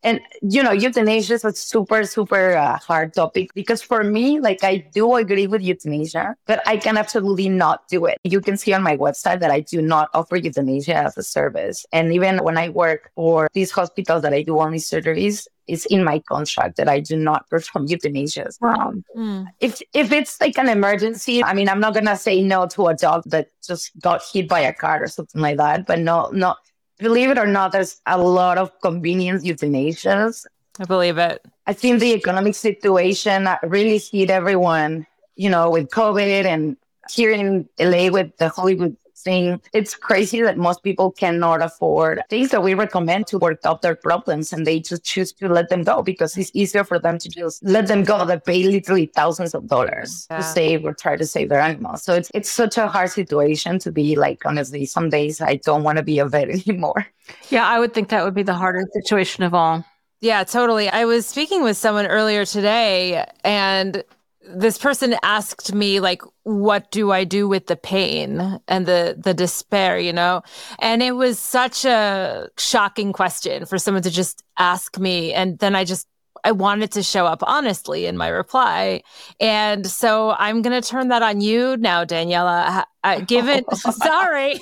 And, 0.03 0.19
you 0.41 0.61
know, 0.61 0.71
euthanasia 0.71 1.33
is 1.35 1.45
a 1.45 1.53
super, 1.53 2.03
super 2.03 2.55
uh, 2.55 2.77
hard 2.77 3.13
topic 3.13 3.53
because 3.53 3.81
for 3.81 4.03
me, 4.03 4.39
like, 4.39 4.63
I 4.63 4.77
do 4.93 5.15
agree 5.15 5.47
with 5.47 5.61
euthanasia, 5.61 6.35
but 6.45 6.61
I 6.67 6.77
can 6.77 6.97
absolutely 6.97 7.49
not 7.49 7.87
do 7.87 8.05
it. 8.05 8.17
You 8.23 8.41
can 8.41 8.57
see 8.57 8.73
on 8.73 8.83
my 8.83 8.97
website 8.97 9.39
that 9.39 9.51
I 9.51 9.61
do 9.61 9.81
not 9.81 10.09
offer 10.13 10.35
euthanasia 10.35 10.95
as 10.95 11.17
a 11.17 11.23
service. 11.23 11.85
And 11.91 12.13
even 12.13 12.39
when 12.43 12.57
I 12.57 12.69
work 12.69 13.11
for 13.15 13.47
these 13.53 13.71
hospitals 13.71 14.21
that 14.23 14.33
I 14.33 14.41
do 14.41 14.59
only 14.59 14.79
surgeries, 14.79 15.47
it's 15.67 15.85
in 15.85 16.03
my 16.03 16.19
contract 16.19 16.75
that 16.77 16.89
I 16.89 16.99
do 16.99 17.15
not 17.15 17.49
perform 17.49 17.85
euthanasia. 17.87 18.49
Wow. 18.59 18.93
Mm. 19.15 19.47
If 19.59 19.81
if 19.93 20.11
it's 20.11 20.39
like 20.41 20.57
an 20.57 20.67
emergency, 20.67 21.43
I 21.43 21.53
mean, 21.53 21.69
I'm 21.69 21.79
not 21.79 21.93
gonna 21.93 22.17
say 22.17 22.41
no 22.41 22.67
to 22.67 22.87
a 22.87 22.95
dog 22.95 23.23
that 23.27 23.47
just 23.65 23.97
got 24.01 24.21
hit 24.23 24.49
by 24.49 24.59
a 24.59 24.73
car 24.73 25.03
or 25.03 25.07
something 25.07 25.41
like 25.41 25.57
that. 25.57 25.85
But 25.85 25.99
no, 25.99 26.29
no, 26.33 26.55
believe 26.97 27.29
it 27.29 27.37
or 27.37 27.47
not, 27.47 27.71
there's 27.71 28.01
a 28.05 28.17
lot 28.17 28.57
of 28.57 28.71
convenience 28.81 29.43
euthanasias. 29.43 30.45
I 30.79 30.85
believe 30.85 31.17
it. 31.17 31.45
I 31.67 31.73
think 31.73 31.99
the 31.99 32.13
economic 32.13 32.55
situation 32.55 33.47
really 33.63 33.97
hit 33.97 34.29
everyone, 34.29 35.05
you 35.35 35.49
know, 35.49 35.69
with 35.69 35.89
COVID 35.89 36.45
and 36.45 36.77
here 37.09 37.31
in 37.31 37.67
LA 37.79 38.09
with 38.09 38.35
the 38.37 38.49
Hollywood 38.49 38.97
thing. 39.23 39.61
It's 39.73 39.95
crazy 39.95 40.41
that 40.41 40.57
most 40.57 40.83
people 40.83 41.11
cannot 41.11 41.61
afford 41.61 42.21
things 42.29 42.49
that 42.49 42.63
we 42.63 42.73
recommend 42.73 43.27
to 43.27 43.37
work 43.37 43.59
out 43.65 43.81
their 43.81 43.95
problems 43.95 44.53
and 44.53 44.67
they 44.67 44.79
just 44.79 45.03
choose 45.03 45.31
to 45.33 45.47
let 45.47 45.69
them 45.69 45.83
go 45.83 46.01
because 46.01 46.37
it's 46.37 46.51
easier 46.53 46.83
for 46.83 46.99
them 46.99 47.17
to 47.19 47.29
just 47.29 47.63
let 47.63 47.87
them 47.87 48.03
go 48.03 48.25
that 48.25 48.45
pay 48.45 48.63
literally 48.63 49.07
thousands 49.07 49.53
of 49.53 49.67
dollars 49.67 50.27
yeah. 50.29 50.37
to 50.37 50.43
save 50.43 50.85
or 50.85 50.93
try 50.93 51.15
to 51.15 51.25
save 51.25 51.49
their 51.49 51.61
animals. 51.61 52.03
So 52.03 52.13
it's 52.13 52.31
it's 52.33 52.51
such 52.51 52.77
a 52.77 52.87
hard 52.87 53.09
situation 53.09 53.79
to 53.79 53.91
be 53.91 54.15
like 54.15 54.45
honestly, 54.45 54.85
some 54.85 55.09
days 55.09 55.41
I 55.41 55.55
don't 55.55 55.83
want 55.83 55.97
to 55.97 56.03
be 56.03 56.19
a 56.19 56.25
vet 56.25 56.49
anymore. 56.67 57.07
Yeah, 57.49 57.67
I 57.67 57.79
would 57.79 57.93
think 57.93 58.09
that 58.09 58.23
would 58.23 58.33
be 58.33 58.43
the 58.43 58.53
hardest 58.53 58.93
situation 58.93 59.43
of 59.43 59.53
all. 59.53 59.85
Yeah, 60.21 60.45
totally. 60.45 60.87
I 60.89 61.03
was 61.03 61.25
speaking 61.25 61.63
with 61.63 61.75
someone 61.75 62.05
earlier 62.05 62.45
today 62.45 63.25
and 63.43 64.05
this 64.47 64.77
person 64.77 65.15
asked 65.23 65.73
me 65.73 65.99
like 65.99 66.21
what 66.43 66.91
do 66.91 67.11
i 67.11 67.23
do 67.23 67.47
with 67.47 67.67
the 67.67 67.75
pain 67.75 68.59
and 68.67 68.85
the 68.85 69.15
the 69.17 69.33
despair 69.33 69.97
you 69.97 70.13
know? 70.13 70.41
And 70.79 71.01
it 71.01 71.11
was 71.11 71.39
such 71.39 71.85
a 71.85 72.49
shocking 72.57 73.13
question 73.13 73.65
for 73.65 73.77
someone 73.77 74.03
to 74.03 74.09
just 74.11 74.43
ask 74.57 74.99
me. 74.99 75.33
And 75.33 75.59
then 75.59 75.75
i 75.75 75.83
just 75.83 76.07
I 76.43 76.51
wanted 76.51 76.91
to 76.93 77.03
show 77.03 77.25
up 77.25 77.43
honestly 77.45 78.05
in 78.05 78.17
my 78.17 78.27
reply. 78.27 79.03
And 79.39 79.87
so 79.87 80.31
I'm 80.31 80.61
going 80.61 80.79
to 80.79 80.87
turn 80.87 81.07
that 81.09 81.21
on 81.21 81.41
you 81.41 81.77
now, 81.77 82.03
Daniela. 82.05 82.85
Uh, 83.05 83.19
given, 83.19 83.65
sorry, 83.75 84.61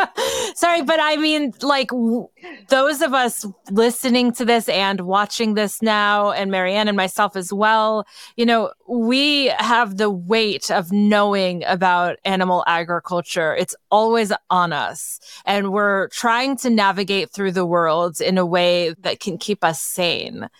sorry, 0.54 0.82
but 0.82 1.00
I 1.00 1.16
mean, 1.16 1.54
like 1.62 1.88
w- 1.88 2.28
those 2.68 3.00
of 3.00 3.14
us 3.14 3.46
listening 3.70 4.32
to 4.32 4.44
this 4.44 4.68
and 4.68 5.00
watching 5.02 5.54
this 5.54 5.80
now, 5.80 6.30
and 6.32 6.50
Marianne 6.50 6.88
and 6.88 6.98
myself 6.98 7.34
as 7.34 7.50
well, 7.50 8.06
you 8.36 8.44
know, 8.44 8.72
we 8.86 9.46
have 9.56 9.96
the 9.96 10.10
weight 10.10 10.70
of 10.70 10.92
knowing 10.92 11.64
about 11.64 12.18
animal 12.26 12.62
agriculture. 12.66 13.56
It's 13.56 13.74
always 13.90 14.32
on 14.50 14.74
us, 14.74 15.18
and 15.46 15.72
we're 15.72 16.08
trying 16.08 16.58
to 16.58 16.68
navigate 16.68 17.30
through 17.30 17.52
the 17.52 17.64
world 17.64 18.20
in 18.20 18.36
a 18.36 18.44
way 18.44 18.94
that 18.98 19.20
can 19.20 19.38
keep 19.38 19.64
us 19.64 19.80
sane. 19.80 20.50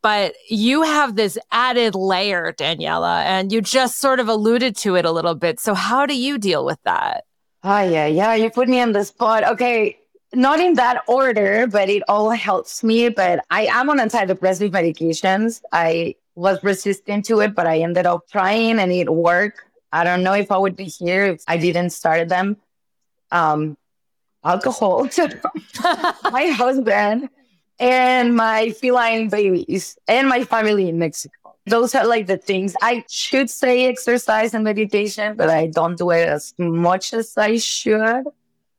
But 0.00 0.34
you 0.48 0.82
have 0.82 1.16
this 1.16 1.36
added 1.50 1.94
layer, 1.94 2.52
Daniela, 2.52 3.24
and 3.24 3.52
you 3.52 3.60
just 3.60 3.98
sort 3.98 4.20
of 4.20 4.28
alluded 4.28 4.76
to 4.76 4.94
it 4.94 5.04
a 5.04 5.10
little 5.10 5.34
bit. 5.34 5.58
So, 5.58 5.74
how 5.74 6.06
do 6.06 6.16
you 6.16 6.38
deal 6.38 6.64
with 6.64 6.78
that? 6.84 7.24
Oh, 7.64 7.80
yeah, 7.80 8.06
yeah. 8.06 8.34
You 8.34 8.50
put 8.50 8.68
me 8.68 8.80
on 8.80 8.92
the 8.92 9.04
spot. 9.04 9.44
Okay. 9.44 9.98
Not 10.34 10.60
in 10.60 10.74
that 10.74 11.02
order, 11.08 11.66
but 11.66 11.88
it 11.88 12.02
all 12.06 12.30
helps 12.30 12.84
me. 12.84 13.08
But 13.08 13.44
I 13.50 13.66
am 13.66 13.90
on 13.90 13.98
antidepressive 13.98 14.70
medications. 14.70 15.62
I 15.72 16.14
was 16.34 16.62
resistant 16.62 17.24
to 17.24 17.40
it, 17.40 17.54
but 17.54 17.66
I 17.66 17.78
ended 17.78 18.06
up 18.06 18.28
trying 18.30 18.78
and 18.78 18.92
it 18.92 19.10
worked. 19.10 19.60
I 19.90 20.04
don't 20.04 20.22
know 20.22 20.34
if 20.34 20.52
I 20.52 20.58
would 20.58 20.76
be 20.76 20.84
here 20.84 21.24
if 21.24 21.42
I 21.48 21.56
didn't 21.56 21.90
start 21.90 22.28
them. 22.28 22.58
Um, 23.32 23.76
alcohol. 24.44 25.08
my 26.30 26.46
husband 26.56 27.30
and 27.78 28.34
my 28.34 28.70
feline 28.70 29.28
babies 29.28 29.96
and 30.06 30.28
my 30.28 30.44
family 30.44 30.88
in 30.88 30.98
Mexico. 30.98 31.34
Those 31.66 31.94
are 31.94 32.06
like 32.06 32.26
the 32.26 32.38
things 32.38 32.74
I 32.80 33.04
should 33.08 33.50
say 33.50 33.86
exercise 33.86 34.54
and 34.54 34.64
meditation, 34.64 35.36
but 35.36 35.50
I 35.50 35.66
don't 35.66 35.98
do 35.98 36.10
it 36.10 36.26
as 36.28 36.54
much 36.58 37.12
as 37.12 37.36
I 37.36 37.58
should. 37.58 38.24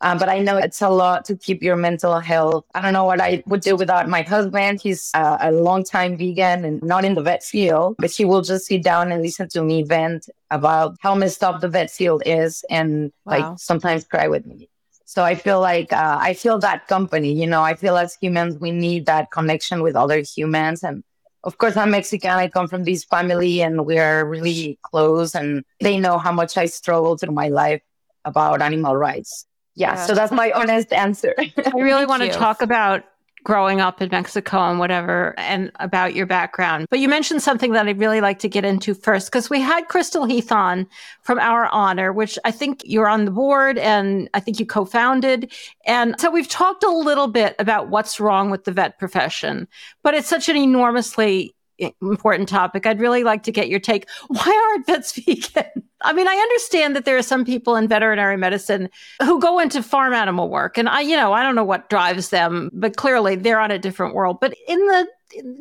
Um, 0.02 0.18
but 0.18 0.30
I 0.30 0.39
know 0.39 0.58
it's 0.58 0.82
a 0.82 0.89
lot 0.89 1.26
to 1.26 1.36
keep 1.36 1.62
your 1.62 1.76
mental 1.76 2.20
health. 2.20 2.64
I 2.74 2.82
don't 2.82 2.93
know 2.93 3.04
what 3.04 3.20
I 3.20 3.43
would 3.47 3.62
do 3.62 3.76
without 3.76 4.08
my 4.08 4.22
husband. 4.22 4.80
He's 4.82 5.12
uh, 5.14 5.38
a 5.41 5.52
long 5.52 5.84
time 5.84 6.18
vegan 6.18 6.64
and 6.64 6.82
not 6.82 7.04
in 7.04 7.16
the 7.16 7.22
vet 7.22 7.43
field, 7.43 7.95
but 8.00 8.10
he 8.10 8.24
will 8.24 8.41
just 8.41 8.68
sit 8.68 8.82
down 8.82 9.12
and 9.12 9.22
listen 9.22 9.50
to 9.50 9.62
me 9.62 9.84
vent 9.84 10.30
about 10.52 10.95
how 11.02 11.16
messed 11.16 11.43
up 11.43 11.60
the 11.60 11.68
vet 11.68 11.91
field 11.91 12.24
is 12.26 12.64
and 12.70 13.12
wow. 13.26 13.52
like 13.52 13.60
sometimes 13.60 14.06
cry 14.06 14.30
with 14.30 14.45
me. 14.45 14.70
So 15.10 15.24
I 15.24 15.34
feel 15.34 15.60
like 15.60 15.91
uh, 15.91 16.20
I 16.22 16.36
feel 16.36 16.60
that 16.60 16.88
company. 16.88 17.34
You 17.34 17.47
know, 17.47 17.64
I 17.64 17.74
feel 17.74 17.97
as 17.97 18.14
humans 18.22 18.60
we 18.60 18.70
need 18.70 19.07
that 19.07 19.32
connection 19.32 19.82
with 19.82 19.95
other 19.95 20.20
humans. 20.20 20.84
And 20.84 21.03
of 21.43 21.57
course, 21.57 21.76
I'm 21.76 21.89
Mexican. 21.89 22.30
I 22.30 22.47
come 22.47 22.68
from 22.68 22.84
this 22.84 23.05
family, 23.05 23.60
and 23.64 23.88
we 23.88 23.97
are 23.97 24.24
really 24.24 24.78
close. 24.84 25.34
And 25.34 25.64
they 25.80 25.97
know 25.97 26.20
how 26.20 26.32
much 26.32 26.57
I 26.57 26.68
struggle 26.68 27.18
through 27.18 27.34
my 27.34 27.47
life 27.47 27.82
about 28.24 28.62
animal 28.62 28.95
rights. 28.95 29.47
Yeah, 29.74 29.95
yeah. 29.95 30.05
so 30.05 30.14
that's 30.14 30.32
my 30.32 30.51
honest 30.51 30.93
answer. 30.93 31.34
I 31.39 31.72
really 31.74 32.05
want 32.12 32.22
to 32.22 32.30
talk 32.30 32.62
about 32.62 33.03
growing 33.44 33.82
up 33.82 34.02
in 34.02 34.10
Mexico 34.10 34.70
and 34.70 34.80
whatever, 34.80 35.34
and 35.38 35.72
about 35.80 36.16
your 36.16 36.26
background. 36.26 36.88
But 36.90 37.00
you 37.00 37.08
mentioned 37.08 37.42
something 37.42 37.72
that 37.74 37.88
I'd 37.88 38.00
really 38.00 38.22
like 38.22 38.40
to 38.40 38.50
get 38.50 38.66
into 38.66 38.94
first, 38.94 39.32
because 39.32 39.50
we 39.50 39.62
had 39.62 39.88
Crystal 39.88 40.26
Heath 40.26 40.52
on 40.52 40.88
from 41.22 41.40
Our 41.40 41.68
Honor, 41.68 42.12
which 42.12 42.38
I 42.46 42.52
think 42.52 42.82
you're 42.86 43.08
on 43.08 43.26
the 43.26 43.32
board 43.32 43.78
and 43.78 44.30
I 44.34 44.40
think 44.40 44.60
you 44.60 44.66
co 44.66 44.86
founded. 44.86 45.52
And 45.86 46.20
so 46.20 46.30
we've 46.32 46.48
talked 46.48 46.84
a 46.84 46.92
little 46.92 47.28
bit 47.28 47.56
about 47.60 47.90
what's 47.90 48.20
wrong 48.20 48.50
with 48.50 48.64
the 48.64 48.72
vet 48.72 49.00
profession, 49.00 49.68
but 50.04 50.14
it's 50.14 50.28
such 50.28 50.50
an 50.50 50.58
enormously 50.58 51.56
important 52.02 52.50
topic. 52.50 52.86
I'd 52.86 53.00
really 53.00 53.24
like 53.24 53.44
to 53.44 53.52
get 53.52 53.70
your 53.70 53.80
take. 53.80 54.08
Why 54.28 54.72
aren't 54.72 54.86
vets 54.86 55.12
vegan? 55.26 55.84
I 56.02 56.14
mean, 56.14 56.28
I 56.28 56.36
understand 56.36 56.96
that 56.96 57.06
there 57.06 57.18
are 57.18 57.24
some 57.24 57.44
people 57.44 57.76
in 57.76 57.88
veterinary 57.88 58.38
medicine 58.38 58.90
who 59.22 59.40
go 59.40 59.60
into 59.60 59.84
farm 59.84 60.14
animal 60.14 60.50
work, 60.50 60.78
and 60.78 60.88
I, 60.88 61.02
you 61.02 61.16
know, 61.16 61.34
I 61.34 61.44
don't 61.44 61.56
know 61.56 61.64
what 61.64 61.90
drives 61.90 62.30
them, 62.30 62.70
but 62.74 62.96
clearly 62.96 63.36
they're 63.36 63.60
on 63.60 63.72
a 63.72 63.80
different 63.80 64.16
world. 64.16 64.40
But 64.40 64.56
in 64.68 64.80
the 64.80 65.08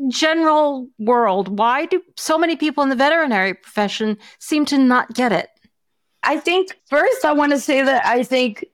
general 0.09 0.89
world, 0.99 1.59
why 1.59 1.87
do 1.87 2.03
so 2.17 2.39
many 2.39 2.57
people 2.57 2.83
in 2.83 2.89
the 2.89 2.97
veterinary 2.97 3.55
profession 3.55 4.17
seem 4.39 4.65
to 4.67 4.79
not 4.79 5.13
get 5.15 5.33
it? 5.33 5.49
I 6.23 6.39
think 6.39 6.79
first 6.87 7.25
I 7.25 7.33
want 7.33 7.53
to 7.53 7.59
say 7.59 7.83
that 7.83 8.05
I 8.05 8.23
think 8.23 8.65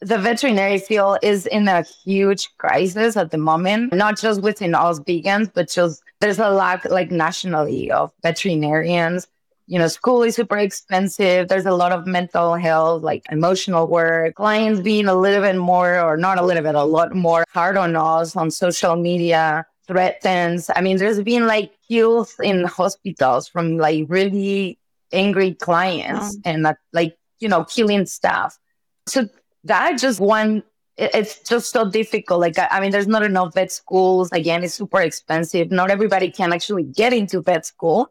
the 0.00 0.18
veterinary 0.18 0.78
field 0.78 1.18
is 1.22 1.46
in 1.46 1.68
a 1.68 1.82
huge 1.82 2.48
crisis 2.58 3.16
at 3.16 3.30
the 3.30 3.38
moment, 3.38 3.92
not 3.92 4.18
just 4.18 4.42
within 4.42 4.74
us 4.74 5.00
vegans, 5.00 5.50
but 5.52 5.70
just 5.70 6.02
there's 6.20 6.38
a 6.38 6.50
lack, 6.50 6.84
like 6.86 7.10
nationally, 7.10 7.90
of 7.90 8.12
veterinarians. 8.22 9.26
You 9.68 9.80
know, 9.80 9.88
school 9.88 10.22
is 10.22 10.36
super 10.36 10.56
expensive. 10.58 11.48
There's 11.48 11.66
a 11.66 11.72
lot 11.72 11.92
of 11.92 12.06
mental 12.06 12.54
health, 12.54 13.02
like 13.02 13.24
emotional 13.30 13.88
work. 13.88 14.36
Clients 14.36 14.80
being 14.80 15.06
a 15.08 15.14
little 15.14 15.42
bit 15.42 15.56
more, 15.56 15.98
or 16.00 16.16
not 16.16 16.38
a 16.38 16.44
little 16.44 16.62
bit, 16.62 16.74
a 16.74 16.84
lot 16.84 17.14
more 17.14 17.44
hard 17.50 17.76
on 17.76 17.96
us 17.96 18.36
on 18.36 18.50
social 18.50 18.94
media, 18.94 19.66
threatens. 19.88 20.70
I 20.74 20.80
mean, 20.82 20.98
there's 20.98 21.20
been 21.22 21.46
like 21.46 21.72
kills 21.88 22.34
in 22.42 22.64
hospitals 22.64 23.48
from 23.48 23.76
like 23.76 24.04
really 24.08 24.78
angry 25.12 25.54
clients 25.54 26.38
and 26.44 26.66
like, 26.92 27.16
you 27.40 27.48
know, 27.48 27.64
killing 27.64 28.06
staff. 28.06 28.56
So 29.06 29.28
that 29.64 29.98
just 29.98 30.20
one 30.20 30.62
it's 30.96 31.40
just 31.40 31.70
so 31.70 31.88
difficult. 31.90 32.40
Like, 32.40 32.56
I, 32.58 32.80
mean, 32.80 32.90
there's 32.90 33.06
not 33.06 33.22
enough 33.22 33.54
vet 33.54 33.70
schools. 33.70 34.30
Again, 34.32 34.64
it's 34.64 34.74
super 34.74 35.00
expensive. 35.00 35.70
Not 35.70 35.90
everybody 35.90 36.30
can 36.30 36.52
actually 36.52 36.84
get 36.84 37.12
into 37.12 37.42
vet 37.42 37.66
school. 37.66 38.10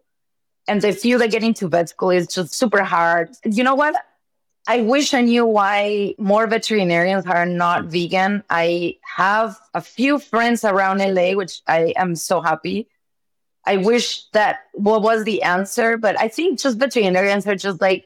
And 0.67 0.81
the 0.81 0.91
few 0.91 1.17
that 1.19 1.31
get 1.31 1.43
into 1.43 1.67
vet 1.67 1.89
school 1.89 2.11
is 2.11 2.27
just 2.27 2.53
super 2.53 2.83
hard. 2.83 3.29
You 3.43 3.63
know 3.63 3.75
what? 3.75 3.95
I 4.67 4.81
wish 4.81 5.13
I 5.13 5.21
knew 5.21 5.45
why 5.45 6.15
more 6.17 6.47
veterinarians 6.47 7.25
are 7.27 7.45
not 7.45 7.85
vegan. 7.85 8.43
I 8.49 8.97
have 9.15 9.57
a 9.75 9.81
few 9.81 10.17
friends 10.17 10.63
around 10.63 10.99
LA, 10.99 11.33
which 11.33 11.61
I 11.67 11.93
am 11.95 12.15
so 12.15 12.41
happy. 12.41 12.87
I 13.65 13.77
wish 13.77 14.27
that 14.31 14.61
what 14.73 15.01
was 15.01 15.23
the 15.23 15.43
answer, 15.43 15.97
but 15.97 16.19
I 16.19 16.27
think 16.27 16.59
just 16.59 16.79
veterinarians 16.79 17.47
are 17.47 17.55
just 17.55 17.79
like, 17.79 18.05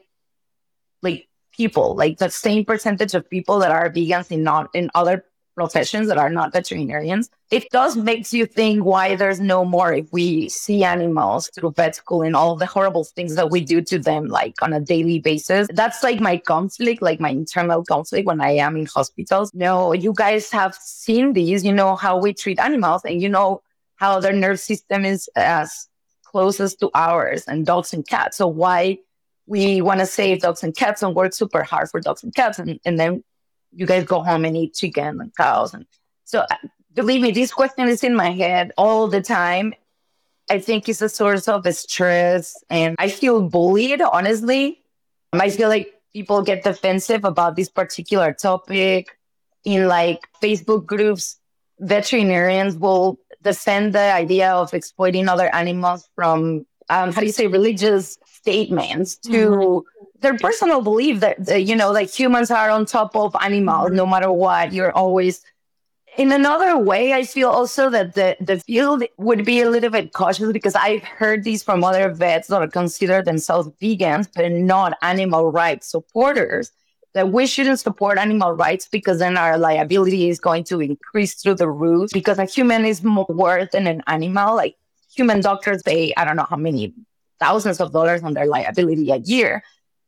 people, 1.60 1.94
like 1.94 2.16
the 2.16 2.30
same 2.30 2.64
percentage 2.64 3.14
of 3.14 3.28
people 3.28 3.58
that 3.58 3.70
are 3.70 3.90
vegans 3.90 4.30
in 4.30 4.42
not 4.42 4.64
in 4.72 4.88
other 4.94 5.16
professions 5.54 6.08
that 6.08 6.16
are 6.16 6.30
not 6.30 6.54
veterinarians. 6.54 7.28
It 7.50 7.64
does 7.70 7.94
makes 7.94 8.32
you 8.32 8.46
think 8.46 8.82
why 8.92 9.14
there's 9.20 9.40
no 9.40 9.58
more 9.62 9.92
if 9.92 10.06
we 10.10 10.48
see 10.48 10.78
animals 10.84 11.50
through 11.54 11.72
vet 11.72 11.96
school 11.96 12.22
and 12.22 12.34
all 12.34 12.56
the 12.56 12.70
horrible 12.76 13.04
things 13.04 13.34
that 13.34 13.50
we 13.50 13.60
do 13.60 13.82
to 13.90 13.98
them 13.98 14.24
like 14.38 14.54
on 14.62 14.72
a 14.72 14.80
daily 14.80 15.18
basis. 15.18 15.68
That's 15.80 16.02
like 16.02 16.18
my 16.18 16.38
conflict, 16.38 17.02
like 17.02 17.20
my 17.20 17.32
internal 17.42 17.84
conflict 17.84 18.26
when 18.26 18.40
I 18.40 18.52
am 18.66 18.74
in 18.80 18.86
hospitals. 18.86 19.52
No, 19.52 19.92
you 19.92 20.14
guys 20.24 20.50
have 20.50 20.74
seen 20.76 21.34
these, 21.34 21.62
you 21.62 21.74
know 21.74 21.94
how 21.94 22.16
we 22.16 22.32
treat 22.32 22.58
animals 22.58 23.02
and 23.04 23.20
you 23.20 23.28
know 23.28 23.60
how 23.96 24.18
their 24.18 24.32
nerve 24.32 24.60
system 24.60 25.04
is 25.04 25.28
as 25.36 25.88
closest 26.24 26.80
to 26.80 26.88
ours 26.94 27.44
and 27.50 27.66
dogs 27.66 27.92
and 27.92 28.06
cats. 28.06 28.38
So 28.38 28.46
why 28.46 29.00
we 29.50 29.82
want 29.82 29.98
to 29.98 30.06
save 30.06 30.42
dogs 30.42 30.62
and 30.62 30.76
cats 30.76 31.02
and 31.02 31.12
work 31.12 31.34
super 31.34 31.64
hard 31.64 31.90
for 31.90 32.00
dogs 32.00 32.22
and 32.22 32.32
cats. 32.32 32.60
And, 32.60 32.78
and 32.84 33.00
then 33.00 33.24
you 33.72 33.84
guys 33.84 34.04
go 34.04 34.22
home 34.22 34.44
and 34.44 34.56
eat 34.56 34.74
chicken 34.74 35.20
and 35.20 35.34
cows. 35.36 35.74
And 35.74 35.86
so, 36.24 36.46
uh, 36.48 36.56
believe 36.94 37.20
me, 37.20 37.32
this 37.32 37.52
question 37.52 37.88
is 37.88 38.04
in 38.04 38.14
my 38.14 38.30
head 38.30 38.70
all 38.78 39.08
the 39.08 39.20
time. 39.20 39.74
I 40.48 40.60
think 40.60 40.88
it's 40.88 41.02
a 41.02 41.08
source 41.08 41.48
of 41.48 41.66
stress. 41.74 42.56
And 42.70 42.94
I 43.00 43.08
feel 43.08 43.42
bullied, 43.42 44.00
honestly. 44.00 44.84
I 45.32 45.50
feel 45.50 45.68
like 45.68 45.92
people 46.12 46.42
get 46.42 46.62
defensive 46.62 47.24
about 47.24 47.56
this 47.56 47.68
particular 47.68 48.32
topic 48.32 49.18
in 49.64 49.88
like 49.88 50.28
Facebook 50.40 50.86
groups. 50.86 51.40
Veterinarians 51.80 52.76
will 52.76 53.18
defend 53.42 53.94
the 53.94 54.12
idea 54.12 54.52
of 54.52 54.74
exploiting 54.74 55.28
other 55.28 55.52
animals 55.52 56.08
from 56.14 56.66
um, 56.88 57.12
how 57.12 57.20
do 57.20 57.26
you 57.26 57.32
say 57.32 57.46
religious 57.46 58.18
statements 58.42 59.16
to 59.16 59.30
mm-hmm. 59.30 60.06
their 60.20 60.36
personal 60.38 60.80
belief 60.80 61.20
that, 61.20 61.44
that, 61.44 61.62
you 61.62 61.76
know 61.76 61.90
like 61.92 62.10
humans 62.10 62.50
are 62.50 62.70
on 62.70 62.86
top 62.86 63.14
of 63.14 63.34
animals 63.40 63.88
mm-hmm. 63.88 63.96
no 63.96 64.06
matter 64.06 64.32
what 64.32 64.72
you're 64.72 64.92
always 64.92 65.42
in 66.16 66.32
another 66.32 66.76
way 66.78 67.12
i 67.12 67.22
feel 67.22 67.48
also 67.48 67.90
that 67.90 68.14
the, 68.14 68.36
the 68.40 68.58
field 68.60 69.04
would 69.18 69.44
be 69.44 69.60
a 69.60 69.70
little 69.70 69.90
bit 69.90 70.12
cautious 70.12 70.52
because 70.52 70.74
i've 70.74 71.02
heard 71.02 71.44
these 71.44 71.62
from 71.62 71.84
other 71.84 72.12
vets 72.12 72.48
that 72.48 72.60
are 72.60 72.68
consider 72.68 73.22
themselves 73.22 73.68
vegans 73.80 74.28
but 74.34 74.50
not 74.50 74.96
animal 75.02 75.52
rights 75.52 75.86
supporters 75.86 76.72
that 77.12 77.32
we 77.32 77.44
shouldn't 77.44 77.80
support 77.80 78.18
animal 78.18 78.52
rights 78.52 78.86
because 78.86 79.18
then 79.18 79.36
our 79.36 79.58
liability 79.58 80.28
is 80.28 80.38
going 80.38 80.62
to 80.62 80.80
increase 80.80 81.34
through 81.34 81.56
the 81.56 81.68
roof 81.68 82.08
because 82.12 82.38
a 82.38 82.44
human 82.44 82.84
is 82.84 83.02
more 83.02 83.26
worth 83.28 83.72
than 83.72 83.86
an 83.86 84.00
animal 84.06 84.54
like 84.54 84.76
human 85.14 85.40
doctors 85.40 85.82
pay, 85.82 86.12
I 86.16 86.24
don't 86.24 86.36
know 86.36 86.46
how 86.48 86.56
many 86.56 86.94
thousands 87.40 87.80
of 87.80 87.92
dollars 87.92 88.22
on 88.22 88.34
their 88.34 88.46
liability 88.46 89.10
a 89.10 89.16
year. 89.16 89.62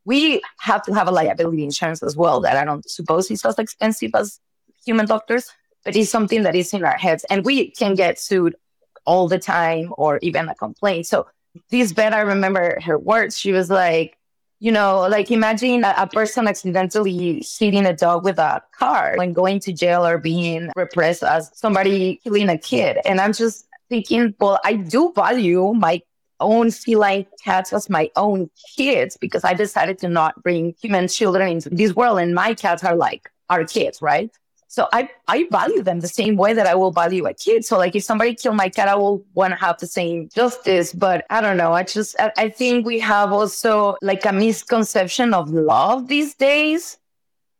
We 0.04 0.42
have 0.60 0.82
to 0.84 0.94
have 0.94 1.08
a 1.08 1.12
liability 1.12 1.64
insurance 1.64 2.02
as 2.02 2.16
well 2.16 2.40
that 2.40 2.56
I 2.56 2.64
don't 2.64 2.88
suppose 2.88 3.30
is 3.30 3.44
as 3.44 3.58
expensive 3.58 4.10
as 4.14 4.40
human 4.84 5.06
doctors, 5.06 5.50
but 5.84 5.96
it's 5.96 6.10
something 6.10 6.42
that 6.42 6.54
is 6.54 6.72
in 6.74 6.84
our 6.84 6.98
heads 6.98 7.24
and 7.30 7.44
we 7.44 7.70
can 7.70 7.94
get 7.94 8.18
sued 8.18 8.56
all 9.04 9.28
the 9.28 9.38
time 9.38 9.92
or 9.96 10.18
even 10.22 10.48
a 10.48 10.54
complaint. 10.54 11.06
So 11.06 11.26
this 11.70 11.92
vet, 11.92 12.14
I 12.14 12.20
remember 12.20 12.80
her 12.80 12.98
words. 12.98 13.38
She 13.38 13.52
was 13.52 13.70
like, 13.70 14.16
you 14.58 14.70
know, 14.70 15.08
like 15.08 15.30
imagine 15.30 15.84
a, 15.84 15.94
a, 15.98 16.06
person 16.06 16.46
accidentally 16.46 17.44
hitting 17.58 17.84
a 17.84 17.96
dog 17.96 18.22
with 18.22 18.38
a 18.38 18.62
car 18.78 19.16
and 19.20 19.34
going 19.34 19.58
to 19.58 19.72
jail 19.72 20.06
or 20.06 20.18
being 20.18 20.70
repressed 20.76 21.24
as 21.24 21.50
somebody 21.52 22.20
killing 22.22 22.48
a 22.48 22.56
kid. 22.56 22.98
And 23.04 23.20
I'm 23.20 23.32
just 23.32 23.66
thinking, 23.88 24.34
well, 24.38 24.60
I 24.64 24.74
do 24.74 25.12
value 25.14 25.72
my 25.74 26.00
own 26.42 26.70
feline 26.70 27.26
cats 27.42 27.72
as 27.72 27.88
my 27.88 28.10
own 28.16 28.50
kids 28.76 29.16
because 29.16 29.44
I 29.44 29.54
decided 29.54 29.98
to 30.00 30.08
not 30.08 30.42
bring 30.42 30.74
human 30.82 31.08
children 31.08 31.48
into 31.48 31.70
this 31.70 31.94
world. 31.94 32.18
And 32.18 32.34
my 32.34 32.52
cats 32.54 32.84
are 32.84 32.96
like 32.96 33.30
our 33.48 33.64
kids, 33.64 34.02
right? 34.02 34.30
So 34.72 34.88
I, 34.90 35.10
I 35.28 35.46
value 35.50 35.82
them 35.82 36.00
the 36.00 36.08
same 36.08 36.36
way 36.36 36.54
that 36.54 36.66
I 36.66 36.74
will 36.74 36.92
value 36.92 37.26
a 37.26 37.34
kid. 37.34 37.62
So 37.62 37.76
like 37.76 37.94
if 37.94 38.04
somebody 38.04 38.34
killed 38.34 38.56
my 38.56 38.70
cat, 38.70 38.88
I 38.88 38.94
will 38.94 39.22
want 39.34 39.52
to 39.52 39.60
have 39.60 39.78
the 39.78 39.86
same 39.86 40.30
justice. 40.34 40.94
But 40.94 41.26
I 41.28 41.42
don't 41.42 41.58
know. 41.58 41.74
I 41.74 41.82
just, 41.82 42.16
I, 42.18 42.32
I 42.38 42.48
think 42.48 42.86
we 42.86 42.98
have 43.00 43.32
also 43.32 43.96
like 44.00 44.24
a 44.24 44.32
misconception 44.32 45.34
of 45.34 45.50
love 45.50 46.08
these 46.08 46.34
days. 46.34 46.96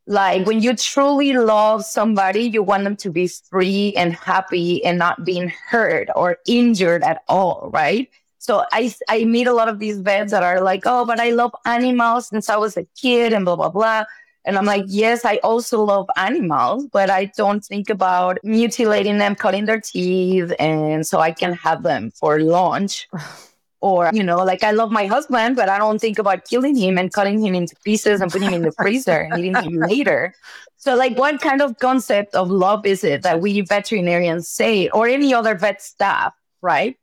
Like 0.07 0.47
when 0.47 0.63
you 0.63 0.75
truly 0.75 1.35
love 1.35 1.85
somebody, 1.85 2.45
you 2.45 2.63
want 2.63 2.85
them 2.85 2.97
to 2.97 3.11
be 3.11 3.29
free 3.29 3.93
and 3.95 4.15
happy 4.15 4.83
and 4.83 4.99
not 4.99 5.23
being 5.25 5.53
hurt 5.69 6.09
or 6.17 6.39
injured 6.47 7.03
at 7.03 7.23
all, 7.29 7.71
right? 7.75 8.09
So 8.43 8.65
I, 8.73 8.93
I 9.09 9.25
meet 9.25 9.47
a 9.47 9.53
lot 9.53 9.69
of 9.69 9.79
these 9.79 10.01
vets 10.01 10.33
that 10.33 10.43
are 10.43 10.61
like, 10.61 10.83
oh, 10.85 11.05
but 11.05 11.21
I 11.21 11.31
love 11.31 11.53
animals 11.65 12.27
since 12.27 12.49
I 12.49 12.57
was 12.57 12.77
a 12.77 12.83
kid 13.01 13.33
and 13.33 13.45
blah, 13.45 13.55
blah, 13.55 13.69
blah. 13.69 14.03
And 14.45 14.59
I'm 14.59 14.65
like, 14.65 14.83
yes, 14.89 15.25
I 15.25 15.37
also 15.45 15.85
love 15.85 16.09
animals, 16.17 16.89
but 16.91 17.09
I 17.09 17.27
don't 17.37 17.65
think 17.65 17.89
about 17.89 18.39
mutilating 18.43 19.19
them, 19.19 19.37
cutting 19.37 19.67
their 19.67 19.81
teeth, 19.81 20.53
and 20.59 21.07
so 21.07 21.21
I 21.21 21.31
can 21.31 21.53
have 21.53 21.85
them 21.85 22.11
for 22.11 22.41
lunch. 22.41 23.09
or, 23.81 24.11
you 24.13 24.25
know, 24.25 24.39
like 24.39 24.65
I 24.65 24.73
love 24.73 24.91
my 24.91 25.07
husband, 25.07 25.55
but 25.55 25.69
I 25.69 25.79
don't 25.79 26.01
think 26.01 26.19
about 26.19 26.45
killing 26.45 26.75
him 26.75 26.99
and 26.99 27.13
cutting 27.13 27.39
him 27.39 27.55
into 27.55 27.77
pieces 27.85 28.21
and 28.21 28.29
putting 28.33 28.49
him 28.49 28.55
in 28.55 28.63
the 28.63 28.73
freezer 28.73 29.21
and 29.21 29.39
eating 29.39 29.55
him 29.55 29.75
later. 29.89 30.35
So, 30.79 30.97
like, 30.97 31.17
what 31.17 31.41
kind 31.41 31.63
of 31.63 31.79
concept 31.79 32.35
of 32.35 32.51
love 32.51 32.87
is 32.87 33.05
it 33.05 33.23
that 33.23 33.41
we 33.41 33.61
veterinarians 33.61 34.49
say, 34.49 34.89
or 34.89 35.07
any 35.07 35.33
other 35.33 35.55
vet 35.55 35.81
staff, 35.81 36.35
right? 36.61 36.97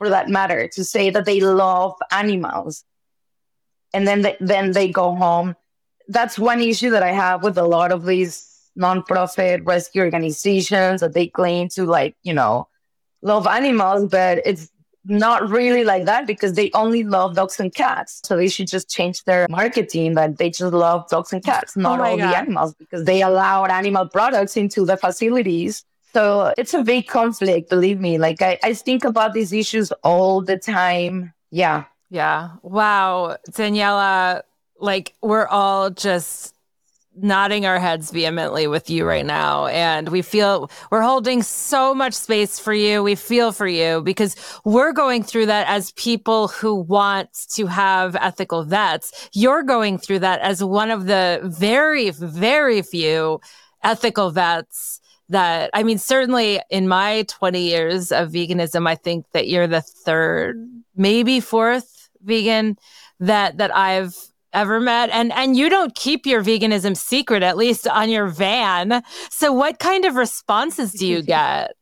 For 0.00 0.08
that 0.08 0.28
matter, 0.28 0.66
to 0.66 0.82
say 0.82 1.10
that 1.10 1.26
they 1.26 1.40
love 1.40 1.94
animals. 2.10 2.84
And 3.92 4.08
then 4.08 4.22
they, 4.22 4.36
then 4.40 4.72
they 4.72 4.88
go 4.88 5.14
home 5.14 5.54
that's 6.10 6.38
one 6.38 6.60
issue 6.60 6.90
that 6.90 7.04
I 7.04 7.12
have 7.12 7.44
with 7.44 7.56
a 7.56 7.62
lot 7.62 7.92
of 7.92 8.04
these 8.04 8.46
nonprofit 8.78 9.64
rescue 9.64 10.02
organizations 10.02 11.00
that 11.00 11.14
they 11.14 11.28
claim 11.28 11.68
to 11.70 11.84
like, 11.84 12.16
you 12.24 12.34
know, 12.34 12.68
love 13.22 13.46
animals, 13.46 14.10
but 14.10 14.42
it's 14.44 14.70
not 15.04 15.48
really 15.48 15.84
like 15.84 16.06
that 16.06 16.26
because 16.26 16.54
they 16.54 16.70
only 16.74 17.04
love 17.04 17.36
dogs 17.36 17.60
and 17.60 17.72
cats. 17.72 18.20
So 18.24 18.36
they 18.36 18.48
should 18.48 18.66
just 18.66 18.90
change 18.90 19.22
their 19.22 19.46
marketing 19.48 20.14
that 20.14 20.36
they 20.36 20.50
just 20.50 20.72
love 20.72 21.08
dogs 21.08 21.32
and 21.32 21.44
cats, 21.44 21.76
not 21.76 22.00
oh 22.00 22.04
all 22.04 22.18
God. 22.18 22.32
the 22.32 22.36
animals, 22.36 22.74
because 22.74 23.04
they 23.04 23.22
allowed 23.22 23.70
animal 23.70 24.08
products 24.08 24.56
into 24.56 24.84
the 24.84 24.96
facilities. 24.96 25.84
So 26.12 26.52
it's 26.58 26.74
a 26.74 26.82
big 26.82 27.06
conflict, 27.06 27.70
believe 27.70 28.00
me. 28.00 28.18
Like 28.18 28.42
I, 28.42 28.58
I 28.62 28.74
think 28.74 29.04
about 29.04 29.32
these 29.32 29.52
issues 29.52 29.92
all 30.02 30.40
the 30.40 30.58
time. 30.58 31.32
Yeah. 31.50 31.84
Yeah. 32.10 32.50
Wow. 32.62 33.36
Daniela, 33.50 34.42
like 34.80 35.14
we're 35.22 35.46
all 35.46 35.90
just 35.90 36.54
nodding 37.16 37.66
our 37.66 37.78
heads 37.78 38.10
vehemently 38.10 38.66
with 38.66 38.88
you 38.88 39.04
right 39.04 39.26
now. 39.26 39.66
And 39.66 40.08
we 40.08 40.22
feel 40.22 40.70
we're 40.90 41.02
holding 41.02 41.42
so 41.42 41.94
much 41.94 42.14
space 42.14 42.58
for 42.58 42.72
you. 42.72 43.02
We 43.02 43.14
feel 43.14 43.52
for 43.52 43.66
you 43.66 44.00
because 44.02 44.36
we're 44.64 44.92
going 44.92 45.22
through 45.22 45.46
that 45.46 45.66
as 45.68 45.92
people 45.92 46.48
who 46.48 46.74
want 46.74 47.32
to 47.50 47.66
have 47.66 48.16
ethical 48.16 48.64
vets. 48.64 49.28
You're 49.32 49.62
going 49.62 49.98
through 49.98 50.20
that 50.20 50.40
as 50.40 50.62
one 50.64 50.90
of 50.90 51.06
the 51.06 51.40
very, 51.44 52.10
very 52.10 52.82
few 52.82 53.40
ethical 53.82 54.30
vets 54.30 55.00
that, 55.30 55.70
I 55.74 55.82
mean, 55.82 55.98
certainly 55.98 56.60
in 56.70 56.86
my 56.86 57.24
20 57.28 57.60
years 57.60 58.12
of 58.12 58.30
veganism, 58.30 58.88
I 58.88 58.94
think 58.94 59.26
that 59.32 59.48
you're 59.48 59.66
the 59.66 59.80
third, 59.80 60.56
maybe 60.94 61.40
fourth 61.40 62.08
vegan 62.22 62.76
that, 63.18 63.58
that 63.58 63.74
I've 63.74 64.14
ever 64.52 64.80
met. 64.80 65.10
And 65.10 65.32
and 65.32 65.56
you 65.56 65.68
don't 65.68 65.94
keep 65.94 66.26
your 66.26 66.42
veganism 66.42 66.96
secret 66.96 67.42
at 67.42 67.56
least 67.56 67.86
on 67.86 68.10
your 68.10 68.26
van. 68.26 69.02
So 69.30 69.52
what 69.52 69.78
kind 69.78 70.04
of 70.04 70.16
responses 70.16 70.92
do 70.92 71.06
you 71.06 71.22
get? 71.36 71.72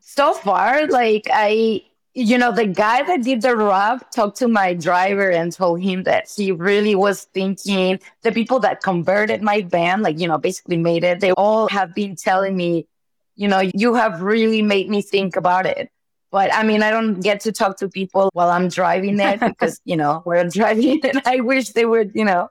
So 0.00 0.34
far 0.34 0.86
like 0.86 1.28
i 1.32 1.82
you 2.18 2.36
know 2.36 2.50
the 2.50 2.66
guy 2.66 3.02
that 3.04 3.22
did 3.22 3.42
the 3.42 3.56
wrap 3.56 4.10
talked 4.10 4.36
to 4.38 4.48
my 4.48 4.74
driver 4.74 5.30
and 5.30 5.52
told 5.52 5.80
him 5.80 6.02
that 6.02 6.28
he 6.34 6.50
really 6.50 6.94
was 6.94 7.24
thinking 7.32 7.98
the 8.22 8.32
people 8.32 8.58
that 8.58 8.82
converted 8.82 9.40
my 9.42 9.62
van 9.62 10.02
like 10.02 10.18
you 10.18 10.26
know 10.26 10.38
basically 10.38 10.76
made 10.76 11.04
it 11.04 11.20
they 11.20 11.32
all 11.32 11.68
have 11.68 11.94
been 11.94 12.16
telling 12.16 12.56
me 12.56 12.86
you 13.36 13.46
know 13.46 13.60
you 13.72 13.94
have 13.94 14.20
really 14.20 14.62
made 14.62 14.90
me 14.90 15.00
think 15.00 15.36
about 15.36 15.64
it. 15.64 15.90
But 16.30 16.52
I 16.52 16.62
mean, 16.62 16.82
I 16.82 16.90
don't 16.90 17.20
get 17.20 17.40
to 17.42 17.52
talk 17.52 17.78
to 17.78 17.88
people 17.88 18.28
while 18.34 18.50
I'm 18.50 18.68
driving 18.68 19.18
it 19.18 19.40
because, 19.48 19.80
you 19.84 19.96
know, 19.96 20.22
we're 20.26 20.44
driving 20.44 21.00
and 21.04 21.22
I 21.24 21.40
wish 21.40 21.70
they 21.70 21.86
would, 21.86 22.12
you 22.14 22.24
know, 22.24 22.48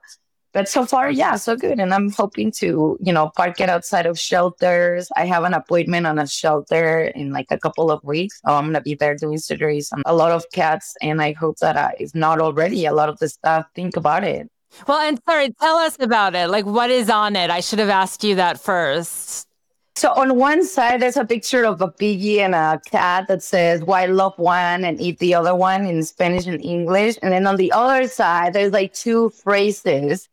but 0.58 0.68
so 0.68 0.84
far, 0.84 1.08
yeah, 1.08 1.36
so 1.36 1.54
good. 1.54 1.78
And 1.78 1.94
I'm 1.94 2.10
hoping 2.10 2.50
to, 2.58 2.98
you 3.00 3.12
know, 3.12 3.30
park 3.36 3.60
it 3.60 3.68
outside 3.68 4.06
of 4.06 4.18
shelters. 4.18 5.08
I 5.16 5.24
have 5.24 5.44
an 5.44 5.54
appointment 5.54 6.04
on 6.04 6.18
a 6.18 6.26
shelter 6.26 7.04
in 7.14 7.30
like 7.30 7.46
a 7.52 7.58
couple 7.58 7.92
of 7.92 8.02
weeks. 8.02 8.40
Oh, 8.44 8.56
I'm 8.56 8.64
going 8.64 8.74
to 8.74 8.80
be 8.80 8.96
there 8.96 9.14
doing 9.14 9.38
surgeries 9.38 9.92
on 9.92 10.02
a 10.04 10.16
lot 10.16 10.32
of 10.32 10.50
cats. 10.52 10.96
And 11.00 11.22
I 11.22 11.30
hope 11.34 11.58
that 11.58 11.76
I, 11.76 11.94
if 12.00 12.12
not 12.12 12.40
already, 12.40 12.86
a 12.86 12.92
lot 12.92 13.08
of 13.08 13.20
the 13.20 13.28
staff 13.28 13.66
think 13.76 13.96
about 13.96 14.24
it. 14.24 14.50
Well, 14.88 14.98
and 14.98 15.20
sorry, 15.28 15.54
tell 15.60 15.76
us 15.76 15.96
about 16.00 16.34
it. 16.34 16.50
Like, 16.50 16.66
what 16.66 16.90
is 16.90 17.08
on 17.08 17.36
it? 17.36 17.50
I 17.50 17.60
should 17.60 17.78
have 17.78 17.88
asked 17.88 18.24
you 18.24 18.34
that 18.34 18.58
first. 18.58 19.46
So 19.94 20.10
on 20.10 20.34
one 20.34 20.64
side, 20.64 21.02
there's 21.02 21.16
a 21.16 21.24
picture 21.24 21.64
of 21.64 21.80
a 21.80 21.86
piggy 21.86 22.40
and 22.40 22.56
a 22.56 22.80
cat 22.90 23.28
that 23.28 23.44
says, 23.44 23.84
"Why 23.84 24.06
love 24.06 24.34
one 24.38 24.84
and 24.84 25.00
eat 25.00 25.20
the 25.20 25.34
other 25.34 25.54
one" 25.54 25.86
in 25.86 26.02
Spanish 26.02 26.46
and 26.46 26.60
English. 26.64 27.16
And 27.22 27.32
then 27.32 27.46
on 27.46 27.54
the 27.54 27.70
other 27.70 28.08
side, 28.08 28.54
there's 28.54 28.72
like 28.72 28.92
two 28.92 29.30
phrases. 29.30 30.28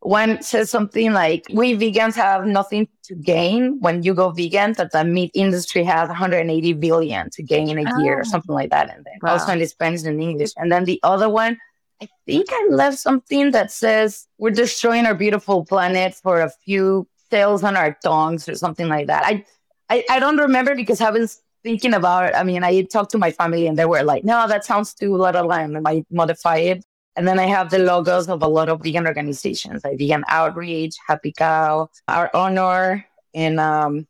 One 0.00 0.40
says 0.42 0.70
something 0.70 1.12
like, 1.12 1.44
"We 1.52 1.76
vegans 1.76 2.14
have 2.14 2.46
nothing 2.46 2.88
to 3.04 3.14
gain 3.14 3.80
when 3.80 4.02
you 4.02 4.14
go 4.14 4.30
vegan." 4.30 4.72
That 4.74 4.92
the 4.92 5.04
meat 5.04 5.30
industry 5.34 5.84
has 5.84 6.08
180 6.08 6.72
billion 6.74 7.28
to 7.30 7.42
gain 7.42 7.68
in 7.68 7.86
a 7.86 7.92
oh. 7.94 7.98
year, 8.02 8.18
or 8.18 8.20
ah. 8.26 8.30
something 8.30 8.54
like 8.54 8.70
that. 8.70 8.94
And 8.94 9.04
then 9.04 9.18
wow. 9.22 9.32
also 9.32 9.52
in 9.52 9.66
Spanish 9.66 10.04
and 10.04 10.20
English. 10.20 10.52
And 10.56 10.72
then 10.72 10.84
the 10.84 11.00
other 11.02 11.28
one, 11.28 11.58
I 12.00 12.08
think 12.26 12.46
I 12.50 12.68
left 12.70 12.98
something 12.98 13.50
that 13.50 13.70
says, 13.70 14.26
"We're 14.38 14.50
destroying 14.50 15.04
our 15.04 15.14
beautiful 15.14 15.66
planet 15.66 16.14
for 16.14 16.40
a 16.40 16.50
few 16.64 17.06
tails 17.30 17.64
on 17.64 17.76
our 17.76 17.96
tongues 18.02 18.48
or 18.48 18.54
something 18.54 18.88
like 18.88 19.06
that. 19.06 19.24
I, 19.24 19.44
I, 19.88 20.04
I 20.10 20.18
don't 20.18 20.36
remember 20.36 20.74
because 20.74 21.00
I 21.00 21.10
was 21.10 21.40
thinking 21.62 21.94
about 21.94 22.26
it. 22.26 22.34
I 22.34 22.42
mean, 22.42 22.64
I 22.64 22.82
talked 22.82 23.12
to 23.12 23.18
my 23.18 23.30
family 23.30 23.66
and 23.66 23.78
they 23.78 23.84
were 23.84 24.02
like, 24.02 24.24
no, 24.24 24.46
that 24.48 24.64
sounds 24.64 24.94
too 24.94 25.16
little 25.16 25.52
and 25.52 25.76
I 25.76 25.80
might 25.80 26.06
modify 26.10 26.56
it. 26.56 26.84
And 27.16 27.26
then 27.26 27.38
I 27.38 27.46
have 27.46 27.70
the 27.70 27.78
logos 27.78 28.28
of 28.28 28.42
a 28.42 28.48
lot 28.48 28.68
of 28.68 28.82
vegan 28.82 29.06
organizations 29.06 29.82
like 29.84 29.98
Vegan 29.98 30.24
Outreach, 30.28 30.96
Happy 31.06 31.32
Cow, 31.32 31.90
Our 32.06 32.30
Honor, 32.32 33.04
and 33.34 33.58
um, 33.60 34.06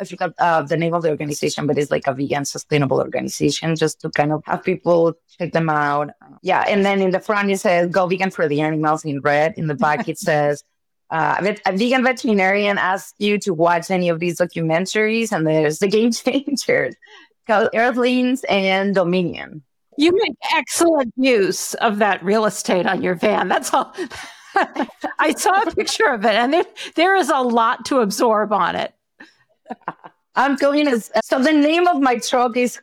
I 0.00 0.04
forgot 0.04 0.32
uh, 0.38 0.62
the 0.62 0.78
name 0.78 0.94
of 0.94 1.02
the 1.02 1.10
organization, 1.10 1.66
but 1.66 1.76
it's 1.76 1.90
like 1.90 2.06
a 2.06 2.14
vegan 2.14 2.46
sustainable 2.46 2.98
organization 2.98 3.76
just 3.76 4.00
to 4.00 4.10
kind 4.10 4.32
of 4.32 4.42
have 4.46 4.64
people 4.64 5.12
check 5.38 5.52
them 5.52 5.68
out. 5.68 6.10
Yeah. 6.42 6.64
And 6.66 6.84
then 6.84 7.02
in 7.02 7.10
the 7.10 7.20
front, 7.20 7.50
it 7.50 7.60
says 7.60 7.90
go 7.90 8.06
vegan 8.06 8.30
for 8.30 8.48
the 8.48 8.62
animals 8.62 9.04
in 9.04 9.20
red. 9.20 9.54
In 9.58 9.66
the 9.66 9.74
back, 9.74 10.08
it 10.08 10.18
says 10.28 10.64
uh, 11.10 11.54
a 11.66 11.76
vegan 11.76 12.02
veterinarian 12.02 12.78
asks 12.78 13.14
you 13.18 13.38
to 13.40 13.52
watch 13.52 13.90
any 13.90 14.08
of 14.08 14.20
these 14.20 14.38
documentaries, 14.38 15.32
and 15.32 15.46
there's 15.46 15.80
the 15.80 15.88
game 15.96 16.12
changers 16.12 16.94
called 17.46 17.68
Earthlings 17.74 18.42
and 18.44 18.94
Dominion. 18.94 19.62
You 20.00 20.12
make 20.12 20.32
excellent 20.54 21.12
use 21.16 21.74
of 21.74 21.98
that 21.98 22.24
real 22.24 22.46
estate 22.46 22.86
on 22.86 23.02
your 23.02 23.14
van. 23.14 23.48
That's 23.48 23.74
all. 23.74 23.94
I 25.18 25.34
saw 25.36 25.60
a 25.60 25.70
picture 25.74 26.06
of 26.06 26.24
it, 26.24 26.34
and 26.34 26.54
there, 26.54 26.64
there 26.94 27.16
is 27.16 27.28
a 27.28 27.40
lot 27.42 27.84
to 27.84 27.98
absorb 27.98 28.50
on 28.50 28.76
it. 28.76 28.94
I'm 30.34 30.56
going 30.56 30.86
to. 30.86 31.00
so. 31.22 31.38
The 31.38 31.52
name 31.52 31.86
of 31.86 32.00
my 32.00 32.16
truck 32.16 32.56
is 32.56 32.80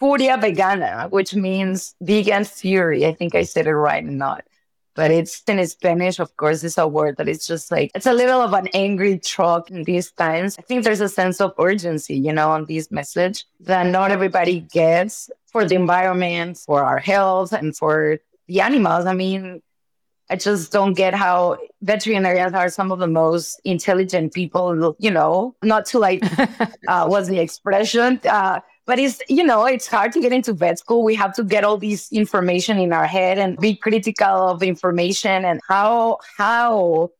Furia 0.00 0.38
Vegana, 0.38 1.08
which 1.12 1.36
means 1.36 1.94
vegan 2.00 2.44
fury. 2.44 3.06
I 3.06 3.14
think 3.14 3.36
I 3.36 3.44
said 3.44 3.68
it 3.68 3.74
right 3.74 4.04
not 4.04 4.44
but 4.96 5.10
it's 5.10 5.42
in 5.46 5.64
Spanish, 5.66 6.18
of 6.18 6.34
course, 6.38 6.64
it's 6.64 6.78
a 6.78 6.88
word 6.88 7.18
that 7.18 7.28
it's 7.28 7.46
just 7.46 7.70
like, 7.70 7.90
it's 7.94 8.06
a 8.06 8.14
little 8.14 8.40
of 8.40 8.54
an 8.54 8.68
angry 8.72 9.18
truck 9.18 9.70
in 9.70 9.84
these 9.84 10.10
times. 10.10 10.56
I 10.58 10.62
think 10.62 10.84
there's 10.84 11.02
a 11.02 11.08
sense 11.08 11.38
of 11.40 11.52
urgency, 11.58 12.16
you 12.16 12.32
know, 12.32 12.50
on 12.50 12.64
this 12.64 12.90
message 12.90 13.44
that 13.60 13.84
not 13.86 14.10
everybody 14.10 14.60
gets 14.60 15.30
for 15.52 15.66
the 15.66 15.74
environment, 15.74 16.56
for 16.56 16.82
our 16.82 16.98
health, 16.98 17.52
and 17.52 17.76
for 17.76 18.18
the 18.48 18.62
animals. 18.62 19.04
I 19.04 19.12
mean, 19.12 19.60
I 20.30 20.36
just 20.36 20.72
don't 20.72 20.94
get 20.94 21.14
how 21.14 21.58
veterinarians 21.82 22.54
are 22.54 22.70
some 22.70 22.90
of 22.90 22.98
the 22.98 23.06
most 23.06 23.60
intelligent 23.64 24.32
people, 24.32 24.96
you 24.98 25.10
know, 25.10 25.54
not 25.62 25.84
to 25.86 25.98
like, 25.98 26.24
uh, 26.88 27.06
what's 27.06 27.28
the 27.28 27.38
expression? 27.38 28.18
Uh, 28.24 28.60
but 28.86 28.98
it's, 28.98 29.20
you 29.28 29.44
know, 29.44 29.66
it's 29.66 29.86
hard 29.86 30.12
to 30.12 30.20
get 30.20 30.32
into 30.32 30.52
vet 30.52 30.78
school. 30.78 31.02
We 31.02 31.14
have 31.16 31.34
to 31.34 31.44
get 31.44 31.64
all 31.64 31.76
this 31.76 32.12
information 32.12 32.78
in 32.78 32.92
our 32.92 33.06
head 33.06 33.38
and 33.38 33.58
be 33.58 33.74
critical 33.74 34.26
of 34.26 34.62
information 34.62 35.44
and 35.44 35.60
how, 35.68 36.18
how 36.36 37.10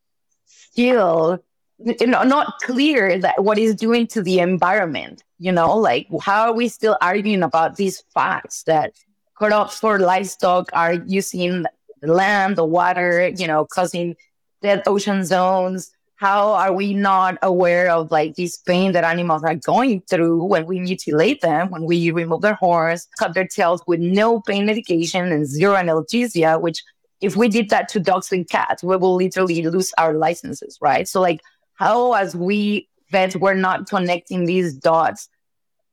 still 0.47 1.43
you 1.79 2.07
know, 2.07 2.23
not 2.23 2.55
clear 2.63 3.19
that 3.19 3.43
what 3.43 3.59
is 3.59 3.75
doing 3.75 4.07
to 4.09 4.23
the 4.23 4.39
environment, 4.39 5.23
you 5.39 5.53
know, 5.53 5.77
like 5.77 6.09
how 6.23 6.49
are 6.49 6.55
we 6.55 6.69
still 6.69 6.97
arguing 7.01 7.43
about 7.43 7.77
these 7.77 8.03
facts 8.15 8.63
that 8.65 8.95
crops 9.35 9.79
for 9.79 9.99
livestock 9.99 10.71
are 10.73 10.95
using 10.95 11.65
the 12.01 12.13
land, 12.13 12.57
the 12.57 12.65
water, 12.65 13.29
you 13.29 13.47
know, 13.47 13.67
causing 13.67 14.17
dead 14.63 14.83
ocean 14.87 15.25
zones. 15.25 15.91
How 16.17 16.53
are 16.53 16.73
we 16.73 16.95
not 16.95 17.37
aware 17.43 17.91
of 17.91 18.11
like 18.11 18.37
this 18.37 18.57
pain 18.57 18.93
that 18.93 19.05
animals 19.05 19.45
are 19.45 19.55
going 19.55 20.01
through 20.09 20.45
when 20.45 20.67
we 20.67 20.81
mutilate 20.81 21.43
them, 21.43 21.71
when 21.71 21.85
we 21.85 22.11
remove 22.11 22.41
their 22.41 22.55
horns, 22.55 23.07
cut 23.19 23.35
their 23.35 23.47
tails 23.47 23.83
with 23.87 24.01
no 24.01 24.41
pain 24.41 24.65
medication 24.65 25.31
and 25.31 25.47
zero 25.47 25.75
analgesia, 25.75 26.61
which 26.61 26.83
if 27.21 27.37
we 27.37 27.49
did 27.49 27.69
that 27.69 27.89
to 27.89 28.01
dogs 28.01 28.33
and 28.33 28.49
cats, 28.49 28.83
we 28.83 28.97
will 28.97 29.15
literally 29.15 29.63
lose 29.63 29.93
our 29.99 30.15
licenses, 30.15 30.79
right? 30.81 31.07
So 31.07 31.21
like 31.21 31.41
how 31.75 32.15
as 32.15 32.35
we 32.35 32.89
vets 33.11 33.37
we're 33.37 33.55
not 33.55 33.89
connecting 33.89 34.45
these 34.47 34.75
dots. 34.75 35.29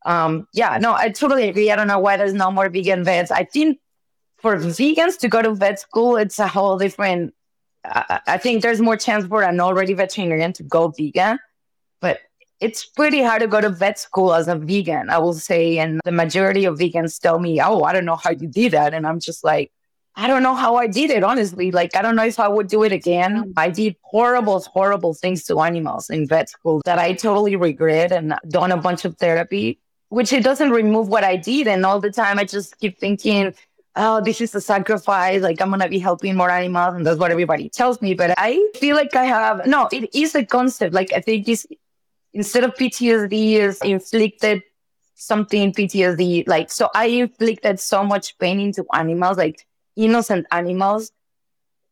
Um, 0.05 0.47
yeah, 0.53 0.77
no, 0.79 0.93
I 0.93 1.09
totally 1.09 1.47
agree. 1.47 1.71
I 1.71 1.75
don't 1.75 1.87
know 1.87 1.99
why 1.99 2.17
there's 2.17 2.33
no 2.33 2.51
more 2.51 2.69
vegan 2.69 3.03
vets. 3.03 3.31
I 3.31 3.43
think 3.45 3.79
for 4.37 4.57
vegans 4.57 5.17
to 5.19 5.29
go 5.29 5.41
to 5.41 5.53
vet 5.53 5.79
school, 5.79 6.17
it's 6.17 6.39
a 6.39 6.47
whole 6.47 6.77
different. 6.77 7.33
Uh, 7.83 8.19
I 8.27 8.37
think 8.37 8.61
there's 8.61 8.81
more 8.81 8.97
chance 8.97 9.25
for 9.25 9.43
an 9.43 9.59
already 9.59 9.93
veterinarian 9.93 10.53
to 10.53 10.63
go 10.63 10.89
vegan, 10.89 11.39
but 12.01 12.19
it's 12.59 12.85
pretty 12.85 13.21
hard 13.21 13.41
to 13.41 13.47
go 13.47 13.59
to 13.59 13.69
vet 13.69 13.99
school 13.99 14.33
as 14.33 14.47
a 14.47 14.55
vegan, 14.55 15.09
I 15.09 15.17
will 15.17 15.33
say. 15.33 15.79
And 15.79 15.99
the 16.05 16.11
majority 16.11 16.65
of 16.65 16.79
vegans 16.79 17.19
tell 17.19 17.39
me, 17.39 17.61
"Oh, 17.61 17.83
I 17.83 17.93
don't 17.93 18.05
know 18.05 18.15
how 18.15 18.31
you 18.31 18.47
did 18.47 18.71
that," 18.71 18.93
and 18.93 19.05
I'm 19.05 19.19
just 19.19 19.43
like, 19.43 19.71
I 20.15 20.27
don't 20.27 20.43
know 20.43 20.53
how 20.53 20.75
I 20.75 20.87
did 20.87 21.09
it, 21.09 21.23
honestly. 21.23 21.71
Like, 21.71 21.95
I 21.95 22.01
don't 22.03 22.15
know 22.15 22.23
if 22.23 22.39
I 22.39 22.47
would 22.47 22.67
do 22.67 22.83
it 22.83 22.91
again. 22.91 23.51
I 23.57 23.69
did 23.69 23.95
horrible, 24.01 24.59
horrible 24.61 25.13
things 25.15 25.43
to 25.45 25.59
animals 25.59 26.09
in 26.09 26.27
vet 26.27 26.49
school 26.49 26.81
that 26.85 26.99
I 26.99 27.13
totally 27.13 27.55
regret 27.55 28.11
and 28.11 28.35
done 28.47 28.71
a 28.71 28.77
bunch 28.77 29.05
of 29.05 29.17
therapy, 29.17 29.79
which 30.09 30.31
it 30.31 30.43
doesn't 30.43 30.69
remove 30.69 31.07
what 31.07 31.23
I 31.23 31.35
did. 31.35 31.67
And 31.67 31.83
all 31.83 31.99
the 31.99 32.11
time 32.11 32.37
I 32.37 32.43
just 32.43 32.77
keep 32.77 32.99
thinking, 32.99 33.55
oh, 33.95 34.21
this 34.21 34.41
is 34.41 34.53
a 34.55 34.61
sacrifice. 34.61 35.41
Like, 35.41 35.61
I'm 35.61 35.69
going 35.69 35.81
to 35.81 35.89
be 35.89 35.99
helping 35.99 36.35
more 36.35 36.49
animals. 36.49 36.95
And 36.95 37.05
that's 37.05 37.19
what 37.19 37.31
everybody 37.31 37.69
tells 37.69 38.01
me. 38.01 38.13
But 38.13 38.33
I 38.37 38.67
feel 38.75 38.95
like 38.95 39.15
I 39.15 39.25
have, 39.25 39.65
no, 39.65 39.87
it 39.91 40.13
is 40.15 40.35
a 40.35 40.45
concept. 40.45 40.93
Like, 40.93 41.13
I 41.13 41.19
think 41.19 41.45
this, 41.45 41.67
instead 42.33 42.63
of 42.63 42.73
PTSD, 42.75 43.53
is 43.53 43.79
inflicted 43.81 44.63
something 45.15 45.73
PTSD. 45.73 46.47
Like, 46.47 46.71
so 46.71 46.89
I 46.95 47.05
inflicted 47.05 47.79
so 47.79 48.03
much 48.03 48.37
pain 48.37 48.59
into 48.59 48.85
animals. 48.93 49.37
Like, 49.37 49.65
innocent 49.95 50.45
animals. 50.51 51.11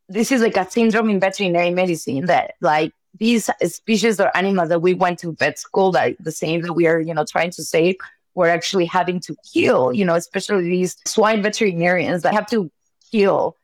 This 0.10 0.32
is 0.32 0.42
like 0.42 0.58
a 0.58 0.70
syndrome 0.70 1.10
in 1.10 1.20
veterinary 1.20 1.72
medicine 1.72 2.26
that 2.26 2.56
like 2.62 2.94
these 3.18 3.50
species 3.64 4.20
or 4.20 4.36
animals 4.36 4.70
that 4.70 4.82
we 4.82 4.94
went 4.94 5.20
to 5.20 5.34
vet 5.34 5.60
school 5.60 5.92
that 5.92 6.16
the 6.20 6.32
same 6.32 6.62
that 6.62 6.74
we 6.74 6.88
are, 6.88 7.00
you 7.00 7.14
know, 7.14 7.26
trying 7.26 7.52
to 7.52 7.64
save, 7.64 7.96
we're 8.34 8.48
actually 8.48 8.86
having 8.86 9.20
to 9.22 9.36
kill, 9.54 9.92
you 9.92 10.06
know, 10.06 10.16
especially 10.16 10.64
these 10.64 10.96
swine 11.06 11.42
veterinarians 11.42 12.24
that 12.24 12.34
have 12.34 12.48
to 12.48 12.72
kill 13.12 13.56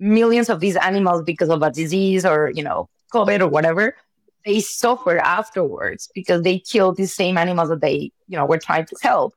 millions 0.00 0.48
of 0.48 0.60
these 0.60 0.76
animals 0.76 1.22
because 1.22 1.50
of 1.50 1.62
a 1.62 1.70
disease 1.70 2.24
or, 2.24 2.50
you 2.54 2.62
know, 2.62 2.88
COVID 3.12 3.40
or 3.40 3.48
whatever. 3.48 3.96
They 4.44 4.60
suffer 4.60 5.18
afterwards 5.18 6.10
because 6.14 6.42
they 6.42 6.58
kill 6.58 6.92
these 6.92 7.14
same 7.14 7.38
animals 7.38 7.68
that 7.70 7.80
they, 7.80 8.12
you 8.28 8.36
know, 8.36 8.44
were 8.44 8.58
trying 8.58 8.86
to 8.86 8.96
help. 9.02 9.34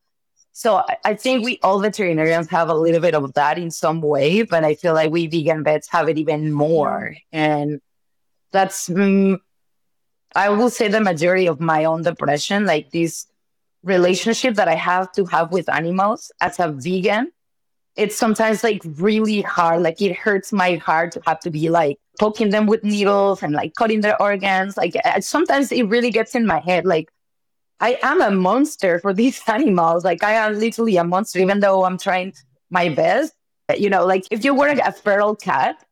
So 0.52 0.84
I 1.06 1.14
think 1.14 1.46
we 1.46 1.60
all 1.62 1.80
veterinarians 1.80 2.50
have 2.50 2.70
a 2.70 2.74
little 2.74 3.00
bit 3.00 3.14
of 3.14 3.32
that 3.34 3.60
in 3.60 3.70
some 3.70 4.02
way, 4.02 4.42
but 4.42 4.64
I 4.64 4.74
feel 4.74 4.96
like 4.96 5.12
we 5.12 5.28
vegan 5.28 5.64
vets 5.64 5.88
have 5.92 6.10
it 6.10 6.18
even 6.18 6.52
more. 6.52 7.16
And 7.32 7.80
that's, 8.52 8.90
mm, 8.90 9.38
I 10.36 10.50
will 10.50 10.72
say 10.72 10.88
the 10.88 11.00
majority 11.00 11.48
of 11.48 11.60
my 11.60 11.86
own 11.86 12.02
depression, 12.02 12.66
like 12.66 12.90
this 12.90 13.28
relationship 13.88 14.56
that 14.56 14.68
I 14.68 14.76
have 14.76 15.12
to 15.14 15.26
have 15.26 15.52
with 15.52 15.70
animals 15.70 16.32
as 16.42 16.60
a 16.60 16.72
vegan. 16.72 17.32
It's 17.96 18.16
sometimes 18.16 18.64
like 18.64 18.84
really 18.86 19.42
hard. 19.42 19.82
Like 19.82 20.02
it 20.02 20.16
hurts 20.16 20.54
my 20.54 20.76
heart 20.76 21.14
to 21.14 21.22
have 21.26 21.40
to 21.42 21.50
be 21.50 21.70
like 21.70 21.98
poking 22.20 22.50
them 22.50 22.68
with 22.68 22.84
needles 22.84 23.42
and 23.42 23.54
like 23.54 23.74
cutting 23.76 24.02
their 24.02 24.22
organs. 24.22 24.78
Like 24.78 24.96
sometimes 25.22 25.72
it 25.72 25.84
really 25.84 26.12
gets 26.12 26.36
in 26.36 26.46
my 26.46 26.60
head. 26.60 26.86
Like, 26.86 27.10
I 27.80 27.98
am 28.04 28.22
a 28.22 28.32
monster 28.32 29.00
for 29.00 29.14
these 29.22 29.42
animals. 29.48 30.04
Like 30.04 30.24
I 30.24 30.34
am 30.34 30.60
literally 30.60 30.98
a 30.98 31.04
monster, 31.04 31.40
even 31.40 31.60
though 31.60 31.86
I'm 31.86 31.98
trying 31.98 32.34
my 32.70 32.90
best. 32.90 33.34
You 33.76 33.90
know, 33.90 34.06
like 34.06 34.26
if 34.32 34.46
you 34.46 34.54
were 34.54 34.70
a 34.70 34.92
feral 34.92 35.36
cat, 35.36 35.84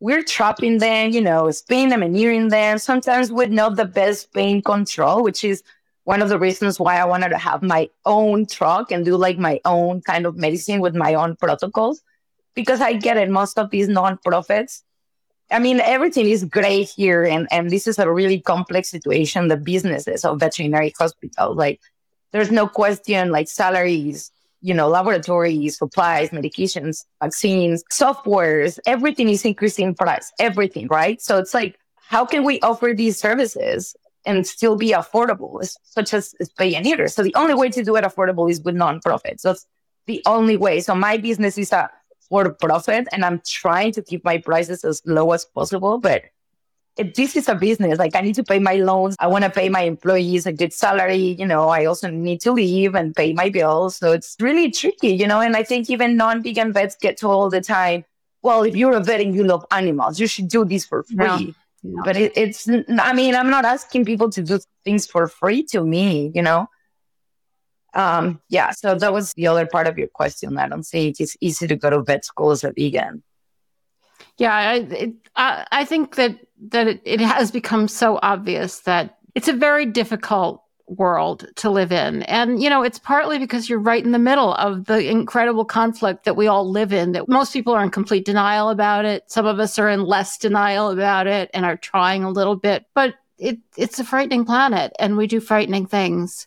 we're 0.00 0.24
trapping 0.24 0.78
them, 0.78 1.10
you 1.10 1.20
know, 1.20 1.50
spaying 1.50 1.90
them 1.90 2.02
and 2.02 2.14
nearing 2.14 2.48
them, 2.48 2.78
sometimes 2.78 3.30
with 3.30 3.50
not 3.50 3.76
the 3.76 3.84
best 3.84 4.32
pain 4.32 4.62
control, 4.62 5.22
which 5.22 5.44
is 5.44 5.62
one 6.04 6.22
of 6.22 6.28
the 6.28 6.38
reasons 6.38 6.80
why 6.80 6.96
I 6.96 7.04
wanted 7.04 7.28
to 7.30 7.38
have 7.38 7.62
my 7.62 7.88
own 8.04 8.46
truck 8.46 8.90
and 8.90 9.04
do 9.04 9.16
like 9.16 9.38
my 9.38 9.60
own 9.64 10.00
kind 10.02 10.26
of 10.26 10.36
medicine 10.36 10.80
with 10.80 10.94
my 10.94 11.14
own 11.14 11.36
protocols. 11.36 12.02
Because 12.54 12.80
I 12.80 12.94
get 12.94 13.16
it, 13.16 13.30
most 13.30 13.58
of 13.58 13.70
these 13.70 13.88
non-profits 13.88 14.82
I 15.50 15.58
mean, 15.58 15.80
everything 15.80 16.26
is 16.26 16.44
great 16.44 16.90
here, 16.90 17.24
and, 17.24 17.48
and 17.50 17.70
this 17.70 17.86
is 17.88 17.98
a 17.98 18.10
really 18.10 18.40
complex 18.40 18.88
situation. 18.88 19.48
The 19.48 19.56
businesses 19.56 20.24
of 20.24 20.38
veterinary 20.38 20.94
hospitals, 20.96 21.56
like, 21.56 21.80
there's 22.30 22.52
no 22.52 22.68
question, 22.68 23.32
like 23.32 23.48
salaries, 23.48 24.30
you 24.60 24.72
know, 24.72 24.88
laboratories, 24.88 25.78
supplies, 25.78 26.30
medications, 26.30 27.04
vaccines, 27.20 27.82
softwares, 27.90 28.78
everything 28.86 29.28
is 29.28 29.44
increasing 29.44 29.94
price, 29.94 30.30
everything, 30.38 30.86
right? 30.86 31.20
So 31.20 31.38
it's 31.38 31.54
like, 31.54 31.76
how 31.96 32.24
can 32.24 32.44
we 32.44 32.60
offer 32.60 32.92
these 32.94 33.18
services 33.18 33.96
and 34.26 34.46
still 34.46 34.76
be 34.76 34.92
affordable, 34.92 35.66
such 35.82 36.14
as, 36.14 36.34
as 36.40 36.48
pay 36.50 36.74
and 36.74 36.84
neuter? 36.84 37.08
So 37.08 37.22
the 37.22 37.34
only 37.34 37.54
way 37.54 37.70
to 37.70 37.82
do 37.82 37.96
it 37.96 38.04
affordable 38.04 38.50
is 38.50 38.60
with 38.60 38.74
nonprofits. 38.74 39.42
That's 39.42 39.66
the 40.06 40.22
only 40.26 40.56
way. 40.56 40.80
So 40.80 40.94
my 40.94 41.16
business 41.16 41.56
is 41.58 41.72
a 41.72 41.90
for 42.30 42.48
profit 42.54 43.08
and 43.12 43.24
I'm 43.24 43.42
trying 43.44 43.92
to 43.92 44.02
keep 44.02 44.24
my 44.24 44.38
prices 44.38 44.84
as 44.84 45.02
low 45.04 45.32
as 45.32 45.44
possible. 45.44 45.98
But 45.98 46.24
this 47.14 47.34
is 47.36 47.48
a 47.48 47.54
business, 47.54 47.98
like 47.98 48.14
I 48.14 48.20
need 48.20 48.34
to 48.36 48.44
pay 48.44 48.58
my 48.58 48.74
loans, 48.74 49.16
I 49.18 49.26
want 49.26 49.44
to 49.44 49.50
pay 49.50 49.68
my 49.68 49.82
employees 49.82 50.46
a 50.46 50.52
good 50.52 50.72
salary, 50.72 51.36
you 51.38 51.46
know, 51.46 51.68
I 51.68 51.86
also 51.86 52.10
need 52.10 52.40
to 52.42 52.52
leave 52.52 52.94
and 52.94 53.14
pay 53.14 53.32
my 53.32 53.48
bills. 53.48 53.96
So 53.96 54.12
it's 54.12 54.36
really 54.40 54.70
tricky, 54.70 55.08
you 55.14 55.26
know, 55.26 55.40
and 55.40 55.56
I 55.56 55.62
think 55.62 55.88
even 55.90 56.16
non 56.16 56.42
vegan 56.42 56.72
vets 56.72 56.96
get 56.96 57.18
told 57.18 57.34
all 57.34 57.50
the 57.50 57.60
time, 57.60 58.04
well, 58.42 58.62
if 58.62 58.76
you're 58.76 58.94
a 58.94 59.00
vet 59.00 59.20
and 59.20 59.34
you 59.34 59.44
love 59.44 59.64
animals, 59.70 60.20
you 60.20 60.26
should 60.26 60.48
do 60.48 60.64
this 60.64 60.84
for 60.84 61.02
free. 61.04 61.16
No, 61.16 61.54
But 61.82 62.16
it, 62.16 62.32
it's, 62.36 62.68
I 62.68 63.12
mean, 63.12 63.34
I'm 63.34 63.50
not 63.50 63.64
asking 63.64 64.04
people 64.04 64.30
to 64.30 64.42
do 64.42 64.58
things 64.84 65.06
for 65.06 65.26
free 65.28 65.62
to 65.64 65.82
me, 65.82 66.30
you 66.34 66.42
know? 66.42 66.68
Um, 67.94 68.40
yeah, 68.48 68.70
so 68.70 68.94
that 68.94 69.12
was 69.12 69.32
the 69.34 69.46
other 69.46 69.66
part 69.66 69.86
of 69.86 69.98
your 69.98 70.08
question. 70.08 70.58
I 70.58 70.68
don't 70.68 70.82
think 70.82 71.20
it's 71.20 71.36
easy 71.40 71.66
to 71.66 71.76
go 71.76 71.90
to 71.90 72.02
vet 72.02 72.24
school 72.24 72.50
as 72.50 72.64
a 72.64 72.72
vegan. 72.72 73.22
Yeah, 74.36 74.54
I, 74.54 74.74
it, 74.74 75.14
I, 75.34 75.66
I 75.72 75.84
think 75.84 76.16
that 76.16 76.38
that 76.68 76.86
it, 76.86 77.00
it 77.04 77.20
has 77.20 77.50
become 77.50 77.88
so 77.88 78.18
obvious 78.22 78.80
that 78.80 79.18
it's 79.34 79.48
a 79.48 79.52
very 79.52 79.86
difficult 79.86 80.62
world 80.90 81.46
to 81.56 81.70
live 81.70 81.92
in. 81.92 82.22
And, 82.24 82.62
you 82.62 82.68
know, 82.68 82.82
it's 82.82 82.98
partly 82.98 83.38
because 83.38 83.68
you're 83.68 83.78
right 83.78 84.04
in 84.04 84.12
the 84.12 84.18
middle 84.18 84.54
of 84.54 84.86
the 84.86 85.08
incredible 85.08 85.64
conflict 85.64 86.24
that 86.24 86.36
we 86.36 86.46
all 86.46 86.68
live 86.68 86.92
in, 86.92 87.12
that 87.12 87.28
most 87.28 87.52
people 87.52 87.72
are 87.72 87.82
in 87.82 87.90
complete 87.90 88.24
denial 88.24 88.70
about 88.70 89.04
it. 89.04 89.30
Some 89.30 89.46
of 89.46 89.60
us 89.60 89.78
are 89.78 89.88
in 89.88 90.04
less 90.04 90.36
denial 90.36 90.90
about 90.90 91.26
it 91.26 91.50
and 91.54 91.64
are 91.64 91.76
trying 91.76 92.24
a 92.24 92.30
little 92.30 92.56
bit, 92.56 92.86
but 92.94 93.14
it, 93.38 93.58
it's 93.76 93.98
a 93.98 94.04
frightening 94.04 94.44
planet 94.44 94.92
and 94.98 95.16
we 95.16 95.26
do 95.26 95.40
frightening 95.40 95.86
things. 95.86 96.46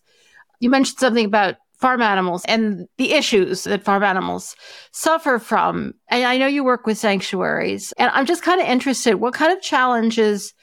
You 0.60 0.70
mentioned 0.70 1.00
something 1.00 1.26
about 1.26 1.56
farm 1.84 2.02
animals 2.02 2.46
and 2.46 2.88
the 2.98 3.12
issues 3.12 3.66
that 3.66 3.84
farm 3.84 4.04
animals 4.04 4.56
suffer 4.92 5.38
from. 5.38 5.94
And 6.10 6.24
I 6.24 6.38
know 6.38 6.48
you 6.48 6.64
work 6.64 6.86
with 6.86 6.98
sanctuaries, 6.98 7.94
and 7.98 8.10
I'm 8.14 8.26
just 8.26 8.42
kind 8.42 8.62
of 8.62 8.68
interested 8.68 9.16
what 9.16 9.34
kind 9.34 9.52
of 9.52 9.62
challenges 9.62 10.54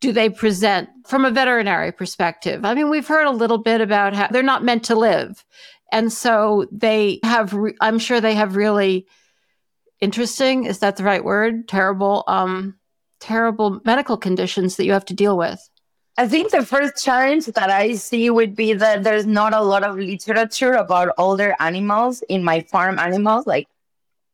do 0.00 0.12
they 0.12 0.30
present 0.30 0.88
from 1.06 1.24
a 1.24 1.30
veterinary 1.30 1.92
perspective? 1.92 2.64
I 2.64 2.74
mean, 2.74 2.90
we've 2.90 3.06
heard 3.06 3.26
a 3.26 3.30
little 3.30 3.58
bit 3.58 3.80
about 3.80 4.14
how 4.14 4.28
they're 4.28 4.42
not 4.42 4.64
meant 4.64 4.84
to 4.84 4.94
live. 4.94 5.44
And 5.92 6.12
so 6.12 6.66
they 6.72 7.20
have, 7.22 7.52
re- 7.52 7.76
I'm 7.80 7.98
sure 7.98 8.20
they 8.20 8.34
have 8.34 8.56
really 8.56 9.06
interesting, 10.00 10.64
is 10.64 10.78
that 10.78 10.96
the 10.96 11.04
right 11.04 11.24
word? 11.24 11.68
Terrible, 11.68 12.24
um, 12.26 12.76
terrible 13.18 13.80
medical 13.84 14.16
conditions 14.16 14.76
that 14.76 14.86
you 14.86 14.92
have 14.92 15.04
to 15.06 15.14
deal 15.14 15.36
with. 15.36 15.68
I 16.16 16.28
think 16.28 16.50
the 16.50 16.64
first 16.64 17.02
challenge 17.02 17.46
that 17.46 17.70
I 17.70 17.94
see 17.94 18.30
would 18.30 18.54
be 18.54 18.72
that 18.74 19.04
there's 19.04 19.26
not 19.26 19.54
a 19.54 19.62
lot 19.62 19.84
of 19.84 19.96
literature 19.96 20.72
about 20.72 21.14
older 21.18 21.54
animals 21.60 22.22
in 22.28 22.44
my 22.44 22.60
farm 22.60 22.98
animals. 22.98 23.46
Like, 23.46 23.68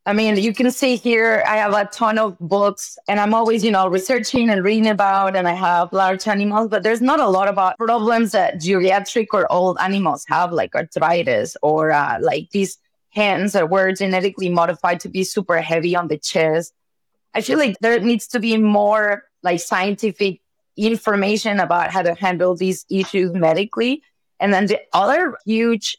I 0.06 0.12
mean, 0.12 0.36
you 0.36 0.54
can 0.54 0.70
see 0.70 0.94
here, 0.94 1.42
I 1.48 1.56
have 1.56 1.74
a 1.74 1.86
ton 1.86 2.16
of 2.16 2.38
books 2.38 2.96
and 3.08 3.18
I'm 3.18 3.34
always, 3.34 3.64
you 3.64 3.72
know, 3.72 3.88
researching 3.88 4.48
and 4.50 4.62
reading 4.62 4.86
about, 4.86 5.34
and 5.34 5.48
I 5.48 5.52
have 5.54 5.92
large 5.92 6.28
animals, 6.28 6.68
but 6.68 6.84
there's 6.84 7.02
not 7.02 7.18
a 7.18 7.28
lot 7.28 7.48
about 7.48 7.76
problems 7.76 8.30
that 8.30 8.54
geriatric 8.60 9.26
or 9.32 9.50
old 9.50 9.78
animals 9.80 10.24
have, 10.28 10.52
like 10.52 10.76
arthritis 10.76 11.56
or 11.60 11.90
uh, 11.90 12.18
like 12.20 12.50
these 12.50 12.78
hands 13.10 13.52
that 13.54 13.68
were 13.68 13.90
genetically 13.90 14.48
modified 14.48 15.00
to 15.00 15.08
be 15.08 15.24
super 15.24 15.60
heavy 15.60 15.96
on 15.96 16.06
the 16.06 16.18
chest. 16.18 16.72
I 17.34 17.40
feel 17.40 17.58
like 17.58 17.76
there 17.80 17.98
needs 17.98 18.28
to 18.28 18.38
be 18.38 18.56
more 18.58 19.24
like 19.42 19.58
scientific 19.58 20.40
information 20.76 21.58
about 21.58 21.90
how 21.90 22.02
to 22.02 22.14
handle 22.14 22.54
these 22.54 22.86
issues 22.88 23.32
medically. 23.32 24.04
And 24.38 24.54
then 24.54 24.66
the 24.66 24.80
other 24.92 25.36
huge 25.44 25.96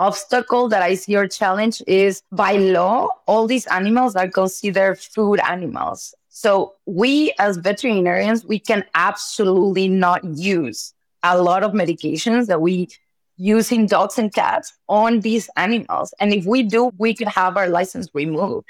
obstacle 0.00 0.68
that 0.68 0.82
I 0.82 0.94
see 0.94 1.14
or 1.14 1.28
challenge 1.28 1.82
is 1.86 2.22
by 2.32 2.52
law, 2.54 3.08
all 3.26 3.46
these 3.46 3.66
animals 3.66 4.16
are 4.16 4.28
considered 4.28 4.98
food 4.98 5.38
animals. 5.40 6.14
So 6.30 6.74
we 6.86 7.32
as 7.38 7.58
veterinarians, 7.58 8.44
we 8.44 8.58
can 8.58 8.84
absolutely 8.94 9.88
not 9.88 10.24
use 10.24 10.94
a 11.22 11.40
lot 11.40 11.62
of 11.62 11.72
medications 11.72 12.46
that 12.46 12.62
we 12.62 12.88
use 13.36 13.70
in 13.70 13.86
dogs 13.86 14.18
and 14.18 14.32
cats 14.32 14.72
on 14.88 15.20
these 15.20 15.50
animals. 15.56 16.14
And 16.18 16.32
if 16.32 16.46
we 16.46 16.62
do, 16.62 16.92
we 16.98 17.14
could 17.14 17.28
have 17.28 17.56
our 17.56 17.68
license 17.68 18.08
removed. 18.14 18.68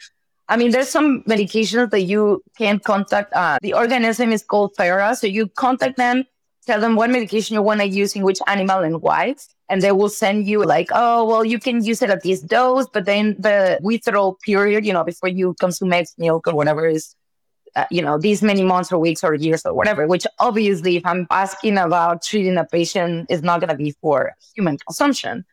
I 0.49 0.57
mean, 0.57 0.73
there's 0.73 0.89
some 0.89 1.23
medications 1.25 1.91
that 1.91 2.03
you 2.03 2.43
can 2.59 2.81
contact. 2.81 3.33
Uh, 3.33 3.59
the 3.63 3.75
organism 3.75 4.33
is 4.33 4.43
called 4.43 4.75
FARAD. 4.77 5.17
So 5.17 5.29
you 5.29 5.47
contact 5.47 5.97
them, 5.97 6.25
tell 6.67 6.81
them 6.81 6.97
what 6.97 7.11
medication 7.11 7.55
you 7.55 7.63
want 7.63 7.81
to 7.81 7.87
use 7.87 8.17
in 8.17 8.25
which 8.25 8.41
animal 8.49 8.81
and 8.81 9.01
why 9.01 9.37
and 9.71 9.83
they 9.83 9.93
will 9.93 10.09
send 10.09 10.49
you 10.49 10.65
like, 10.65 10.89
oh, 10.91 11.25
well, 11.25 11.45
you 11.45 11.61
can 11.61 11.83
use 11.83 12.03
it 12.03 12.11
at 12.11 12.25
this 12.25 12.41
dose, 12.41 12.89
but 12.93 13.05
then 13.05 13.37
the 13.39 13.79
withdrawal 13.81 14.37
period, 14.45 14.85
you 14.85 14.93
know, 14.93 15.05
before 15.05 15.29
you 15.29 15.55
consume 15.61 15.93
X 15.93 16.13
milk 16.19 16.49
or 16.49 16.55
whatever 16.55 16.89
is, 16.89 17.15
uh, 17.77 17.85
you 17.89 18.03
know, 18.03 18.19
these 18.19 18.43
many 18.43 18.65
months 18.65 18.91
or 18.91 18.99
weeks 18.99 19.23
or 19.23 19.33
years 19.33 19.65
or 19.65 19.73
whatever, 19.73 20.09
which 20.09 20.27
obviously, 20.41 20.97
if 20.97 21.07
I'm 21.07 21.29
asking 21.31 21.79
about 21.79 22.23
treating 22.23 22.57
a 22.57 22.65
patient, 22.65 23.31
is 23.31 23.43
not 23.45 23.61
going 23.61 23.71
to 23.71 23.77
be 23.77 23.93
for 24.03 24.35
human 24.57 24.77
consumption. 24.77 25.45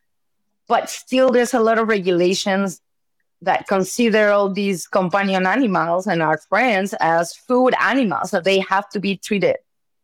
But 0.66 0.90
still, 0.90 1.30
there's 1.30 1.54
a 1.54 1.60
lot 1.60 1.78
of 1.78 1.86
regulations 1.86 2.80
that 3.40 3.68
consider 3.68 4.30
all 4.30 4.50
these 4.50 4.88
companion 4.88 5.46
animals 5.46 6.08
and 6.08 6.22
our 6.22 6.38
friends 6.38 6.92
as 6.98 7.34
food 7.36 7.72
animals, 7.80 8.30
so 8.30 8.40
they 8.40 8.58
have 8.58 8.88
to 8.90 8.98
be 8.98 9.16
treated 9.16 9.58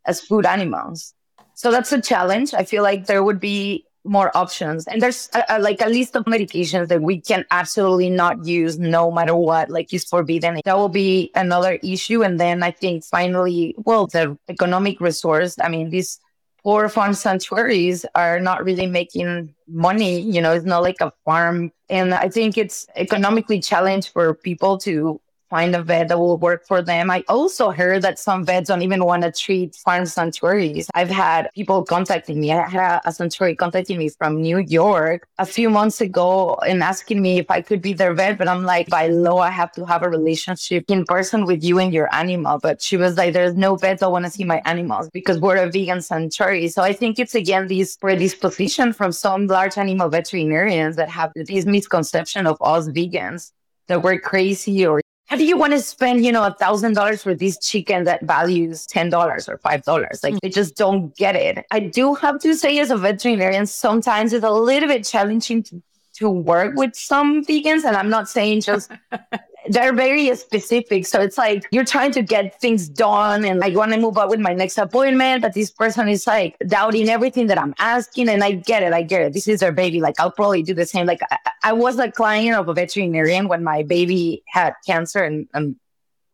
as 0.06 0.20
food 0.20 0.46
animals. 0.46 1.14
So 1.54 1.72
that's 1.72 1.90
a 1.90 2.00
challenge. 2.00 2.54
I 2.54 2.62
feel 2.62 2.84
like 2.84 3.06
there 3.06 3.24
would 3.24 3.40
be 3.40 3.84
more 4.04 4.36
options. 4.36 4.86
And 4.86 5.00
there's 5.00 5.28
a, 5.34 5.44
a, 5.48 5.58
like 5.58 5.80
a 5.80 5.88
list 5.88 6.14
of 6.16 6.24
medications 6.24 6.88
that 6.88 7.02
we 7.02 7.20
can 7.20 7.44
absolutely 7.50 8.10
not 8.10 8.44
use 8.44 8.78
no 8.78 9.10
matter 9.10 9.34
what, 9.34 9.70
like 9.70 9.92
is 9.92 10.04
forbidden. 10.04 10.60
That 10.64 10.76
will 10.76 10.88
be 10.88 11.30
another 11.34 11.78
issue. 11.82 12.22
And 12.22 12.38
then 12.38 12.62
I 12.62 12.70
think 12.70 13.04
finally, 13.04 13.74
well, 13.78 14.06
the 14.06 14.38
economic 14.48 15.00
resource, 15.00 15.56
I 15.58 15.68
mean, 15.68 15.90
these 15.90 16.20
poor 16.62 16.88
farm 16.88 17.14
sanctuaries 17.14 18.06
are 18.14 18.40
not 18.40 18.64
really 18.64 18.86
making 18.86 19.54
money. 19.68 20.20
You 20.20 20.40
know, 20.40 20.52
it's 20.52 20.64
not 20.64 20.82
like 20.82 21.00
a 21.00 21.12
farm. 21.24 21.72
And 21.88 22.14
I 22.14 22.28
think 22.28 22.56
it's 22.56 22.86
economically 22.96 23.60
challenged 23.60 24.12
for 24.12 24.34
people 24.34 24.78
to 24.78 25.20
find 25.54 25.72
a 25.76 25.82
vet 25.84 26.08
that 26.08 26.18
will 26.18 26.36
work 26.36 26.66
for 26.66 26.82
them. 26.82 27.12
I 27.12 27.22
also 27.28 27.70
heard 27.70 28.02
that 28.02 28.18
some 28.18 28.44
vets 28.44 28.66
don't 28.70 28.82
even 28.82 29.04
want 29.04 29.22
to 29.22 29.30
treat 29.30 29.76
farm 29.76 30.04
sanctuaries. 30.04 30.90
I've 30.94 31.14
had 31.26 31.48
people 31.54 31.84
contacting 31.84 32.40
me. 32.40 32.50
I 32.50 32.68
had 32.68 33.00
a 33.04 33.12
sanctuary 33.12 33.54
contacting 33.54 33.98
me 33.98 34.08
from 34.08 34.42
New 34.42 34.58
York 34.58 35.28
a 35.38 35.46
few 35.46 35.70
months 35.70 36.00
ago 36.00 36.56
and 36.66 36.82
asking 36.82 37.22
me 37.22 37.38
if 37.38 37.48
I 37.52 37.60
could 37.60 37.80
be 37.80 37.92
their 37.92 38.14
vet. 38.14 38.36
But 38.36 38.48
I'm 38.48 38.64
like, 38.64 38.88
by 38.88 39.06
law, 39.06 39.38
I 39.38 39.50
have 39.50 39.70
to 39.78 39.84
have 39.84 40.02
a 40.02 40.08
relationship 40.08 40.86
in 40.88 41.04
person 41.04 41.46
with 41.46 41.62
you 41.62 41.78
and 41.78 41.94
your 41.94 42.12
animal. 42.12 42.58
But 42.60 42.82
she 42.82 42.96
was 42.96 43.16
like, 43.16 43.32
there's 43.32 43.54
no 43.54 43.76
vets 43.76 44.00
that 44.00 44.10
want 44.10 44.24
to 44.24 44.32
see 44.32 44.42
my 44.42 44.60
animals 44.64 45.08
because 45.12 45.38
we're 45.38 45.58
a 45.58 45.70
vegan 45.70 46.02
sanctuary. 46.02 46.66
So 46.66 46.82
I 46.82 46.92
think 46.92 47.20
it's 47.20 47.36
again 47.36 47.68
this 47.68 47.96
predisposition 47.96 48.92
from 48.92 49.12
some 49.12 49.46
large 49.46 49.78
animal 49.78 50.08
veterinarians 50.08 50.96
that 50.96 51.10
have 51.10 51.30
this 51.36 51.64
misconception 51.64 52.48
of 52.48 52.56
us 52.60 52.88
vegans 52.88 53.52
that 53.86 54.02
we're 54.02 54.18
crazy 54.18 54.86
or 54.86 55.03
how 55.26 55.36
do 55.36 55.44
you 55.44 55.56
want 55.56 55.72
to 55.72 55.80
spend, 55.80 56.24
you 56.24 56.32
know, 56.32 56.44
a 56.44 56.52
thousand 56.52 56.94
dollars 56.94 57.22
for 57.22 57.34
this 57.34 57.58
chicken 57.58 58.04
that 58.04 58.22
values 58.22 58.86
ten 58.86 59.08
dollars 59.08 59.48
or 59.48 59.58
five 59.58 59.82
dollars? 59.84 60.20
Like 60.22 60.38
they 60.40 60.50
just 60.50 60.76
don't 60.76 61.16
get 61.16 61.34
it. 61.34 61.64
I 61.70 61.80
do 61.80 62.14
have 62.14 62.38
to 62.40 62.54
say, 62.54 62.78
as 62.78 62.90
a 62.90 62.96
veterinarian, 62.96 63.66
sometimes 63.66 64.32
it's 64.32 64.44
a 64.44 64.50
little 64.50 64.88
bit 64.88 65.04
challenging 65.04 65.62
to, 65.64 65.82
to 66.14 66.28
work 66.28 66.76
with 66.76 66.94
some 66.94 67.44
vegans, 67.44 67.84
and 67.84 67.96
I'm 67.96 68.10
not 68.10 68.28
saying 68.28 68.60
just 68.62 68.90
they're 69.68 69.92
very 69.92 70.34
specific. 70.36 71.06
So 71.06 71.20
it's 71.20 71.38
like 71.38 71.66
you're 71.70 71.84
trying 71.84 72.12
to 72.12 72.22
get 72.22 72.60
things 72.60 72.88
done 72.88 73.44
and 73.44 73.62
I 73.62 73.70
want 73.70 73.92
to 73.92 73.98
move 73.98 74.18
on 74.18 74.28
with 74.28 74.40
my 74.40 74.52
next 74.52 74.78
appointment, 74.78 75.42
but 75.42 75.54
this 75.54 75.70
person 75.70 76.08
is 76.08 76.26
like 76.26 76.56
doubting 76.66 77.08
everything 77.08 77.46
that 77.48 77.58
I'm 77.58 77.74
asking. 77.78 78.28
And 78.28 78.44
I 78.44 78.52
get 78.52 78.82
it. 78.82 78.92
I 78.92 79.02
get 79.02 79.22
it. 79.22 79.32
This 79.32 79.48
is 79.48 79.60
their 79.60 79.72
baby. 79.72 80.00
Like 80.00 80.18
I'll 80.20 80.30
probably 80.30 80.62
do 80.62 80.74
the 80.74 80.86
same. 80.86 81.06
Like 81.06 81.20
I, 81.30 81.38
I 81.62 81.72
was 81.72 81.98
a 81.98 82.10
client 82.10 82.56
of 82.56 82.68
a 82.68 82.74
veterinarian 82.74 83.48
when 83.48 83.64
my 83.64 83.82
baby 83.82 84.42
had 84.46 84.74
cancer 84.86 85.24
and, 85.24 85.48
and 85.54 85.76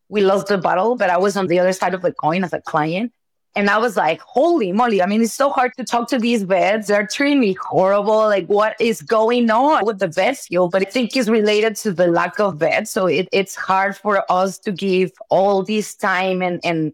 we 0.09 0.21
lost 0.21 0.47
the 0.47 0.57
battle, 0.57 0.95
but 0.95 1.09
I 1.09 1.17
was 1.17 1.37
on 1.37 1.47
the 1.47 1.59
other 1.59 1.73
side 1.73 1.93
of 1.93 2.01
the 2.01 2.11
coin 2.11 2.43
as 2.43 2.53
a 2.53 2.61
client. 2.61 3.13
And 3.53 3.69
I 3.69 3.79
was 3.79 3.97
like, 3.97 4.21
holy 4.21 4.71
moly. 4.71 5.01
I 5.01 5.05
mean, 5.05 5.21
it's 5.21 5.33
so 5.33 5.49
hard 5.49 5.73
to 5.77 5.83
talk 5.83 6.07
to 6.09 6.17
these 6.17 6.43
vets. 6.43 6.87
They're 6.87 7.05
treating 7.05 7.41
me 7.41 7.53
horrible. 7.53 8.19
Like, 8.19 8.47
what 8.47 8.79
is 8.79 9.01
going 9.01 9.49
on 9.51 9.85
with 9.85 9.99
the 9.99 10.07
vet 10.07 10.37
field? 10.37 10.71
But 10.71 10.83
I 10.83 10.85
think 10.85 11.15
it's 11.17 11.27
related 11.27 11.75
to 11.77 11.91
the 11.91 12.07
lack 12.07 12.39
of 12.39 12.57
vets. 12.57 12.91
So 12.91 13.07
it, 13.07 13.27
it's 13.33 13.55
hard 13.55 13.97
for 13.97 14.23
us 14.31 14.57
to 14.59 14.71
give 14.71 15.11
all 15.29 15.63
this 15.63 15.95
time 15.95 16.41
and, 16.41 16.61
and 16.63 16.93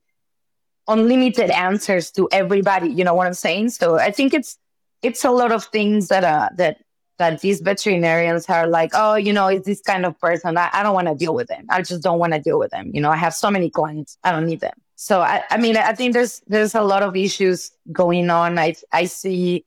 unlimited 0.87 1.51
answers 1.51 2.09
to 2.11 2.27
everybody. 2.31 2.89
You 2.89 3.03
know 3.03 3.13
what 3.13 3.27
I'm 3.27 3.35
saying? 3.35 3.69
So 3.69 3.99
I 3.99 4.09
think 4.09 4.33
it's, 4.33 4.57
it's 5.03 5.23
a 5.23 5.31
lot 5.31 5.51
of 5.51 5.65
things 5.65 6.07
that, 6.07 6.23
uh, 6.23 6.49
that, 6.55 6.77
that 7.19 7.41
these 7.41 7.61
veterinarians 7.61 8.49
are 8.49 8.65
like, 8.65 8.91
oh, 8.95 9.13
you 9.13 9.31
know, 9.31 9.47
it's 9.47 9.65
this 9.67 9.81
kind 9.81 10.07
of 10.07 10.19
person. 10.19 10.57
I, 10.57 10.71
I 10.73 10.81
don't 10.81 10.95
want 10.95 11.07
to 11.07 11.13
deal 11.13 11.35
with 11.35 11.49
them. 11.49 11.65
I 11.69 11.83
just 11.83 12.01
don't 12.01 12.17
want 12.17 12.33
to 12.33 12.39
deal 12.39 12.57
with 12.57 12.71
them. 12.71 12.89
You 12.95 13.01
know, 13.01 13.11
I 13.11 13.15
have 13.15 13.35
so 13.35 13.51
many 13.51 13.69
clients. 13.69 14.17
I 14.23 14.31
don't 14.31 14.47
need 14.47 14.59
them. 14.59 14.73
So 14.99 15.21
I, 15.21 15.43
I 15.51 15.57
mean, 15.57 15.77
I 15.77 15.93
think 15.93 16.13
there's 16.13 16.41
there's 16.47 16.73
a 16.73 16.81
lot 16.81 17.03
of 17.03 17.15
issues 17.15 17.71
going 17.91 18.31
on. 18.31 18.57
I 18.57 18.73
I 18.91 19.05
see, 19.05 19.63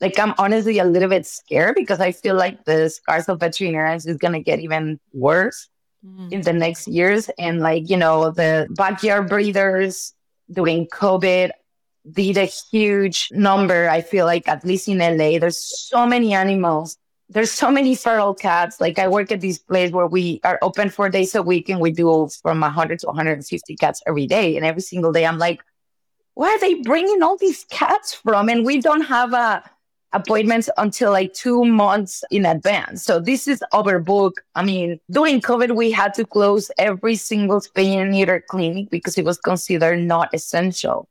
like 0.00 0.16
I'm 0.20 0.34
honestly 0.38 0.78
a 0.78 0.84
little 0.84 1.08
bit 1.08 1.26
scared 1.26 1.74
because 1.74 1.98
I 1.98 2.12
feel 2.12 2.36
like 2.36 2.64
the 2.64 2.88
scars 2.88 3.28
of 3.28 3.40
veterinarians 3.40 4.06
is 4.06 4.16
gonna 4.18 4.40
get 4.40 4.60
even 4.60 5.00
worse 5.12 5.68
mm. 6.06 6.30
in 6.30 6.42
the 6.42 6.52
next 6.52 6.86
years. 6.86 7.28
And 7.40 7.58
like 7.58 7.90
you 7.90 7.96
know, 7.96 8.30
the 8.30 8.68
backyard 8.70 9.28
breeders 9.28 10.14
during 10.48 10.86
COVID 10.86 11.50
did 12.12 12.36
a 12.36 12.44
huge 12.44 13.30
number. 13.32 13.88
I 13.88 14.00
feel 14.00 14.26
like 14.26 14.46
at 14.46 14.64
least 14.64 14.86
in 14.86 14.98
LA, 14.98 15.40
there's 15.40 15.58
so 15.58 16.06
many 16.06 16.34
animals 16.34 16.96
there's 17.30 17.50
so 17.50 17.70
many 17.70 17.94
feral 17.94 18.34
cats. 18.34 18.80
Like 18.80 18.98
I 18.98 19.08
work 19.08 19.30
at 19.30 19.40
this 19.40 19.58
place 19.58 19.92
where 19.92 20.06
we 20.06 20.40
are 20.44 20.58
open 20.62 20.88
four 20.88 21.08
days 21.08 21.34
a 21.34 21.42
week 21.42 21.68
and 21.68 21.80
we 21.80 21.92
do 21.92 22.28
from 22.42 22.60
100 22.60 22.98
to 23.00 23.06
150 23.06 23.76
cats 23.76 24.02
every 24.06 24.26
day. 24.26 24.56
And 24.56 24.64
every 24.64 24.82
single 24.82 25.12
day, 25.12 25.26
I'm 25.26 25.38
like, 25.38 25.62
where 26.34 26.54
are 26.54 26.60
they 26.60 26.74
bringing 26.74 27.22
all 27.22 27.36
these 27.36 27.64
cats 27.64 28.14
from? 28.14 28.48
And 28.48 28.64
we 28.64 28.80
don't 28.80 29.02
have 29.02 29.32
a 29.32 29.36
uh, 29.36 29.60
appointments 30.12 30.70
until 30.78 31.10
like 31.10 31.34
two 31.34 31.64
months 31.64 32.24
in 32.30 32.46
advance. 32.46 33.04
So 33.04 33.20
this 33.20 33.46
is 33.46 33.62
overbooked. 33.72 34.38
I 34.54 34.64
mean, 34.64 35.00
during 35.10 35.40
COVID, 35.40 35.76
we 35.76 35.90
had 35.90 36.14
to 36.14 36.24
close 36.24 36.70
every 36.78 37.16
single 37.16 37.60
spay 37.60 37.88
and 37.88 38.12
neuter 38.12 38.42
clinic 38.48 38.88
because 38.90 39.18
it 39.18 39.24
was 39.24 39.38
considered 39.38 39.98
not 39.98 40.32
essential. 40.32 41.08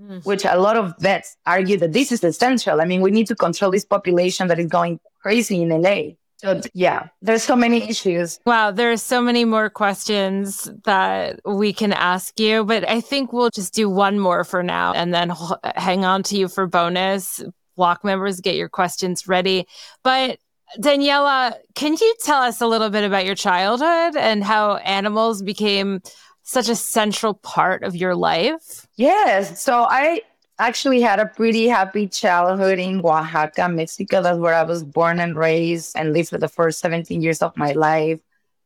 Mm. 0.00 0.24
Which 0.24 0.44
a 0.46 0.56
lot 0.56 0.76
of 0.76 0.94
vets 1.00 1.36
argue 1.44 1.76
that 1.76 1.92
this 1.92 2.12
is 2.12 2.24
essential. 2.24 2.80
I 2.80 2.86
mean, 2.86 3.02
we 3.02 3.10
need 3.10 3.26
to 3.26 3.34
control 3.34 3.70
this 3.70 3.84
population 3.84 4.48
that 4.48 4.58
is 4.58 4.66
going 4.66 4.98
crazy 5.20 5.60
in 5.60 5.68
LA. 5.68 6.12
So 6.38 6.60
yeah, 6.74 7.08
there's 7.20 7.44
so 7.44 7.54
many 7.54 7.88
issues. 7.88 8.40
Wow, 8.44 8.72
there's 8.72 9.00
so 9.00 9.22
many 9.22 9.44
more 9.44 9.70
questions 9.70 10.68
that 10.84 11.38
we 11.44 11.72
can 11.72 11.92
ask 11.92 12.40
you, 12.40 12.64
but 12.64 12.88
I 12.88 13.00
think 13.00 13.32
we'll 13.32 13.50
just 13.50 13.74
do 13.74 13.88
one 13.88 14.18
more 14.18 14.42
for 14.42 14.60
now 14.60 14.92
and 14.92 15.14
then 15.14 15.30
h- 15.30 15.72
hang 15.76 16.04
on 16.04 16.24
to 16.24 16.36
you 16.36 16.48
for 16.48 16.66
bonus. 16.66 17.44
Flock 17.76 18.02
members, 18.02 18.40
get 18.40 18.56
your 18.56 18.68
questions 18.68 19.28
ready. 19.28 19.68
But 20.02 20.38
Daniela, 20.78 21.54
can 21.76 21.92
you 21.92 22.14
tell 22.24 22.42
us 22.42 22.60
a 22.60 22.66
little 22.66 22.90
bit 22.90 23.04
about 23.04 23.24
your 23.24 23.36
childhood 23.36 24.16
and 24.16 24.42
how 24.42 24.76
animals 24.76 25.42
became 25.42 26.00
such 26.42 26.68
a 26.68 26.76
central 26.76 27.34
part 27.34 27.82
of 27.82 27.94
your 27.94 28.14
life? 28.14 28.86
Yes. 28.96 29.62
So 29.62 29.86
I 29.88 30.22
actually 30.58 31.00
had 31.00 31.18
a 31.18 31.26
pretty 31.26 31.66
happy 31.66 32.06
childhood 32.06 32.78
in 32.78 33.00
Oaxaca, 33.04 33.68
Mexico. 33.68 34.22
That's 34.22 34.38
where 34.38 34.54
I 34.54 34.62
was 34.62 34.84
born 34.84 35.18
and 35.18 35.36
raised 35.36 35.96
and 35.96 36.12
lived 36.12 36.30
for 36.30 36.38
the 36.38 36.48
first 36.48 36.80
17 36.80 37.22
years 37.22 37.42
of 37.42 37.56
my 37.56 37.72
life. 37.72 38.20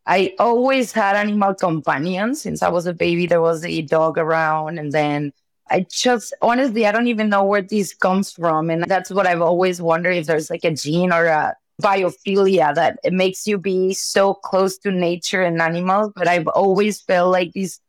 I 0.06 0.34
always 0.38 0.92
had 0.92 1.16
animal 1.16 1.54
companions. 1.54 2.42
Since 2.42 2.62
I 2.62 2.68
was 2.68 2.86
a 2.86 2.92
baby, 2.92 3.26
there 3.26 3.40
was 3.40 3.64
a 3.64 3.82
dog 3.82 4.18
around. 4.18 4.78
And 4.78 4.92
then 4.92 5.32
I 5.68 5.86
just, 5.90 6.32
honestly, 6.42 6.86
I 6.86 6.92
don't 6.92 7.08
even 7.08 7.28
know 7.28 7.44
where 7.44 7.62
this 7.62 7.94
comes 7.94 8.32
from. 8.32 8.70
And 8.70 8.84
that's 8.84 9.10
what 9.10 9.26
I've 9.26 9.42
always 9.42 9.82
wondered 9.82 10.16
if 10.16 10.26
there's 10.26 10.50
like 10.50 10.64
a 10.64 10.70
gene 10.70 11.12
or 11.12 11.26
a 11.26 11.56
biophilia 11.82 12.74
that 12.74 12.98
it 13.04 13.12
makes 13.12 13.46
you 13.46 13.58
be 13.58 13.92
so 13.92 14.34
close 14.34 14.78
to 14.78 14.90
nature 14.90 15.42
and 15.42 15.60
animals. 15.60 16.12
But 16.14 16.28
I've 16.28 16.48
always 16.48 17.00
felt 17.00 17.32
like 17.32 17.52
this 17.52 17.80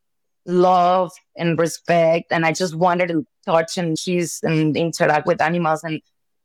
love 0.45 1.11
and 1.35 1.59
respect. 1.59 2.31
And 2.31 2.45
I 2.45 2.53
just 2.53 2.75
wanted 2.75 3.09
to 3.09 3.25
touch 3.45 3.77
and 3.77 3.97
kiss 3.97 4.41
and 4.43 4.75
interact 4.75 5.27
with 5.27 5.41
animals. 5.41 5.83
And 5.83 6.01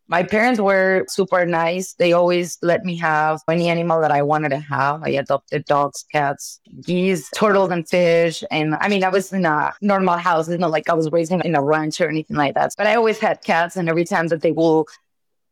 my 0.09 0.23
parents 0.23 0.61
were 0.61 1.05
super 1.09 1.47
nice. 1.47 1.95
They 1.95 2.13
always 2.13 2.59
let 2.61 2.85
me 2.85 2.97
have 2.99 3.41
any 3.49 3.69
animal 3.69 4.01
that 4.03 4.11
I 4.11 4.23
wanted 4.23 4.51
to 4.51 4.59
have. 4.59 5.03
I 5.03 5.11
adopted 5.11 5.65
dogs, 5.65 6.05
cats, 6.13 6.61
geese, 6.83 7.31
turtles, 7.35 7.71
and 7.71 7.89
fish. 7.89 8.45
And 8.51 8.75
I 8.81 8.89
mean, 8.89 9.05
I 9.05 9.09
was 9.09 9.33
in 9.33 9.47
a 9.47 9.73
normal 9.81 10.19
house. 10.19 10.49
It's 10.49 10.61
not 10.61 10.71
like 10.71 10.91
I 10.91 10.95
was 10.95 11.11
raising 11.11 11.41
in 11.45 11.55
a 11.55 11.63
ranch 11.63 12.01
or 12.01 12.09
anything 12.09 12.37
like 12.37 12.55
that. 12.55 12.75
But 12.77 12.89
I 12.89 12.97
always 12.97 13.21
had 13.21 13.43
cats. 13.43 13.77
And 13.77 13.89
every 13.89 14.05
time 14.05 14.29
that 14.29 14.43
they 14.43 14.53
will 14.53 14.87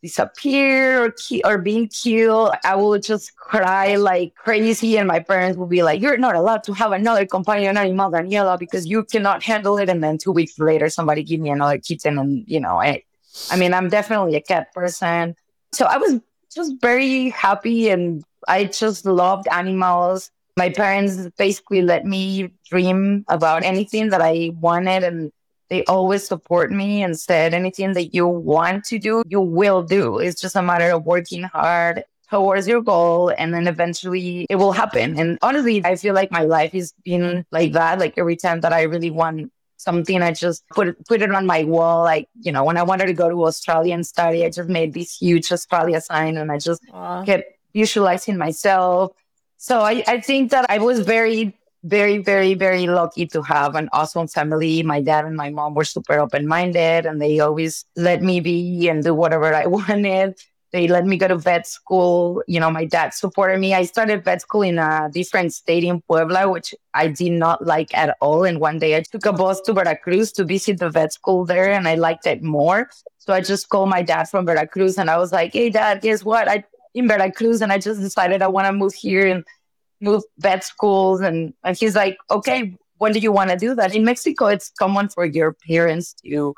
disappear 0.03 1.05
or, 1.05 1.11
ki- 1.13 1.43
or 1.45 1.59
being 1.59 1.89
killed, 1.89 2.53
I 2.65 2.75
would 2.75 3.03
just 3.03 3.37
cry 3.37 3.97
like 3.97 4.35
crazy. 4.35 4.97
And 4.97 5.07
my 5.07 5.21
parents 5.21 5.59
would 5.59 5.69
be 5.69 5.83
like, 5.83 6.01
You're 6.01 6.17
not 6.17 6.35
allowed 6.35 6.65
to 6.65 6.73
have 6.73 6.93
another 6.93 7.27
companion 7.27 7.77
animal, 7.77 8.11
Daniela, 8.11 8.59
because 8.59 8.87
you 8.87 9.05
cannot 9.05 9.43
handle 9.43 9.79
it. 9.79 9.89
And 9.89 10.03
then 10.03 10.19
two 10.19 10.33
weeks 10.33 10.59
later, 10.59 10.89
somebody 10.89 11.23
give 11.23 11.41
me 11.41 11.51
another 11.51 11.79
kitten. 11.79 12.19
And, 12.19 12.45
you 12.47 12.61
know, 12.61 12.81
I, 12.81 13.03
I 13.51 13.57
mean, 13.57 13.75
I'm 13.75 13.89
definitely 13.89 14.37
a 14.37 14.41
cat 14.41 14.73
person. 14.73 15.37
So 15.73 15.87
I 15.87 15.99
was 15.99 16.21
just 16.55 16.81
very 16.81 17.31
happy 17.31 17.91
and 17.91 18.25
I 18.49 18.65
just 18.65 19.07
loved 19.07 19.47
animals. 19.51 20.31
My 20.57 20.71
parents 20.71 21.29
basically 21.39 21.83
let 21.83 22.05
me 22.05 22.51
dream 22.69 23.25
about 23.29 23.63
anything 23.63 24.11
that 24.11 24.21
I 24.21 24.53
wanted 24.61 25.05
and 25.05 25.33
they 25.71 25.85
always 25.85 26.27
support 26.27 26.73
me 26.73 27.03
and 27.03 27.19
said 27.19 27.55
anything 27.55 27.95
that 27.95 28.13
you 28.13 28.27
want 28.27 28.85
to 28.87 28.99
do, 28.99 29.23
you 29.27 29.41
will 29.41 29.83
do. 29.83 30.19
It's 30.19 30.41
just 30.41 30.57
a 30.57 30.63
matter 30.63 30.91
of 30.91 31.07
working 31.07 31.45
hard 31.45 32.05
towards 32.29 32.69
your 32.69 32.83
goal 32.83 33.33
and 33.37 33.55
then 33.55 33.67
eventually 33.67 34.47
it 34.51 34.57
will 34.57 34.73
happen. 34.73 35.19
And 35.19 35.39
honestly, 35.43 35.85
I 35.85 35.97
feel 35.97 36.15
like 36.15 36.31
my 36.31 36.43
life 36.43 36.73
has 36.73 36.93
been 37.05 37.45
like 37.51 37.73
that. 37.73 37.99
Like 37.99 38.15
every 38.19 38.37
time 38.37 38.61
that 38.61 38.73
I 38.73 38.83
really 38.83 39.11
want 39.11 39.53
something, 39.77 40.23
I 40.23 40.33
just 40.33 40.69
put 40.71 40.89
it, 40.89 41.07
put 41.07 41.23
it 41.23 41.33
on 41.33 41.47
my 41.47 41.65
wall. 41.65 42.03
Like, 42.03 42.29
you 42.41 42.53
know, 42.53 42.65
when 42.65 42.77
I 42.77 42.83
wanted 42.83 43.07
to 43.07 43.15
go 43.15 43.29
to 43.29 43.45
Australia 43.45 43.95
and 43.95 44.07
study, 44.07 44.45
I 44.45 44.51
just 44.51 44.69
made 44.69 44.93
this 44.93 45.17
huge 45.17 45.51
Australia 45.53 46.01
sign 46.01 46.37
and 46.37 46.51
I 46.51 46.59
just 46.59 46.83
Aww. 46.93 47.25
kept 47.27 47.45
visualizing 47.75 48.37
myself. 48.37 49.13
So 49.57 49.81
I, 49.81 50.03
I 50.07 50.21
think 50.21 50.51
that 50.51 50.67
I 50.69 50.79
was 50.79 51.01
very 51.01 51.57
very, 51.83 52.19
very, 52.19 52.55
very 52.55 52.87
lucky 52.87 53.27
to 53.29 53.43
have 53.43 53.75
an 53.75 53.89
awesome 53.93 54.29
family. 54.29 54.83
My 54.83 55.01
dad 55.01 55.25
and 55.25 55.37
my 55.37 55.51
mom 55.51 55.75
were 55.75 55.85
super 55.85 56.19
open 56.19 56.47
minded 56.47 57.07
and 57.07 57.21
they 57.21 57.41
always 57.41 57.85
let 57.97 58.23
me 58.23 58.41
be 58.41 58.89
and 58.89 59.03
do 59.03 59.15
whatever 59.15 59.55
I 59.55 59.67
wanted. 59.79 60.39
They 60.73 60.87
let 60.87 61.05
me 61.05 61.17
go 61.17 61.27
to 61.27 61.37
vet 61.37 61.67
school. 61.67 62.45
You 62.47 62.61
know, 62.61 62.71
my 62.71 62.85
dad 62.85 63.13
supported 63.13 63.59
me. 63.59 63.75
I 63.75 63.85
started 63.85 64.25
vet 64.25 64.43
school 64.43 64.63
in 64.63 64.79
a 64.79 65.11
different 65.13 65.53
state 65.53 65.83
in 65.83 66.01
Puebla, 66.03 66.49
which 66.49 66.75
I 66.95 67.09
did 67.09 67.33
not 67.33 67.67
like 67.67 67.97
at 67.97 68.17
all. 68.21 68.45
And 68.45 68.61
one 68.61 68.79
day 68.79 68.97
I 68.97 69.03
took 69.03 69.27
a 69.27 69.33
bus 69.33 69.61
to 69.63 69.73
Veracruz 69.73 70.31
to 70.33 70.45
visit 70.45 70.79
the 70.79 70.91
vet 70.91 71.13
school 71.13 71.45
there 71.45 71.73
and 71.73 71.89
I 71.89 71.97
liked 71.97 72.27
it 72.27 72.43
more. 72.43 72.89
So 73.19 73.33
I 73.33 73.41
just 73.41 73.69
called 73.69 73.89
my 73.89 74.03
dad 74.03 74.25
from 74.29 74.47
Veracruz 74.47 74.97
and 74.97 75.11
I 75.11 75.19
was 75.19 75.33
like, 75.33 75.55
hey, 75.55 75.71
dad, 75.71 76.03
guess 76.03 76.25
what? 76.25 76.49
I'm 76.49 76.63
in 76.95 77.09
Veracruz 77.09 77.63
and 77.63 77.73
I 77.73 77.79
just 77.79 78.01
decided 78.01 78.41
I 78.41 78.49
want 78.49 78.67
to 78.67 78.73
move 78.73 78.95
here 78.95 79.27
and 79.27 79.45
move 80.01 80.23
vet 80.39 80.65
schools. 80.65 81.21
And, 81.21 81.55
and 81.65 81.77
he's 81.77 81.95
like, 81.95 82.19
okay, 82.31 82.77
when 82.99 83.13
do 83.13 83.19
you 83.19 83.33
want 83.33 83.51
to 83.51 83.57
do 83.57 83.75
that? 83.75 83.95
In 83.95 84.05
Mexico, 84.05 84.47
it's 84.47 84.71
common 84.71 85.09
for 85.09 85.25
your 85.25 85.57
parents 85.67 86.15
to 86.25 86.55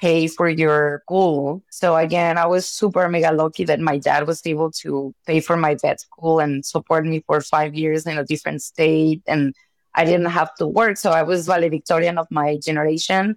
pay 0.00 0.26
for 0.26 0.48
your 0.48 1.02
school. 1.04 1.62
So 1.70 1.96
again, 1.96 2.38
I 2.38 2.46
was 2.46 2.68
super 2.68 3.08
mega 3.08 3.32
lucky 3.32 3.64
that 3.64 3.80
my 3.80 3.98
dad 3.98 4.26
was 4.26 4.44
able 4.46 4.70
to 4.82 5.14
pay 5.26 5.40
for 5.40 5.56
my 5.56 5.74
vet 5.74 6.00
school 6.00 6.38
and 6.38 6.64
support 6.64 7.06
me 7.06 7.22
for 7.26 7.40
five 7.40 7.74
years 7.74 8.06
in 8.06 8.18
a 8.18 8.24
different 8.24 8.62
state. 8.62 9.22
And 9.26 9.54
I 9.94 10.04
didn't 10.04 10.26
have 10.26 10.54
to 10.56 10.66
work. 10.66 10.98
So 10.98 11.10
I 11.10 11.22
was 11.22 11.46
valedictorian 11.46 12.18
of 12.18 12.26
my 12.30 12.58
generation. 12.62 13.36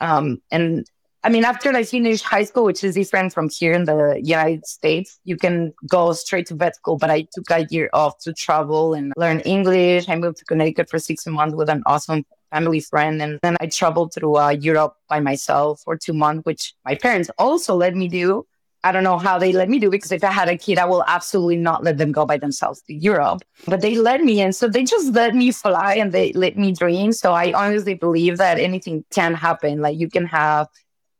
Um, 0.00 0.42
and 0.50 0.86
I 1.24 1.30
mean, 1.30 1.46
after 1.46 1.70
I 1.70 1.84
finished 1.84 2.22
high 2.22 2.44
school, 2.44 2.64
which 2.64 2.84
is 2.84 2.94
different 2.96 3.32
from 3.32 3.48
here 3.48 3.72
in 3.72 3.84
the 3.84 4.20
United 4.22 4.66
States, 4.66 5.18
you 5.24 5.38
can 5.38 5.72
go 5.88 6.12
straight 6.12 6.46
to 6.48 6.54
vet 6.54 6.76
school. 6.76 6.98
But 6.98 7.08
I 7.08 7.26
took 7.32 7.50
a 7.50 7.66
year 7.70 7.88
off 7.94 8.18
to 8.24 8.34
travel 8.34 8.92
and 8.92 9.10
learn 9.16 9.40
English. 9.40 10.06
I 10.06 10.16
moved 10.16 10.36
to 10.38 10.44
Connecticut 10.44 10.90
for 10.90 10.98
six 10.98 11.26
months 11.26 11.54
with 11.54 11.70
an 11.70 11.82
awesome 11.86 12.26
family 12.52 12.80
friend. 12.80 13.22
And 13.22 13.38
then 13.42 13.56
I 13.58 13.68
traveled 13.68 14.12
through 14.12 14.36
uh, 14.36 14.50
Europe 14.50 14.96
by 15.08 15.20
myself 15.20 15.80
for 15.82 15.96
two 15.96 16.12
months, 16.12 16.44
which 16.44 16.74
my 16.84 16.94
parents 16.94 17.30
also 17.38 17.74
let 17.74 17.94
me 17.94 18.06
do. 18.06 18.46
I 18.84 18.92
don't 18.92 19.02
know 19.02 19.16
how 19.16 19.38
they 19.38 19.50
let 19.50 19.70
me 19.70 19.78
do 19.78 19.88
because 19.88 20.12
if 20.12 20.22
I 20.22 20.30
had 20.30 20.50
a 20.50 20.58
kid, 20.58 20.76
I 20.76 20.84
will 20.84 21.04
absolutely 21.06 21.56
not 21.56 21.82
let 21.82 21.96
them 21.96 22.12
go 22.12 22.26
by 22.26 22.36
themselves 22.36 22.82
to 22.82 22.92
Europe. 22.92 23.40
But 23.66 23.80
they 23.80 23.96
let 23.96 24.22
me. 24.22 24.42
And 24.42 24.54
so 24.54 24.68
they 24.68 24.84
just 24.84 25.14
let 25.14 25.34
me 25.34 25.52
fly 25.52 25.94
and 25.94 26.12
they 26.12 26.34
let 26.34 26.58
me 26.58 26.72
dream. 26.72 27.12
So 27.12 27.32
I 27.32 27.54
honestly 27.54 27.94
believe 27.94 28.36
that 28.36 28.58
anything 28.58 29.02
can 29.10 29.32
happen. 29.32 29.80
Like 29.80 29.98
you 29.98 30.10
can 30.10 30.26
have 30.26 30.68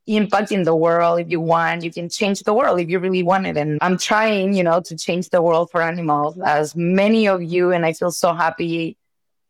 impact 0.06 0.52
in 0.52 0.64
the 0.64 0.74
world 0.74 1.20
if 1.20 1.30
you 1.30 1.40
want. 1.40 1.82
You 1.82 1.90
can 1.90 2.08
change 2.08 2.42
the 2.42 2.52
world 2.52 2.80
if 2.80 2.88
you 2.88 2.98
really 2.98 3.22
want 3.22 3.46
it. 3.46 3.56
And 3.56 3.78
i'm 3.80 3.98
trying 3.98 4.54
you 4.54 4.62
know 4.62 4.80
to 4.80 4.96
change 4.96 5.30
the 5.30 5.42
world 5.42 5.70
for 5.70 5.80
animals 5.80 6.38
as 6.40 6.74
many 6.76 7.26
of 7.26 7.42
you 7.42 7.72
and 7.72 7.86
i 7.86 7.92
feel 7.92 8.10
so 8.10 8.32
happy 8.34 8.96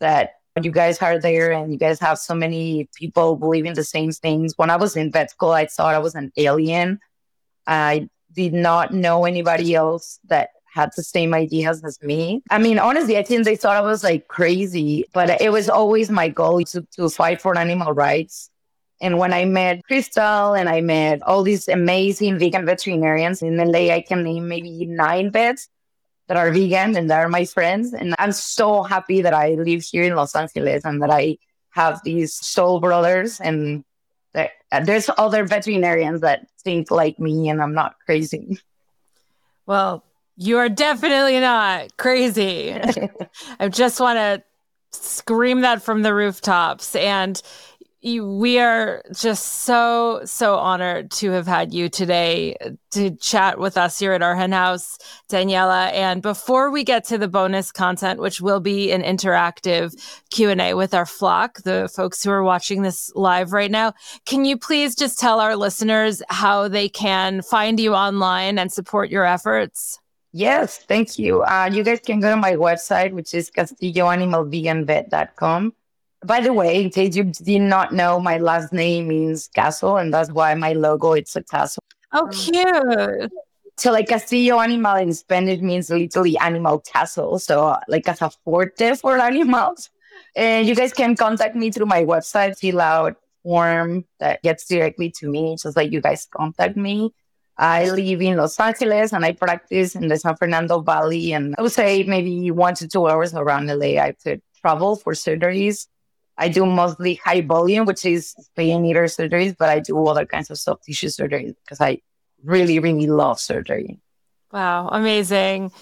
that 0.01 0.35
you 0.63 0.71
guys 0.71 1.03
are 1.03 1.19
there 1.19 1.51
and 1.51 1.73
you 1.73 1.79
guys 1.79 1.99
have 1.99 2.19
so 2.19 2.35
many 2.35 2.89
people 2.95 3.35
believing 3.35 3.75
the 3.75 3.83
same 3.83 4.13
things. 4.13 4.55
When 4.57 4.71
i 4.71 4.77
was 4.77 4.97
in 4.97 5.11
vet 5.11 5.31
school 5.31 5.51
i 5.51 5.67
thought 5.67 5.95
i 5.95 5.99
was 5.99 6.15
an 6.15 6.33
alien. 6.37 7.01
I 7.67 8.09
did 8.33 8.53
not 8.53 8.93
know 8.93 9.25
anybody 9.25 9.75
else 9.75 10.19
that 10.29 10.51
had 10.75 10.91
the 10.97 11.05
same 11.05 11.33
ideas 11.33 11.85
as 11.85 12.03
me. 12.03 12.43
I 12.51 12.59
mean, 12.59 12.81
honestly, 12.81 13.17
I 13.17 13.23
think 13.23 13.45
they 13.45 13.55
thought 13.55 13.77
I 13.77 13.81
was 13.81 14.03
like 14.03 14.27
crazy, 14.27 15.05
but 15.13 15.41
it 15.41 15.53
was 15.53 15.69
always 15.69 16.11
my 16.11 16.29
goal 16.29 16.65
to, 16.65 16.85
to 16.97 17.09
fight 17.09 17.41
for 17.41 17.57
animal 17.57 17.93
rights 17.93 18.51
and 19.01 19.19
when 19.19 19.33
I 19.33 19.45
met 19.45 19.85
Crystal 19.85 20.55
and 20.55 20.69
I 20.69 20.81
met 20.81 21.23
all 21.23 21.43
these 21.43 21.69
amazing 21.69 22.39
vegan 22.39 22.65
veterinarians 22.65 23.43
in 23.43 23.57
LA, 23.57 23.93
I 23.93 24.05
can 24.07 24.23
name 24.23 24.49
maybe 24.49 24.87
nine 24.87 25.31
vets 25.31 25.69
that 26.29 26.37
are 26.37 26.51
vegan 26.51 26.97
and 26.97 27.11
that 27.11 27.21
are 27.21 27.29
my 27.29 27.45
friends. 27.45 27.93
And 27.93 28.15
I'm 28.19 28.33
so 28.33 28.83
happy 28.83 29.21
that 29.23 29.35
I 29.35 29.55
live 29.55 29.83
here 29.83 30.05
in 30.05 30.15
Los 30.15 30.35
Angeles 30.35 30.85
and 30.85 31.03
that 31.03 31.11
I 31.11 31.39
have 31.71 32.01
these 32.05 32.35
soul 32.35 32.81
brothers 32.81 33.41
and 33.41 33.85
uh, 34.35 34.47
there's 34.83 35.11
other 35.19 35.45
veterinarians 35.45 36.21
that 36.21 36.47
think 36.63 36.91
like 36.91 37.19
me 37.19 37.49
and 37.49 37.63
I'm 37.63 37.75
not 37.75 37.97
crazy. 38.05 38.59
Well, 39.67 40.05
you 40.37 40.59
are 40.59 40.69
definitely 40.69 41.41
not 41.41 41.97
crazy. 41.97 42.75
I 43.61 43.69
just 43.69 44.01
want 44.01 44.19
to 44.19 44.43
scream 44.93 45.61
that 45.63 45.83
from 45.83 46.03
the 46.03 46.15
rooftops. 46.15 46.97
And 46.97 47.41
we 48.05 48.59
are 48.59 49.03
just 49.15 49.63
so 49.63 50.21
so 50.27 50.57
honored 50.57 51.11
to 51.11 51.31
have 51.31 51.47
had 51.47 51.73
you 51.73 51.89
today 51.89 52.55
to 52.91 53.13
chat 53.13 53.59
with 53.59 53.79
us 53.79 53.99
here 53.99 54.13
at 54.13 54.21
our 54.21 54.37
hen 54.37 54.53
house 54.53 54.99
daniela. 55.31 55.91
And 55.93 56.21
before 56.21 56.71
we 56.71 56.85
get 56.85 57.05
to 57.05 57.17
the 57.17 57.29
bonus 57.29 57.73
content 57.73 58.21
which 58.21 58.43
will 58.43 58.61
be 58.61 58.93
an 58.93 59.03
interactive 59.03 59.99
q&a 60.31 60.75
with 60.75 60.93
our 60.93 61.07
flock 61.07 61.63
the 61.63 61.91
folks 61.95 62.23
who 62.23 62.31
are 62.31 62.45
watching 62.45 62.83
this 62.83 63.11
live 63.15 63.53
right 63.53 63.71
now 63.71 63.95
can 64.27 64.45
you 64.45 64.59
please 64.59 64.95
just 64.95 65.19
tell 65.19 65.41
our 65.41 65.57
listeners 65.57 66.23
how 66.29 66.69
they 66.69 66.91
can 66.91 67.41
find 67.41 67.81
you 67.81 67.95
online 67.95 68.59
and 68.59 68.71
support 68.71 69.09
your 69.09 69.25
efforts? 69.25 69.99
Yes 70.33 70.77
thank 70.77 71.19
you. 71.19 71.43
Uh, 71.43 71.71
you 71.73 71.83
guys 71.83 72.01
can 72.01 72.21
go 72.21 72.29
to 72.29 72.37
my 72.37 72.53
website 72.53 73.13
which 73.13 73.33
is 73.33 73.51
castilloanimalveganvet.com 73.51 75.73
by 76.27 76.41
the 76.41 76.53
way, 76.53 76.83
in 76.83 76.91
case 76.91 77.17
you 77.17 77.25
did 77.25 77.61
not 77.61 77.93
know, 77.93 78.19
my 78.21 78.39
last 78.39 78.73
name 78.73 79.09
means 79.09 79.49
castle, 79.49 79.97
and 79.97 80.13
that's 80.13 80.31
why 80.31 80.55
my 80.55 80.73
logo 80.73 81.13
it's 81.13 81.37
a 81.37 81.43
castle. 81.43 81.83
Oh, 82.13 82.27
um, 82.27 82.31
cute! 82.31 83.33
So, 83.77 83.91
like 83.93 84.09
Castillo 84.09 84.61
Animal 84.61 84.97
in 84.97 85.13
Spanish 85.13 85.61
means 85.61 85.91
literally 85.91 86.39
animal 86.39 86.81
castle. 86.81 87.39
So, 87.39 87.77
like 87.89 88.09
as 88.09 88.23
a 88.23 88.31
forte 88.45 88.95
for 88.97 89.19
animals. 89.19 89.91
And 90.37 90.67
you 90.67 90.75
guys 90.75 90.93
can 90.93 91.17
contact 91.17 91.55
me 91.55 91.71
through 91.71 91.87
my 91.87 92.05
website, 92.05 92.59
fill 92.59 92.81
out 92.81 93.17
form 93.43 94.05
that 94.19 94.43
gets 94.43 94.67
directly 94.67 95.11
to 95.19 95.29
me, 95.29 95.57
just 95.61 95.77
like 95.77 95.93
you 95.93 96.01
guys 96.01 96.27
contact 96.31 96.77
me. 96.77 97.13
I 97.57 97.91
live 97.91 98.21
in 98.21 98.37
Los 98.37 98.59
Angeles 98.59 99.13
and 99.13 99.25
I 99.25 99.33
practice 99.33 99.95
in 99.95 100.09
the 100.09 100.19
San 100.19 100.35
Fernando 100.37 100.81
Valley. 100.81 101.33
And 101.33 101.55
I 101.57 101.63
would 101.63 101.73
say 101.73 102.03
maybe 102.03 102.51
one 102.51 102.75
to 102.77 102.89
two 102.89 103.07
hours 103.07 103.33
around 103.35 103.67
LA, 103.67 104.03
I 104.03 104.15
could 104.23 104.43
travel 104.61 104.97
for 104.97 105.13
surgeries. 105.13 105.87
I 106.37 106.49
do 106.49 106.67
mostly 106.67 107.15
high 107.15 107.41
volume, 107.43 107.87
which 107.87 108.05
is 108.05 108.35
spay 108.41 108.75
and 108.75 108.83
neuter 108.83 109.05
surgeries, 109.05 109.57
but 109.57 109.69
I 109.69 109.81
do 109.81 110.05
other 110.07 110.27
kinds 110.27 110.51
of 110.51 110.59
soft 110.59 110.85
tissue 110.85 111.09
surgeries 111.09 111.55
because 111.65 111.81
I 111.81 112.01
really, 112.43 112.79
really 112.79 113.07
love 113.07 113.39
surgery. 113.39 114.01
Wow, 114.53 114.89
amazing. 114.89 115.73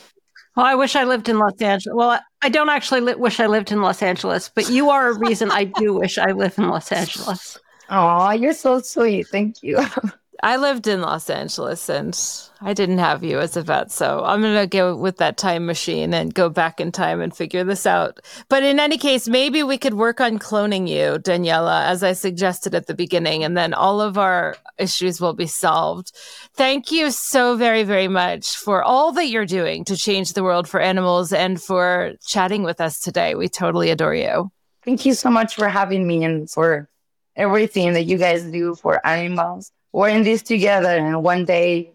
Well, 0.56 0.66
I 0.66 0.74
wish 0.74 0.96
I 0.96 1.04
lived 1.04 1.28
in 1.28 1.38
Los 1.38 1.60
Angeles. 1.60 1.94
Well, 1.94 2.20
I 2.42 2.48
don't 2.50 2.68
actually 2.68 3.00
li- 3.00 3.14
wish 3.14 3.40
I 3.40 3.46
lived 3.46 3.72
in 3.72 3.80
Los 3.80 4.02
Angeles, 4.02 4.50
but 4.54 4.68
you 4.68 4.90
are 4.90 5.08
a 5.08 5.18
reason 5.18 5.50
I 5.50 5.64
do 5.64 5.94
wish 5.94 6.18
I 6.18 6.32
live 6.32 6.58
in 6.58 6.68
Los 6.68 6.92
Angeles. 6.92 7.58
Oh, 7.94 8.30
you're 8.30 8.54
so 8.54 8.80
sweet. 8.80 9.28
Thank 9.28 9.62
you. 9.62 9.78
I 10.44 10.56
lived 10.56 10.88
in 10.88 11.02
Los 11.02 11.30
Angeles 11.30 11.88
and 11.88 12.18
I 12.60 12.74
didn't 12.74 12.98
have 12.98 13.22
you 13.22 13.38
as 13.38 13.56
a 13.56 13.62
vet. 13.62 13.92
So 13.92 14.24
I'm 14.24 14.42
to 14.42 14.66
go 14.66 14.96
with 14.96 15.18
that 15.18 15.36
time 15.36 15.66
machine 15.66 16.12
and 16.12 16.34
go 16.34 16.48
back 16.48 16.80
in 16.80 16.90
time 16.90 17.20
and 17.20 17.34
figure 17.34 17.62
this 17.62 17.86
out. 17.86 18.18
But 18.48 18.64
in 18.64 18.80
any 18.80 18.98
case, 18.98 19.28
maybe 19.28 19.62
we 19.62 19.78
could 19.78 19.94
work 19.94 20.20
on 20.20 20.40
cloning 20.40 20.88
you, 20.88 21.20
Daniela, 21.20 21.86
as 21.86 22.02
I 22.02 22.12
suggested 22.12 22.74
at 22.74 22.88
the 22.88 22.94
beginning, 22.94 23.44
and 23.44 23.56
then 23.56 23.72
all 23.72 24.00
of 24.00 24.18
our 24.18 24.56
issues 24.78 25.20
will 25.20 25.32
be 25.32 25.46
solved. 25.46 26.12
Thank 26.54 26.90
you 26.90 27.12
so 27.12 27.56
very, 27.56 27.84
very 27.84 28.08
much 28.08 28.56
for 28.56 28.82
all 28.82 29.12
that 29.12 29.28
you're 29.28 29.46
doing 29.46 29.84
to 29.84 29.96
change 29.96 30.32
the 30.32 30.42
world 30.42 30.68
for 30.68 30.80
animals 30.80 31.32
and 31.32 31.62
for 31.62 32.14
chatting 32.26 32.64
with 32.64 32.80
us 32.80 32.98
today. 32.98 33.36
We 33.36 33.48
totally 33.48 33.90
adore 33.90 34.16
you. 34.16 34.50
Thank 34.84 35.06
you 35.06 35.14
so 35.14 35.30
much 35.30 35.54
for 35.54 35.68
having 35.68 36.04
me 36.04 36.24
and 36.24 36.50
for 36.50 36.88
everything 37.36 37.92
that 37.92 38.04
you 38.04 38.18
guys 38.18 38.42
do 38.42 38.74
for 38.74 39.04
animals. 39.06 39.70
We're 39.92 40.08
in 40.08 40.22
this 40.22 40.40
together, 40.40 40.88
and 40.88 41.22
one 41.22 41.44
day 41.44 41.92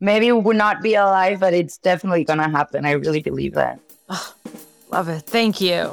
maybe 0.00 0.32
we 0.32 0.40
will 0.40 0.56
not 0.56 0.80
be 0.80 0.94
alive, 0.94 1.38
but 1.38 1.52
it's 1.52 1.76
definitely 1.76 2.24
to 2.24 2.34
happen. 2.34 2.86
I 2.86 2.92
really 2.92 3.20
believe 3.20 3.52
that. 3.52 3.78
Oh, 4.08 4.34
love 4.90 5.10
it. 5.10 5.20
Thank 5.20 5.60
you. 5.60 5.92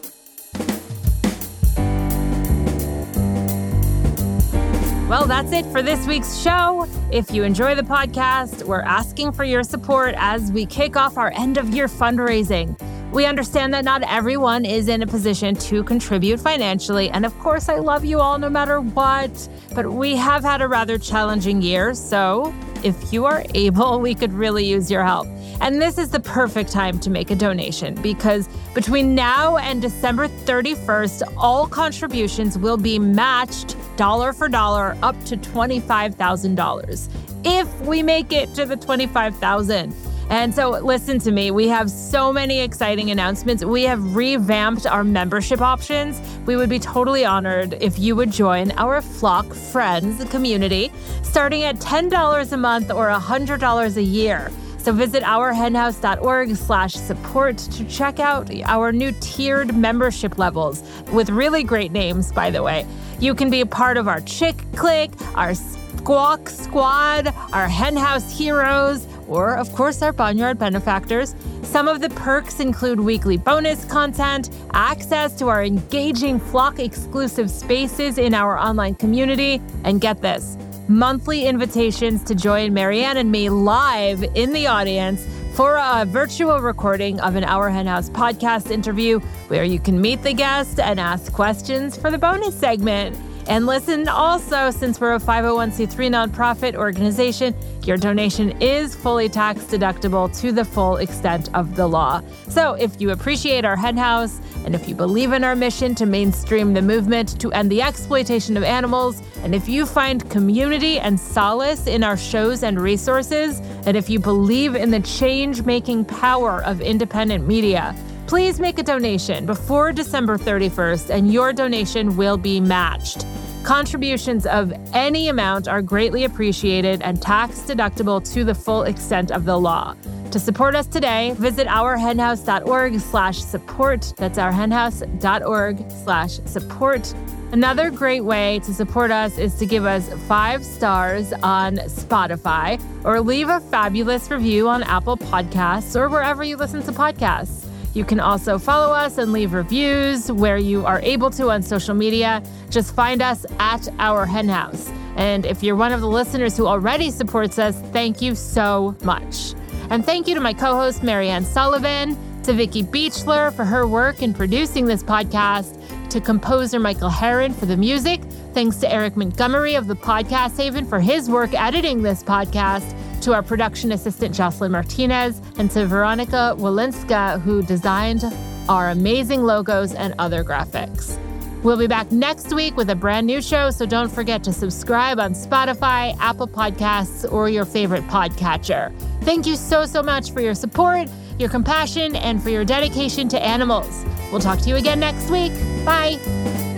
Well, 5.10 5.28
that's 5.28 5.52
it 5.52 5.66
for 5.66 5.82
this 5.82 6.08
week's 6.08 6.38
show. 6.38 6.88
If 7.12 7.30
you 7.32 7.44
enjoy 7.44 7.76
the 7.76 7.84
podcast, 7.84 8.64
we're 8.64 8.82
asking 8.82 9.34
for 9.34 9.44
your 9.44 9.64
support 9.64 10.16
as 10.18 10.50
we 10.54 10.66
kick 10.66 10.96
off 10.96 11.18
our 11.18 11.34
end 11.36 11.58
of 11.58 11.70
year 11.70 11.88
fundraising. 11.88 12.80
We 13.14 13.28
understand 13.28 13.76
that 13.76 13.86
not 13.86 14.02
everyone 14.02 14.66
is 14.66 14.88
in 14.88 15.04
a 15.04 15.08
position 15.08 15.54
to 15.56 15.84
contribute 15.84 16.40
financially. 16.40 17.12
And 17.12 17.28
of 17.28 17.38
course, 17.38 17.70
I 17.70 17.78
love 17.78 18.04
you 18.04 18.20
all 18.20 18.40
no 18.40 18.50
matter 18.50 18.82
what. 18.82 19.50
But 19.76 19.94
we 19.94 20.16
have 20.16 20.44
had 20.44 20.64
a 20.64 20.68
rather 20.68 20.98
challenging 20.98 21.62
year. 21.62 21.94
So 21.94 22.52
if 22.84 23.14
you 23.14 23.26
are 23.26 23.46
able, 23.54 24.00
we 24.08 24.16
could 24.16 24.34
really 24.34 24.66
use 24.66 24.90
your 24.90 25.04
help. 25.04 25.28
And 25.62 25.80
this 25.80 26.00
is 26.00 26.10
the 26.10 26.22
perfect 26.22 26.72
time 26.72 26.98
to 27.02 27.12
make 27.12 27.30
a 27.30 27.36
donation 27.36 27.94
because 28.02 28.50
between 28.74 29.14
now 29.14 29.58
and 29.58 29.80
December 29.80 30.28
31st, 30.28 31.22
all 31.38 31.68
contributions 31.68 32.58
will 32.58 32.78
be 32.78 32.98
matched 32.98 33.76
dollar 33.96 34.34
for 34.34 34.50
dollar 34.50 34.98
up 35.04 35.24
to 35.26 35.38
$25,000 35.38 37.10
if 37.46 37.82
we 37.82 38.02
make 38.02 38.34
it 38.34 38.56
to 38.56 38.66
the 38.66 38.76
25,000. 38.76 39.94
And 40.30 40.54
so, 40.54 40.72
listen 40.72 41.20
to 41.20 41.32
me. 41.32 41.52
We 41.52 41.68
have 41.68 41.90
so 41.90 42.34
many 42.34 42.62
exciting 42.62 43.12
announcements. 43.12 43.64
We 43.64 43.84
have 43.84 44.16
revamped 44.16 44.86
our 44.86 45.04
membership 45.04 45.62
options. 45.62 46.22
We 46.46 46.56
would 46.56 46.70
be 46.70 46.80
totally 46.80 47.26
honored 47.26 47.78
if 47.82 48.00
you 48.00 48.16
would 48.16 48.32
join 48.32 48.72
our 48.72 49.02
Flock 49.02 49.54
Friends 49.54 50.24
community, 50.32 50.92
starting 51.22 51.64
at 51.64 51.78
$10 51.78 52.52
a 52.52 52.58
month 52.58 52.92
or 52.92 53.10
$100 53.10 53.98
a 53.98 54.02
year. 54.02 54.52
So 54.84 54.92
visit 54.92 55.24
ourhenhouse.org 55.24 56.58
slash 56.58 56.94
support 56.96 57.58
to 57.58 57.86
check 57.86 58.20
out 58.20 58.52
our 58.66 58.92
new 58.92 59.14
tiered 59.22 59.74
membership 59.74 60.38
levels 60.38 60.84
with 61.14 61.30
really 61.30 61.64
great 61.64 61.94
names, 61.94 62.34
by 62.34 62.50
the 62.50 62.62
way. 62.62 62.86
You 63.20 63.34
can 63.34 63.50
be 63.50 63.62
a 63.62 63.66
part 63.66 63.96
of 63.96 64.10
our 64.10 64.20
Chick 64.20 64.58
Click, 64.76 65.12
our 65.36 65.54
Squawk 65.54 66.50
Squad, 66.50 67.28
our 67.54 67.70
Henhouse 67.70 68.38
Heroes, 68.38 69.08
or, 69.28 69.56
of 69.56 69.72
course, 69.74 70.02
our 70.02 70.14
Barnyard 70.14 70.58
benefactors. 70.60 71.36
Some 71.64 71.88
of 71.88 72.02
the 72.02 72.10
perks 72.10 72.60
include 72.60 73.00
weekly 73.00 73.38
bonus 73.38 73.86
content, 73.86 74.50
access 74.74 75.34
to 75.40 75.48
our 75.48 75.64
engaging 75.64 76.40
flock 76.40 76.80
exclusive 76.80 77.50
spaces 77.50 78.18
in 78.18 78.34
our 78.34 78.58
online 78.58 78.96
community, 78.96 79.62
and 79.84 80.02
get 80.02 80.22
this 80.22 80.58
monthly 80.88 81.46
invitations 81.46 82.24
to 82.26 82.36
join 82.36 82.74
Mariann 82.74 83.18
and 83.18 83.32
me 83.32 83.50
live 83.50 84.24
in 84.36 84.52
the 84.52 84.68
audience 84.68 85.26
for 85.54 85.78
a 85.78 86.04
virtual 86.06 86.60
recording 86.60 87.20
of 87.22 87.36
an 87.36 87.44
Our 87.44 87.70
Hen 87.70 87.86
House 87.86 88.10
podcast 88.10 88.72
interview 88.72 89.20
where 89.48 89.64
you 89.64 89.80
can 89.80 90.02
meet 90.02 90.24
the 90.24 90.34
guest 90.34 90.80
and 90.80 91.00
ask 91.00 91.32
questions 91.32 91.96
for 91.96 92.12
the 92.12 92.18
bonus 92.18 92.56
segment. 92.60 93.16
And 93.48 93.66
listen 93.66 94.08
also, 94.08 94.72
since 94.72 95.02
we're 95.02 95.16
a 95.16 95.20
501c3 95.20 96.10
nonprofit 96.10 96.76
organization, 96.76 97.54
your 97.84 97.98
donation 97.98 98.60
is 98.62 98.96
fully 98.96 99.28
tax 99.28 99.66
deductible 99.66 100.34
to 100.40 100.54
the 100.54 100.64
full 100.64 100.98
extent 100.98 101.50
of 101.54 101.76
the 101.76 101.86
law. 101.86 102.22
So 102.48 102.74
if 102.74 103.02
you 103.02 103.12
appreciate 103.12 103.66
our 103.66 103.76
henhouse 103.76 104.40
and 104.66 104.74
if 104.74 104.88
you 104.88 104.96
believe 104.96 105.34
in 105.34 105.44
our 105.44 105.58
mission 105.58 105.94
to 105.96 106.06
mainstream 106.06 106.74
the 106.74 106.82
movement 106.82 107.40
to 107.42 107.52
end 107.52 107.70
the 107.70 107.82
exploitation 107.82 108.56
of 108.56 108.64
animals, 108.64 109.22
and 109.44 109.54
if 109.54 109.68
you 109.68 109.86
find 109.86 110.30
community 110.30 111.00
and 111.00 111.20
solace 111.20 111.86
in 111.86 112.02
our 112.02 112.16
shows 112.16 112.64
and 112.64 112.80
resources, 112.80 113.60
and 113.86 113.98
if 113.98 114.10
you 114.10 114.20
believe 114.20 114.76
in 114.76 114.90
the 114.90 115.02
change 115.02 115.64
making 115.66 116.06
power 116.06 116.64
of 116.64 116.80
independent 116.80 117.46
media, 117.46 117.94
please 118.34 118.60
make 118.60 118.80
a 118.80 118.84
donation 118.84 119.46
before 119.46 119.92
December 119.92 120.40
31st, 120.40 121.12
and 121.12 121.32
your 121.32 121.54
donation 121.54 122.18
will 122.18 122.36
be 122.36 122.60
matched. 122.60 123.28
Contributions 123.62 124.48
of 124.48 124.74
any 124.92 125.28
amount 125.28 125.68
are 125.68 125.84
greatly 125.84 126.24
appreciated 126.24 127.00
and 127.04 127.22
tax 127.22 127.60
deductible 127.60 128.20
to 128.34 128.44
the 128.44 128.56
full 128.56 128.86
extent 128.86 129.30
of 129.30 129.46
the 129.46 129.56
law. 129.56 129.96
To 130.32 130.40
support 130.40 130.74
us 130.74 130.88
today, 130.88 131.36
visit 131.38 131.68
ourhenhouse.org 131.68 133.00
slash 133.02 133.38
support. 133.38 134.12
That's 134.18 134.40
ourhenhouse.org 134.40 135.92
slash 136.04 136.40
support. 136.46 137.14
Another 137.52 137.92
great 137.92 138.22
way 138.22 138.62
to 138.62 138.74
support 138.74 139.12
us 139.12 139.38
is 139.38 139.54
to 139.60 139.68
give 139.68 139.86
us 139.86 140.12
five 140.28 140.66
stars 140.66 141.34
on 141.44 141.76
Spotify 141.76 142.82
or 143.06 143.22
leave 143.22 143.50
a 143.50 143.60
fabulous 143.60 144.32
review 144.32 144.68
on 144.70 144.82
Apple 144.82 145.18
Podcasts 145.18 145.96
or 145.96 146.10
wherever 146.10 146.44
you 146.44 146.58
listen 146.58 146.82
to 146.82 146.92
podcasts. 146.92 147.63
You 147.94 148.04
can 148.04 148.20
also 148.20 148.58
follow 148.58 148.92
us 148.94 149.18
and 149.20 149.32
leave 149.32 149.54
reviews 149.54 150.32
where 150.32 150.58
you 150.58 150.86
are 150.86 151.00
able 151.02 151.30
to 151.32 151.50
on 151.50 151.62
social 151.62 151.94
media. 151.94 152.42
Just 152.70 152.96
find 152.96 153.22
us 153.22 153.46
at 153.60 153.88
Our 154.00 154.26
Hen 154.26 154.50
House. 154.50 154.92
And 155.16 155.46
if 155.46 155.62
you're 155.62 155.76
one 155.76 155.92
of 155.92 156.02
the 156.02 156.08
listeners 156.08 156.58
who 156.58 156.66
already 156.66 157.12
supports 157.12 157.60
us, 157.60 157.80
thank 157.92 158.22
you 158.22 158.34
so 158.34 158.96
much. 159.04 159.54
And 159.92 160.04
thank 160.04 160.28
you 160.28 160.34
to 160.34 160.42
my 160.42 160.54
co 160.54 160.76
host, 160.76 161.04
Mariann 161.04 161.46
Sullivan, 161.46 162.18
to 162.44 162.54
Vicki 162.54 162.84
Beechler 162.84 163.54
for 163.54 163.64
her 163.64 163.86
work 163.86 164.24
in 164.24 164.34
producing 164.34 164.86
this 164.86 165.04
podcast, 165.04 165.80
to 166.14 166.22
composer 166.22 166.80
Michael 166.80 167.10
Herron 167.10 167.56
for 167.56 167.66
the 167.66 167.76
music. 167.76 168.22
Thanks 168.54 168.78
to 168.78 168.94
Eric 168.94 169.18
Montgomery 169.18 169.74
of 169.74 169.88
the 169.88 169.96
Podcast 169.96 170.56
Haven 170.58 170.86
for 170.86 171.00
his 171.00 171.28
work 171.28 171.56
editing 171.56 172.04
this 172.04 172.22
podcast 172.22 172.96
to 173.24 173.34
our 173.34 173.42
production 173.42 173.92
assistant, 173.94 174.36
Jocelyn 174.36 174.72
Martinez, 174.72 175.42
and 175.58 175.72
to 175.72 175.88
Veronica 175.88 176.56
Walinska, 176.60 177.42
who 177.42 177.64
designed 177.64 178.24
our 178.70 178.92
amazing 178.92 179.42
logos 179.42 179.96
and 179.96 180.14
other 180.20 180.44
graphics. 180.44 181.18
We'll 181.64 181.78
be 181.78 181.88
back 181.88 182.12
next 182.12 182.54
week 182.54 182.78
with 182.78 182.92
a 182.92 182.96
brand 182.96 183.26
new 183.26 183.42
show, 183.42 183.72
so 183.72 183.88
don't 183.88 184.12
forget 184.12 184.44
to 184.44 184.54
subscribe 184.54 185.20
on 185.20 185.34
Spotify, 185.34 186.16
Apple 186.20 186.48
Podcasts, 186.48 187.32
or 187.32 187.50
your 187.50 187.66
favorite 187.66 188.04
podcatcher. 188.04 188.94
Thank 189.22 189.48
you 189.48 189.56
so, 189.56 189.88
so 189.88 190.04
much 190.04 190.32
for 190.32 190.42
your 190.42 190.54
support, 190.54 191.10
your 191.40 191.50
compassion, 191.50 192.16
and 192.16 192.42
for 192.42 192.50
your 192.50 192.66
dedication 192.66 193.28
to 193.30 193.42
animals. 193.42 194.06
We'll 194.32 194.42
talk 194.42 194.60
to 194.60 194.70
you 194.70 194.76
again 194.76 195.00
next 195.00 195.30
week. 195.30 195.54
Bye. 195.86 196.73